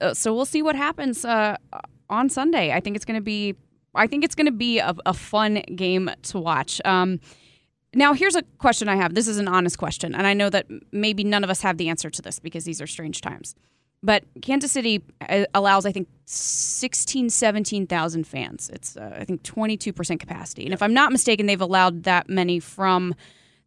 uh, 0.00 0.14
so 0.14 0.34
we'll 0.34 0.46
see 0.46 0.62
what 0.62 0.74
happens 0.74 1.26
uh, 1.26 1.56
on 2.08 2.30
Sunday. 2.30 2.72
I 2.72 2.80
think 2.80 2.96
it's 2.96 3.04
going 3.04 3.18
to 3.18 3.22
be. 3.22 3.54
I 3.94 4.06
think 4.06 4.24
it's 4.24 4.34
going 4.34 4.46
to 4.46 4.52
be 4.52 4.78
a, 4.78 4.94
a 5.06 5.14
fun 5.14 5.62
game 5.76 6.10
to 6.22 6.38
watch. 6.40 6.80
Um, 6.84 7.20
now, 7.94 8.12
here's 8.12 8.36
a 8.36 8.42
question 8.58 8.88
I 8.88 8.96
have. 8.96 9.14
This 9.14 9.28
is 9.28 9.38
an 9.38 9.48
honest 9.48 9.78
question, 9.78 10.14
and 10.14 10.26
I 10.26 10.34
know 10.34 10.50
that 10.50 10.66
maybe 10.92 11.24
none 11.24 11.44
of 11.44 11.50
us 11.50 11.60
have 11.62 11.76
the 11.76 11.88
answer 11.88 12.10
to 12.10 12.22
this 12.22 12.38
because 12.38 12.64
these 12.64 12.80
are 12.80 12.86
strange 12.86 13.20
times. 13.20 13.54
But 14.02 14.24
Kansas 14.42 14.70
City 14.70 15.02
uh, 15.26 15.44
allows, 15.54 15.86
I 15.86 15.92
think, 15.92 16.08
16, 16.26 17.30
17,000 17.30 18.26
fans. 18.26 18.68
It's, 18.70 18.98
uh, 18.98 19.16
I 19.18 19.24
think, 19.24 19.42
22% 19.42 20.20
capacity. 20.20 20.64
And 20.64 20.74
if 20.74 20.82
I'm 20.82 20.92
not 20.92 21.10
mistaken, 21.10 21.46
they've 21.46 21.60
allowed 21.60 22.02
that 22.02 22.28
many 22.28 22.60
from 22.60 23.14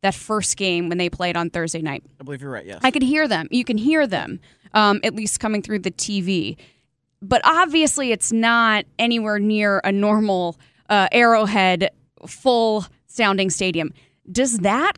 that 0.01 0.13
first 0.13 0.55
game 0.55 0.89
when 0.89 0.99
they 0.99 1.09
played 1.09 1.35
on 1.35 1.49
Thursday 1.49 1.81
night. 1.81 2.03
I 2.19 2.23
believe 2.23 2.41
you're 2.43 2.51
right. 2.51 2.65
Yes. 2.65 2.81
I 2.83 2.91
could 2.91 3.01
hear 3.01 3.27
them. 3.27 3.47
You 3.49 3.65
can 3.65 3.79
hear 3.79 4.05
them, 4.05 4.39
um, 4.75 4.99
at 5.03 5.15
least 5.15 5.39
coming 5.39 5.63
through 5.63 5.79
the 5.79 5.91
TV. 5.91 6.55
But 7.19 7.41
obviously, 7.43 8.11
it's 8.11 8.31
not 8.31 8.85
anywhere 8.99 9.39
near 9.39 9.81
a 9.83 9.91
normal 9.91 10.59
uh, 10.87 11.07
Arrowhead 11.11 11.89
full 12.27 12.85
sounding 13.07 13.49
stadium. 13.49 13.91
Does 14.31 14.59
that 14.59 14.93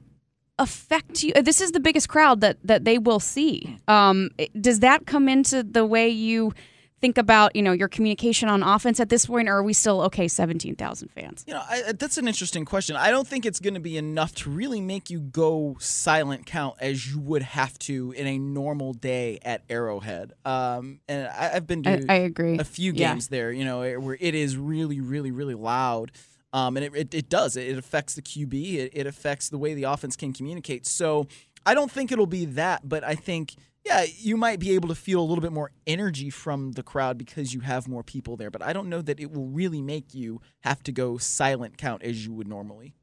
affect 0.58 1.24
you? 1.24 1.32
This 1.34 1.62
is 1.62 1.72
the 1.72 1.80
biggest 1.80 2.10
crowd 2.10 2.42
that 2.42 2.58
that 2.64 2.86
they 2.86 2.98
will 2.98 3.20
see. 3.20 3.78
Um, 3.88 4.30
does 4.60 4.80
that 4.82 5.06
come 5.06 5.30
into 5.30 5.64
the 5.64 5.86
way 5.86 6.10
you 6.10 6.54
think 7.02 7.18
about 7.18 7.56
you 7.56 7.62
know 7.62 7.72
your 7.72 7.88
communication 7.88 8.50
on 8.50 8.62
offense 8.62 9.00
at 9.00 9.08
this 9.08 9.26
point, 9.28 9.48
or 9.48 9.54
are 9.56 9.64
we 9.64 9.72
still 9.72 10.02
okay? 10.02 10.28
Seventeen 10.28 10.76
thousand 10.76 11.08
fans. 11.10 11.46
You 11.48 11.54
know, 11.54 11.62
I, 11.70 11.94
that's 11.94 12.18
an 12.18 12.28
interesting 12.28 12.66
question. 12.66 12.98
I 12.98 13.10
don't 13.10 13.26
think 13.26 13.46
it's 13.46 13.62
going 13.62 13.76
to 13.76 13.80
be 13.80 13.96
enough 13.96 14.36
to 14.36 14.50
really 14.50 14.82
make 14.82 15.10
you 15.10 15.22
go 15.22 15.78
silent 15.80 16.46
count 16.46 16.76
as 16.82 17.10
you 17.10 17.20
would 17.20 17.42
have 17.44 17.80
to 17.80 18.12
in 18.18 18.28
a 18.28 18.38
normal 18.38 18.92
day 18.92 19.40
at 19.46 19.62
Arrowhead. 19.70 20.34
Um, 20.44 21.00
and 21.08 21.28
I, 21.30 21.52
I've 21.54 21.68
been 21.68 21.84
to 21.84 22.06
I, 22.10 22.16
I 22.16 22.18
agree. 22.18 22.58
a 22.60 22.66
few 22.66 22.92
Yeah. 22.92 23.14
games 23.14 23.30
there, 23.30 23.50
you 23.54 23.64
know, 23.64 23.80
where 24.02 24.18
it 24.20 24.36
is 24.36 24.58
really, 24.58 25.00
really, 25.00 25.32
really 25.32 25.56
loud. 25.56 26.12
Um, 26.52 26.78
and 26.78 26.86
it, 26.86 26.96
it, 26.96 27.14
it 27.14 27.30
does. 27.30 27.56
It, 27.56 27.78
affects 27.78 28.16
the 28.16 28.22
QB. 28.22 28.76
It, 28.76 28.92
it 28.94 29.08
affects 29.08 29.50
the 29.50 29.58
way 29.58 29.74
the 29.74 29.84
offense 29.84 30.16
can 30.16 30.34
communicate. 30.34 30.86
So 30.88 31.28
I 31.66 31.74
don't 31.74 31.92
think 31.92 32.12
it'll 32.12 32.26
be 32.26 32.46
that, 32.46 32.88
but 32.88 33.04
I 33.04 33.16
think, 33.16 33.56
yeah, 33.86 34.06
you 34.18 34.36
might 34.36 34.60
be 34.60 34.72
able 34.72 34.90
to 34.90 34.96
feel 34.96 35.20
a 35.22 35.28
little 35.28 35.42
bit 35.42 35.52
more 35.52 35.72
energy 35.86 36.30
from 36.30 36.72
the 36.72 36.84
crowd 36.84 37.18
because 37.18 37.54
you 37.54 37.60
have 37.60 37.88
more 37.88 38.04
people 38.04 38.36
there. 38.36 38.50
But 38.50 38.64
I 38.64 38.74
don't 38.74 38.90
know 38.90 39.02
that 39.02 39.20
it 39.20 39.32
will 39.32 39.48
really 39.48 39.82
make 39.82 40.14
you 40.16 40.42
have 40.62 40.82
to 40.84 40.92
go 40.92 41.18
silent 41.18 41.78
count 41.78 42.02
as 42.04 42.26
you 42.26 42.34
would 42.34 42.48
normally. 42.48 42.96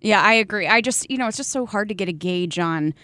Yeah, 0.00 0.20
I 0.20 0.34
agree. 0.34 0.66
I 0.66 0.80
just, 0.80 1.10
you 1.10 1.18
know, 1.18 1.26
it's 1.26 1.36
just 1.36 1.50
so 1.50 1.66
hard 1.66 1.88
to 1.88 1.94
get 1.94 2.08
a 2.08 2.12
gauge 2.12 2.58
on 2.58 2.94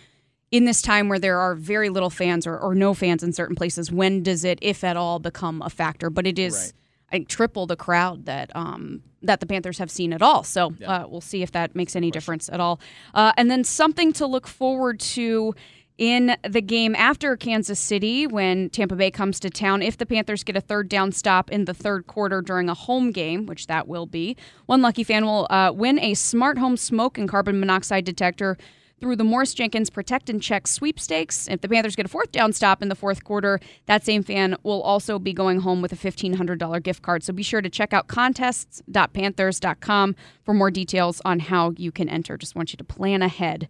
in 0.50 0.64
this 0.64 0.80
time 0.80 1.08
where 1.08 1.18
there 1.18 1.38
are 1.38 1.54
very 1.54 1.90
little 1.90 2.10
fans 2.10 2.46
or, 2.46 2.58
or 2.58 2.74
no 2.74 2.94
fans 2.94 3.22
in 3.22 3.32
certain 3.32 3.54
places. 3.54 3.92
When 3.92 4.22
does 4.22 4.44
it, 4.44 4.58
if 4.62 4.82
at 4.82 4.96
all, 4.96 5.18
become 5.18 5.62
a 5.62 5.70
factor? 5.70 6.10
But 6.10 6.26
it 6.26 6.38
is, 6.38 6.54
Right. 6.56 6.72
I 7.08 7.10
think, 7.12 7.28
triple 7.28 7.66
the 7.66 7.76
crowd 7.76 8.26
that 8.26 8.54
um, 8.56 9.02
that 9.22 9.40
the 9.40 9.46
Panthers 9.46 9.78
have 9.78 9.90
seen 9.90 10.12
at 10.12 10.22
all. 10.22 10.42
So 10.44 10.72
uh, 10.86 11.06
we'll 11.08 11.20
see 11.20 11.42
if 11.42 11.52
that 11.52 11.74
makes 11.74 11.96
any 11.96 12.10
difference 12.10 12.48
at 12.48 12.60
all. 12.60 12.80
Uh, 13.14 13.32
and 13.36 13.50
then 13.50 13.64
something 13.64 14.12
to 14.14 14.26
look 14.26 14.46
forward 14.46 15.00
to. 15.00 15.54
In 15.96 16.36
the 16.48 16.62
game 16.62 16.94
after 16.94 17.36
Kansas 17.36 17.80
City, 17.80 18.24
when 18.24 18.70
Tampa 18.70 18.94
Bay 18.94 19.10
comes 19.10 19.40
to 19.40 19.50
town, 19.50 19.82
if 19.82 19.96
the 19.96 20.06
Panthers 20.06 20.44
get 20.44 20.54
a 20.54 20.60
third 20.60 20.88
down 20.88 21.10
stop 21.10 21.50
in 21.50 21.64
the 21.64 21.74
third 21.74 22.06
quarter 22.06 22.40
during 22.40 22.68
a 22.68 22.74
home 22.74 23.10
game, 23.10 23.46
which 23.46 23.66
that 23.66 23.88
will 23.88 24.06
be, 24.06 24.36
one 24.66 24.80
lucky 24.80 25.02
fan 25.02 25.24
will 25.24 25.48
uh, 25.50 25.72
win 25.74 25.98
a 25.98 26.14
smart 26.14 26.56
home 26.56 26.76
smoke 26.76 27.18
and 27.18 27.28
carbon 27.28 27.58
monoxide 27.58 28.04
detector 28.04 28.56
through 29.00 29.16
the 29.16 29.24
Morris 29.24 29.54
Jenkins 29.54 29.90
Protect 29.90 30.30
and 30.30 30.42
Check 30.42 30.66
sweepstakes. 30.66 31.48
If 31.48 31.60
the 31.60 31.68
Panthers 31.68 31.96
get 31.96 32.06
a 32.06 32.08
fourth 32.08 32.32
down 32.32 32.52
stop 32.52 32.82
in 32.82 32.88
the 32.88 32.94
fourth 32.94 33.24
quarter, 33.24 33.60
that 33.86 34.04
same 34.04 34.22
fan 34.22 34.56
will 34.62 34.82
also 34.82 35.18
be 35.18 35.32
going 35.32 35.60
home 35.60 35.82
with 35.82 35.92
a 35.92 35.96
$1,500 35.96 36.82
gift 36.82 37.02
card. 37.02 37.22
So 37.22 37.32
be 37.32 37.42
sure 37.42 37.62
to 37.62 37.70
check 37.70 37.92
out 37.92 38.08
contests.panthers.com 38.08 40.16
for 40.42 40.54
more 40.54 40.70
details 40.70 41.20
on 41.24 41.40
how 41.40 41.72
you 41.76 41.92
can 41.92 42.08
enter. 42.08 42.36
Just 42.36 42.54
want 42.54 42.72
you 42.72 42.76
to 42.76 42.84
plan 42.84 43.22
ahead 43.22 43.68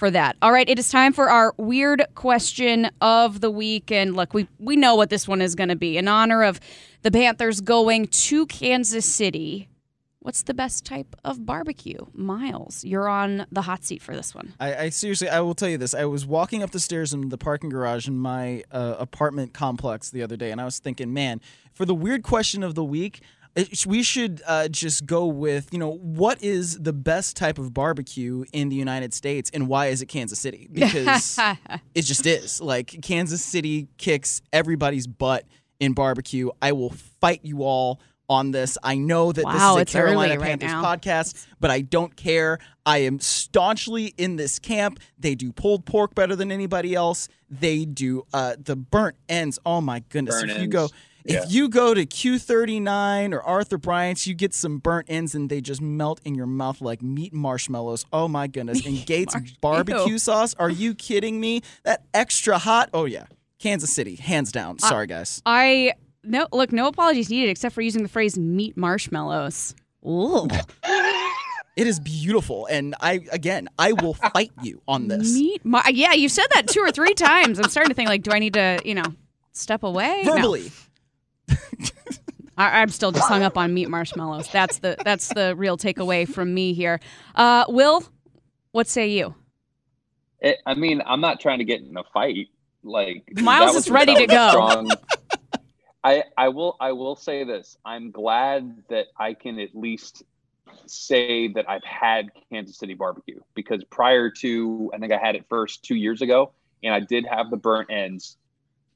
for 0.00 0.10
that. 0.10 0.36
All 0.40 0.50
right, 0.50 0.68
it 0.68 0.78
is 0.78 0.88
time 0.88 1.12
for 1.12 1.28
our 1.28 1.54
weird 1.58 2.04
question 2.14 2.90
of 3.00 3.40
the 3.40 3.50
week. 3.50 3.92
And 3.92 4.16
look, 4.16 4.32
we, 4.32 4.48
we 4.58 4.74
know 4.74 4.94
what 4.94 5.10
this 5.10 5.28
one 5.28 5.42
is 5.42 5.54
going 5.54 5.68
to 5.68 5.76
be. 5.76 5.98
In 5.98 6.08
honor 6.08 6.42
of 6.42 6.58
the 7.02 7.10
Panthers 7.10 7.60
going 7.60 8.08
to 8.08 8.46
Kansas 8.46 9.04
City, 9.04 9.68
what's 10.20 10.42
the 10.42 10.54
best 10.54 10.84
type 10.84 11.16
of 11.24 11.44
barbecue? 11.44 11.98
Miles, 12.12 12.84
you're 12.84 13.08
on 13.08 13.46
the 13.50 13.62
hot 13.62 13.84
seat 13.84 14.02
for 14.02 14.14
this 14.14 14.34
one. 14.34 14.54
I, 14.60 14.74
I 14.76 14.88
seriously, 14.90 15.28
I 15.28 15.40
will 15.40 15.54
tell 15.54 15.68
you 15.68 15.78
this. 15.78 15.94
I 15.94 16.04
was 16.04 16.24
walking 16.26 16.62
up 16.62 16.70
the 16.70 16.80
stairs 16.80 17.12
in 17.12 17.28
the 17.28 17.38
parking 17.38 17.70
garage 17.70 18.06
in 18.06 18.18
my 18.18 18.62
uh, 18.70 18.96
apartment 18.98 19.52
complex 19.54 20.10
the 20.10 20.22
other 20.22 20.36
day, 20.36 20.50
and 20.50 20.60
I 20.60 20.64
was 20.64 20.78
thinking, 20.78 21.12
man, 21.12 21.40
for 21.72 21.84
the 21.84 21.94
weird 21.94 22.22
question 22.22 22.62
of 22.62 22.74
the 22.74 22.84
week, 22.84 23.22
it, 23.56 23.84
we 23.86 24.02
should 24.02 24.42
uh, 24.46 24.68
just 24.68 25.06
go 25.06 25.26
with, 25.26 25.72
you 25.72 25.78
know, 25.78 25.92
what 25.92 26.42
is 26.42 26.78
the 26.78 26.92
best 26.92 27.36
type 27.36 27.58
of 27.58 27.74
barbecue 27.74 28.44
in 28.52 28.68
the 28.68 28.76
United 28.76 29.12
States, 29.12 29.50
and 29.52 29.66
why 29.68 29.86
is 29.86 30.02
it 30.02 30.06
Kansas 30.06 30.38
City? 30.38 30.68
Because 30.80 31.38
it 31.94 32.02
just 32.02 32.26
is. 32.26 32.60
Like 32.60 33.02
Kansas 33.02 33.44
City 33.44 33.88
kicks 33.98 34.40
everybody's 34.52 35.06
butt 35.06 35.44
in 35.80 35.94
barbecue. 35.94 36.50
I 36.62 36.72
will 36.72 36.90
fight 37.20 37.40
you 37.42 37.62
all 37.62 38.00
on 38.30 38.52
this. 38.52 38.78
I 38.82 38.94
know 38.96 39.32
that 39.32 39.44
Wow, 39.44 39.74
this 39.74 39.82
it's 39.82 39.90
is 39.90 39.94
a 39.96 39.98
Carolina 39.98 40.34
early 40.34 40.38
right 40.38 40.48
Panthers 40.50 40.70
now. 40.70 40.82
podcast, 40.84 41.46
but 41.60 41.70
I 41.70 41.82
don't 41.82 42.16
care. 42.16 42.58
I 42.86 42.98
am 42.98 43.18
staunchly 43.20 44.14
in 44.16 44.36
this 44.36 44.58
camp. 44.58 45.00
They 45.18 45.34
do 45.34 45.52
pulled 45.52 45.84
pork 45.84 46.14
better 46.14 46.34
than 46.36 46.50
anybody 46.50 46.94
else. 46.94 47.28
They 47.50 47.84
do 47.84 48.24
uh, 48.32 48.54
the 48.58 48.76
burnt 48.76 49.16
ends. 49.28 49.58
Oh 49.66 49.80
my 49.82 50.00
goodness! 50.08 50.36
Burnt 50.40 50.52
if 50.52 50.60
you 50.62 50.68
go, 50.68 50.82
ends. 50.82 50.92
Yeah. 51.24 51.42
if 51.44 51.52
you 51.52 51.68
go 51.68 51.92
to 51.92 52.06
Q39 52.06 53.32
or 53.34 53.42
Arthur 53.42 53.76
Bryant's, 53.78 54.26
you 54.26 54.34
get 54.34 54.54
some 54.54 54.78
burnt 54.78 55.06
ends 55.10 55.34
and 55.34 55.50
they 55.50 55.60
just 55.60 55.80
melt 55.82 56.20
in 56.24 56.34
your 56.34 56.46
mouth 56.46 56.80
like 56.80 57.02
meat 57.02 57.32
marshmallows. 57.34 58.06
Oh 58.12 58.28
my 58.28 58.46
goodness! 58.46 58.86
And 58.86 59.04
Gates 59.04 59.34
marsh- 59.34 59.52
barbecue 59.60 60.12
Ew. 60.12 60.18
sauce. 60.18 60.54
Are 60.58 60.70
you 60.70 60.94
kidding 60.94 61.40
me? 61.40 61.62
That 61.82 62.04
extra 62.14 62.58
hot. 62.58 62.90
Oh 62.94 63.04
yeah, 63.04 63.26
Kansas 63.58 63.92
City, 63.92 64.14
hands 64.16 64.52
down. 64.52 64.78
Sorry 64.78 65.06
guys. 65.06 65.42
I 65.44 65.94
no 66.24 66.46
look, 66.52 66.72
no 66.72 66.86
apologies 66.86 67.30
needed 67.30 67.50
except 67.50 67.74
for 67.74 67.80
using 67.82 68.02
the 68.02 68.08
phrase 68.08 68.38
meat 68.38 68.76
marshmallows. 68.76 69.74
Ooh. 70.06 70.48
It 71.76 71.86
is 71.86 71.98
beautiful, 72.00 72.66
and 72.66 72.94
I 73.00 73.20
again, 73.32 73.68
I 73.78 73.92
will 73.92 74.12
fight 74.12 74.50
you 74.60 74.82
on 74.86 75.08
this. 75.08 75.32
Meat 75.34 75.64
mar- 75.64 75.84
Yeah, 75.90 76.12
you've 76.12 76.32
said 76.32 76.46
that 76.52 76.66
two 76.66 76.80
or 76.80 76.90
three 76.90 77.14
times. 77.14 77.58
I'm 77.58 77.70
starting 77.70 77.88
to 77.90 77.94
think 77.94 78.08
like, 78.08 78.22
do 78.22 78.32
I 78.32 78.38
need 78.38 78.52
to, 78.54 78.80
you 78.84 78.94
know, 78.94 79.04
step 79.52 79.82
away? 79.82 80.22
No. 80.24 80.34
Verbally. 80.34 80.72
I- 82.58 82.82
I'm 82.82 82.90
still 82.90 83.12
just 83.12 83.26
hung 83.28 83.42
up 83.44 83.56
on 83.56 83.72
meat 83.72 83.88
marshmallows. 83.88 84.48
That's 84.52 84.80
the 84.80 84.96
that's 85.04 85.28
the 85.28 85.54
real 85.56 85.78
takeaway 85.78 86.28
from 86.28 86.52
me 86.52 86.74
here. 86.74 87.00
Uh, 87.34 87.64
Will, 87.68 88.04
what 88.72 88.86
say 88.86 89.08
you? 89.08 89.34
It, 90.40 90.58
I 90.66 90.74
mean, 90.74 91.00
I'm 91.06 91.20
not 91.22 91.40
trying 91.40 91.60
to 91.60 91.64
get 91.64 91.80
in 91.80 91.96
a 91.96 92.04
fight. 92.12 92.48
Like 92.82 93.24
Miles 93.36 93.76
is 93.76 93.88
ready 93.90 94.14
to 94.16 94.26
go. 94.26 94.50
strong- 94.50 94.90
I, 96.02 96.24
I 96.36 96.48
will 96.48 96.76
I 96.80 96.92
will 96.92 97.16
say 97.16 97.44
this. 97.44 97.76
I'm 97.84 98.10
glad 98.10 98.84
that 98.88 99.06
I 99.18 99.34
can 99.34 99.58
at 99.58 99.74
least 99.74 100.22
say 100.86 101.48
that 101.48 101.68
I've 101.68 101.84
had 101.84 102.30
Kansas 102.50 102.78
City 102.78 102.94
barbecue 102.94 103.40
because 103.54 103.84
prior 103.84 104.30
to 104.30 104.90
I 104.94 104.98
think 104.98 105.12
I 105.12 105.18
had 105.18 105.34
it 105.34 105.44
first 105.48 105.82
two 105.82 105.96
years 105.96 106.22
ago 106.22 106.52
and 106.82 106.94
I 106.94 107.00
did 107.00 107.26
have 107.26 107.50
the 107.50 107.56
burnt 107.56 107.90
ends 107.90 108.36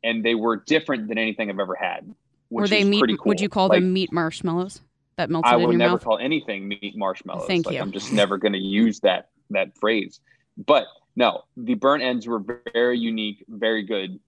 and 0.02 0.24
they 0.24 0.34
were 0.34 0.56
different 0.56 1.08
than 1.08 1.18
anything 1.18 1.50
I've 1.50 1.58
ever 1.58 1.74
had. 1.74 2.14
Were 2.50 2.68
they 2.68 2.84
meat? 2.84 3.00
Cool. 3.00 3.16
Would 3.26 3.40
you 3.40 3.48
call 3.48 3.68
like, 3.68 3.80
them 3.80 3.92
meat 3.92 4.12
marshmallows 4.12 4.80
that 5.16 5.30
melted 5.30 5.52
I 5.52 5.56
would 5.56 5.76
never 5.76 5.92
mouth? 5.92 6.04
call 6.04 6.18
anything 6.18 6.68
meat 6.68 6.94
marshmallows. 6.96 7.46
Thank 7.46 7.66
like, 7.66 7.74
you. 7.74 7.80
I'm 7.80 7.92
just 7.92 8.12
never 8.12 8.38
going 8.38 8.52
to 8.52 8.58
use 8.58 9.00
that 9.00 9.30
that 9.50 9.76
phrase. 9.78 10.20
But 10.56 10.86
no, 11.16 11.42
the 11.56 11.74
burnt 11.74 12.02
ends 12.02 12.26
were 12.26 12.42
very 12.72 12.98
unique, 12.98 13.44
very 13.48 13.82
good. 13.82 14.20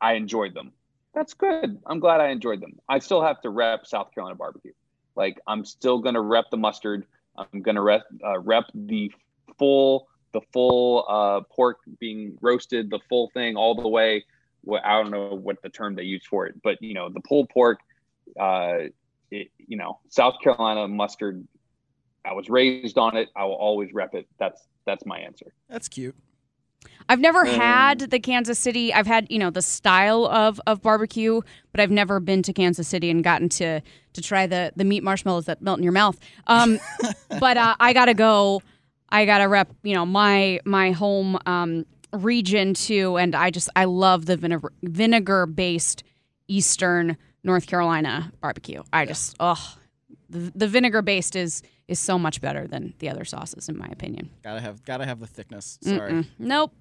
I 0.00 0.14
enjoyed 0.14 0.54
them. 0.54 0.72
That's 1.14 1.34
good. 1.34 1.78
I'm 1.86 2.00
glad 2.00 2.20
I 2.20 2.28
enjoyed 2.28 2.60
them. 2.60 2.78
I 2.88 2.98
still 3.00 3.22
have 3.22 3.40
to 3.42 3.50
rep 3.50 3.86
South 3.86 4.14
Carolina 4.14 4.36
barbecue. 4.36 4.72
Like 5.16 5.40
I'm 5.46 5.64
still 5.64 5.98
going 5.98 6.14
to 6.14 6.20
rep 6.20 6.50
the 6.50 6.56
mustard. 6.56 7.06
I'm 7.36 7.62
going 7.62 7.74
to 7.74 7.82
rep 7.82 8.02
uh, 8.24 8.38
rep 8.38 8.64
the 8.74 9.12
full 9.58 10.08
the 10.32 10.40
full 10.52 11.04
uh, 11.08 11.40
pork 11.52 11.78
being 11.98 12.38
roasted, 12.40 12.90
the 12.90 13.00
full 13.08 13.30
thing 13.34 13.56
all 13.56 13.74
the 13.74 13.88
way. 13.88 14.24
Well, 14.62 14.80
I 14.84 15.02
don't 15.02 15.10
know 15.10 15.34
what 15.34 15.60
the 15.62 15.68
term 15.68 15.96
they 15.96 16.04
use 16.04 16.24
for 16.28 16.46
it, 16.46 16.62
but 16.62 16.80
you 16.80 16.94
know 16.94 17.08
the 17.08 17.20
pulled 17.20 17.48
pork. 17.48 17.80
Uh, 18.38 18.90
it, 19.30 19.48
you 19.58 19.76
know 19.76 19.98
South 20.08 20.36
Carolina 20.42 20.86
mustard. 20.86 21.46
I 22.24 22.34
was 22.34 22.50
raised 22.50 22.98
on 22.98 23.16
it. 23.16 23.30
I 23.34 23.44
will 23.44 23.54
always 23.54 23.92
rep 23.92 24.14
it. 24.14 24.28
That's 24.38 24.60
that's 24.86 25.04
my 25.06 25.18
answer. 25.18 25.52
That's 25.68 25.88
cute. 25.88 26.14
I've 27.08 27.20
never 27.20 27.40
Um, 27.40 27.54
had 27.54 27.98
the 28.10 28.20
Kansas 28.20 28.58
City. 28.58 28.94
I've 28.94 29.06
had 29.06 29.26
you 29.30 29.38
know 29.38 29.50
the 29.50 29.62
style 29.62 30.26
of 30.26 30.60
of 30.66 30.80
barbecue, 30.82 31.40
but 31.72 31.80
I've 31.80 31.90
never 31.90 32.20
been 32.20 32.42
to 32.44 32.52
Kansas 32.52 32.86
City 32.88 33.10
and 33.10 33.24
gotten 33.24 33.48
to 33.50 33.80
to 34.12 34.22
try 34.22 34.46
the 34.46 34.72
the 34.76 34.84
meat 34.84 35.02
marshmallows 35.02 35.46
that 35.46 35.60
melt 35.60 35.78
in 35.78 35.82
your 35.82 35.92
mouth. 35.92 36.18
Um, 36.46 36.78
but 37.40 37.56
uh, 37.56 37.74
I 37.80 37.92
gotta 37.92 38.14
go. 38.14 38.62
I 39.08 39.24
gotta 39.26 39.48
rep 39.48 39.72
you 39.82 39.94
know 39.94 40.06
my 40.06 40.60
my 40.64 40.92
home 40.92 41.36
um, 41.46 41.84
region 42.12 42.74
too, 42.74 43.16
and 43.16 43.34
I 43.34 43.50
just 43.50 43.68
I 43.74 43.86
love 43.86 44.26
the 44.26 44.36
vinegar 44.36 44.72
vinegar 44.82 45.46
based 45.46 46.04
Eastern 46.46 47.16
North 47.42 47.66
Carolina 47.66 48.30
barbecue. 48.40 48.82
I 48.92 49.04
just 49.04 49.34
oh 49.40 49.76
the, 50.28 50.52
the 50.54 50.68
vinegar 50.68 51.02
based 51.02 51.34
is 51.34 51.62
is 51.90 51.98
so 51.98 52.18
much 52.18 52.40
better 52.40 52.66
than 52.66 52.94
the 53.00 53.08
other 53.10 53.24
sauces 53.24 53.68
in 53.68 53.76
my 53.76 53.88
opinion. 53.88 54.30
Gotta 54.42 54.60
have 54.60 54.84
gotta 54.84 55.04
have 55.04 55.20
the 55.20 55.26
thickness. 55.26 55.78
Sorry. 55.82 56.12
Mm-mm. 56.12 56.26
Nope. 56.38 56.72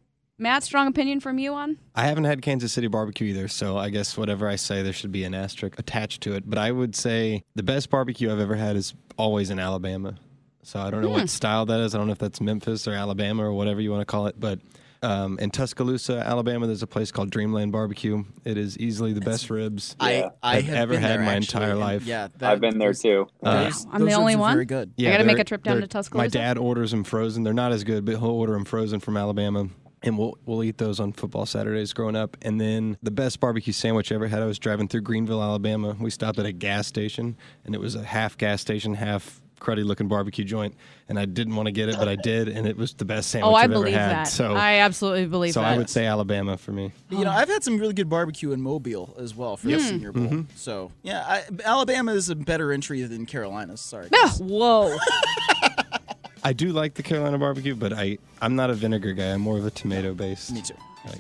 Matt, 0.41 0.63
strong 0.63 0.87
opinion 0.87 1.19
from 1.19 1.37
you 1.37 1.53
on? 1.53 1.77
I 1.95 2.05
haven't 2.05 2.23
had 2.23 2.41
Kansas 2.41 2.71
City 2.71 2.87
barbecue 2.87 3.27
either, 3.27 3.49
so 3.49 3.77
I 3.77 3.89
guess 3.89 4.15
whatever 4.15 4.47
I 4.47 4.55
say, 4.55 4.81
there 4.83 4.93
should 4.93 5.11
be 5.11 5.25
an 5.25 5.33
asterisk 5.33 5.77
attached 5.77 6.21
to 6.21 6.33
it. 6.35 6.49
But 6.49 6.57
I 6.57 6.71
would 6.71 6.95
say 6.95 7.43
the 7.55 7.63
best 7.63 7.89
barbecue 7.89 8.31
I've 8.31 8.39
ever 8.39 8.55
had 8.55 8.77
is 8.77 8.93
always 9.17 9.49
in 9.49 9.59
Alabama. 9.59 10.15
So 10.63 10.79
I 10.79 10.91
don't 10.91 11.01
know 11.01 11.07
Hmm. 11.09 11.13
what 11.15 11.29
style 11.29 11.65
that 11.65 11.81
is. 11.81 11.93
I 11.93 11.97
don't 11.97 12.07
know 12.07 12.13
if 12.13 12.19
that's 12.19 12.39
Memphis 12.39 12.87
or 12.87 12.93
Alabama 12.93 13.43
or 13.43 13.51
whatever 13.53 13.81
you 13.81 13.91
want 13.91 14.01
to 14.01 14.05
call 14.05 14.27
it. 14.27 14.39
But 14.39 14.59
um, 15.01 15.39
in 15.39 15.49
Tuscaloosa, 15.49 16.19
Alabama, 16.19 16.67
there's 16.67 16.83
a 16.83 16.87
place 16.87 17.11
called 17.11 17.29
Dreamland 17.29 17.71
Barbecue. 17.71 18.23
It 18.43 18.57
is 18.57 18.77
easily 18.77 19.13
the 19.13 19.21
best 19.21 19.49
ribs 19.49 19.95
I 19.99 20.23
I 20.43 20.57
I've 20.57 20.65
have 20.65 20.75
ever 20.91 20.99
had 20.99 21.11
there, 21.11 21.19
in 21.19 21.25
my 21.25 21.35
actually, 21.35 21.57
entire 21.57 21.71
and 21.71 21.79
life. 21.79 22.05
Yeah, 22.05 22.27
I've 22.41 22.59
been 22.61 22.77
there 22.77 22.93
too. 22.93 23.27
Uh, 23.43 23.63
those- 23.65 23.87
I'm 23.91 24.05
the 24.05 24.13
only 24.13 24.35
one? 24.35 24.53
Very 24.53 24.65
good. 24.65 24.91
I 24.99 25.03
gotta 25.03 25.23
make 25.23 25.39
a 25.39 25.43
trip 25.43 25.63
down 25.63 25.81
to 25.81 25.87
Tuscaloosa? 25.87 26.23
My 26.23 26.27
dad 26.27 26.57
orders 26.57 26.91
them 26.91 27.03
frozen. 27.03 27.43
They're 27.43 27.53
not 27.53 27.71
as 27.71 27.83
good, 27.83 28.05
but 28.05 28.11
he'll 28.17 28.25
order 28.29 28.53
them 28.53 28.65
frozen 28.65 28.99
from 28.99 29.17
Alabama. 29.17 29.69
And 30.01 30.17
we'll 30.17 30.37
we'll 30.45 30.63
eat 30.63 30.77
those 30.77 31.01
on 31.01 31.11
football 31.11 31.45
Saturdays 31.45 31.91
growing 31.91 32.15
up. 32.15 32.37
And 32.41 32.59
then 32.59 32.97
the 33.03 33.11
best 33.11 33.41
barbecue 33.41 33.73
sandwich 33.73 34.11
I 34.13 34.15
ever 34.15 34.27
had, 34.29 34.41
I 34.41 34.45
was 34.45 34.57
driving 34.57 34.87
through 34.87 35.01
Greenville, 35.01 35.43
Alabama. 35.43 35.95
We 35.99 36.09
stopped 36.09 36.39
at 36.39 36.45
a 36.45 36.53
gas 36.53 36.87
station, 36.87 37.35
and 37.65 37.75
it 37.75 37.81
was 37.81 37.95
a 37.95 38.03
half 38.03 38.37
gas 38.37 38.61
station, 38.61 38.93
half 38.93 39.41
cruddy 39.59 39.83
looking 39.85 40.07
barbecue 40.07 40.43
joint. 40.45 40.75
And 41.07 41.17
I 41.19 41.25
didn't 41.25 41.55
want 41.55 41.65
to 41.67 41.71
get 41.71 41.89
it, 41.89 41.95
but 41.97 42.07
I 42.07 42.15
did, 42.15 42.47
and 42.49 42.67
it 42.67 42.77
was 42.77 42.93
the 42.93 43.05
best 43.05 43.29
sandwich 43.31 43.51
Oh, 43.51 43.55
I 43.55 43.61
have 43.61 43.71
believe 43.71 43.95
ever 43.95 44.03
had. 44.03 44.15
that. 44.17 44.27
So 44.27 44.53
I 44.53 44.75
absolutely 44.79 45.25
believe 45.25 45.53
so 45.53 45.61
that. 45.61 45.73
I 45.73 45.77
would 45.77 45.89
say 45.89 46.05
Alabama 46.05 46.55
for 46.57 46.71
me. 46.71 46.91
You 47.09 47.25
know, 47.25 47.31
I've 47.31 47.49
had 47.49 47.63
some 47.63 47.77
really 47.77 47.93
good 47.93 48.09
barbecue 48.09 48.51
in 48.51 48.61
Mobile 48.61 49.15
as 49.19 49.33
well 49.35 49.57
for 49.57 49.67
the 49.67 49.79
Senior 49.79 50.11
Bowl. 50.11 50.23
Mm-hmm. 50.25 50.41
So 50.55 50.91
yeah, 51.03 51.23
I, 51.27 51.43
Alabama 51.65 52.13
is 52.13 52.29
a 52.29 52.35
better 52.35 52.71
entry 52.71 53.01
than 53.03 53.25
Carolina's. 53.25 53.81
Sorry. 53.81 54.07
Ah, 54.13 54.25
guys. 54.27 54.39
whoa. 54.39 54.95
I 56.43 56.53
do 56.53 56.69
like 56.71 56.93
the 56.93 57.03
Carolina 57.03 57.37
barbecue, 57.37 57.75
but 57.75 57.91
I 57.93 58.17
I'm 58.41 58.55
not 58.55 58.69
a 58.69 58.73
vinegar 58.73 59.13
guy. 59.13 59.33
I'm 59.33 59.41
more 59.41 59.57
of 59.57 59.65
a 59.65 59.71
tomato 59.71 60.13
based 60.13 60.51
Me 60.51 60.61
too. 60.61 60.73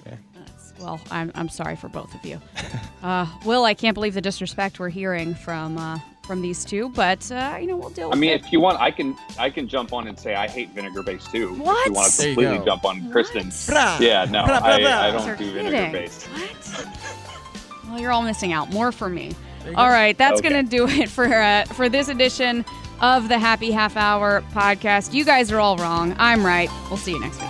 guy. 0.05 0.17
well, 0.79 0.99
I'm, 1.11 1.31
I'm 1.35 1.49
sorry 1.49 1.75
for 1.75 1.89
both 1.89 2.13
of 2.15 2.25
you. 2.25 2.39
Uh, 3.01 3.25
Will, 3.45 3.63
I 3.63 3.75
can't 3.75 3.93
believe 3.95 4.13
the 4.13 4.19
disrespect 4.21 4.77
we're 4.77 4.89
hearing 4.89 5.33
from 5.33 5.77
uh, 5.77 5.99
from 6.29 6.41
these 6.43 6.63
two, 6.63 6.89
but 6.89 7.29
uh, 7.31 7.57
you 7.59 7.65
know 7.65 7.75
we'll 7.75 7.89
deal 7.89 8.05
I 8.05 8.09
with 8.11 8.19
mean, 8.19 8.29
it. 8.33 8.45
if 8.45 8.51
you 8.53 8.59
want, 8.59 8.79
I 8.79 8.91
can 8.91 9.17
I 9.39 9.49
can 9.49 9.67
jump 9.67 9.91
on 9.93 10.07
and 10.07 10.17
say 10.17 10.35
I 10.35 10.47
hate 10.47 10.69
vinegar 10.69 11.01
based 11.01 11.31
too. 11.31 11.53
If 11.53 11.57
What? 11.57 11.87
you 11.87 11.93
want 11.93 12.11
to 12.11 12.17
There 12.17 12.27
completely 12.35 12.63
jump 12.65 12.85
on 12.85 13.11
Kristen? 13.11 13.47
Brah. 13.47 13.99
Yeah, 13.99 14.25
no, 14.25 14.43
Brah, 14.43 14.59
brah, 14.59 14.61
I, 14.61 14.79
brah. 14.79 14.85
I 14.85 15.09
You're 15.09 15.17
don't 15.17 15.37
do 15.39 15.45
kidding. 15.51 15.71
vinegar 15.71 15.91
based. 15.91 16.27
What? 16.27 16.87
Well, 17.89 17.99
you're 17.99 18.11
all 18.11 18.21
missing 18.21 18.53
out. 18.53 18.71
More 18.71 18.91
for 18.91 19.09
me. 19.09 19.31
All 19.75 19.89
right, 19.89 20.15
that's 20.17 20.39
Okay. 20.39 20.49
gonna 20.49 20.63
do 20.63 20.87
it 20.87 21.09
for 21.09 21.25
uh, 21.25 21.65
for 21.65 21.89
this 21.89 22.07
edition 22.09 22.63
of 23.01 23.27
the 23.27 23.39
Happy 23.39 23.71
Half 23.71 23.97
Hour 23.97 24.43
podcast. 24.53 25.13
You 25.13 25.25
guys 25.25 25.51
are 25.51 25.59
all 25.59 25.77
wrong. 25.77 26.15
I'm 26.19 26.45
right. 26.45 26.69
We'll 26.89 26.97
see 26.97 27.11
you 27.13 27.19
next 27.19 27.39
week. 27.41 27.49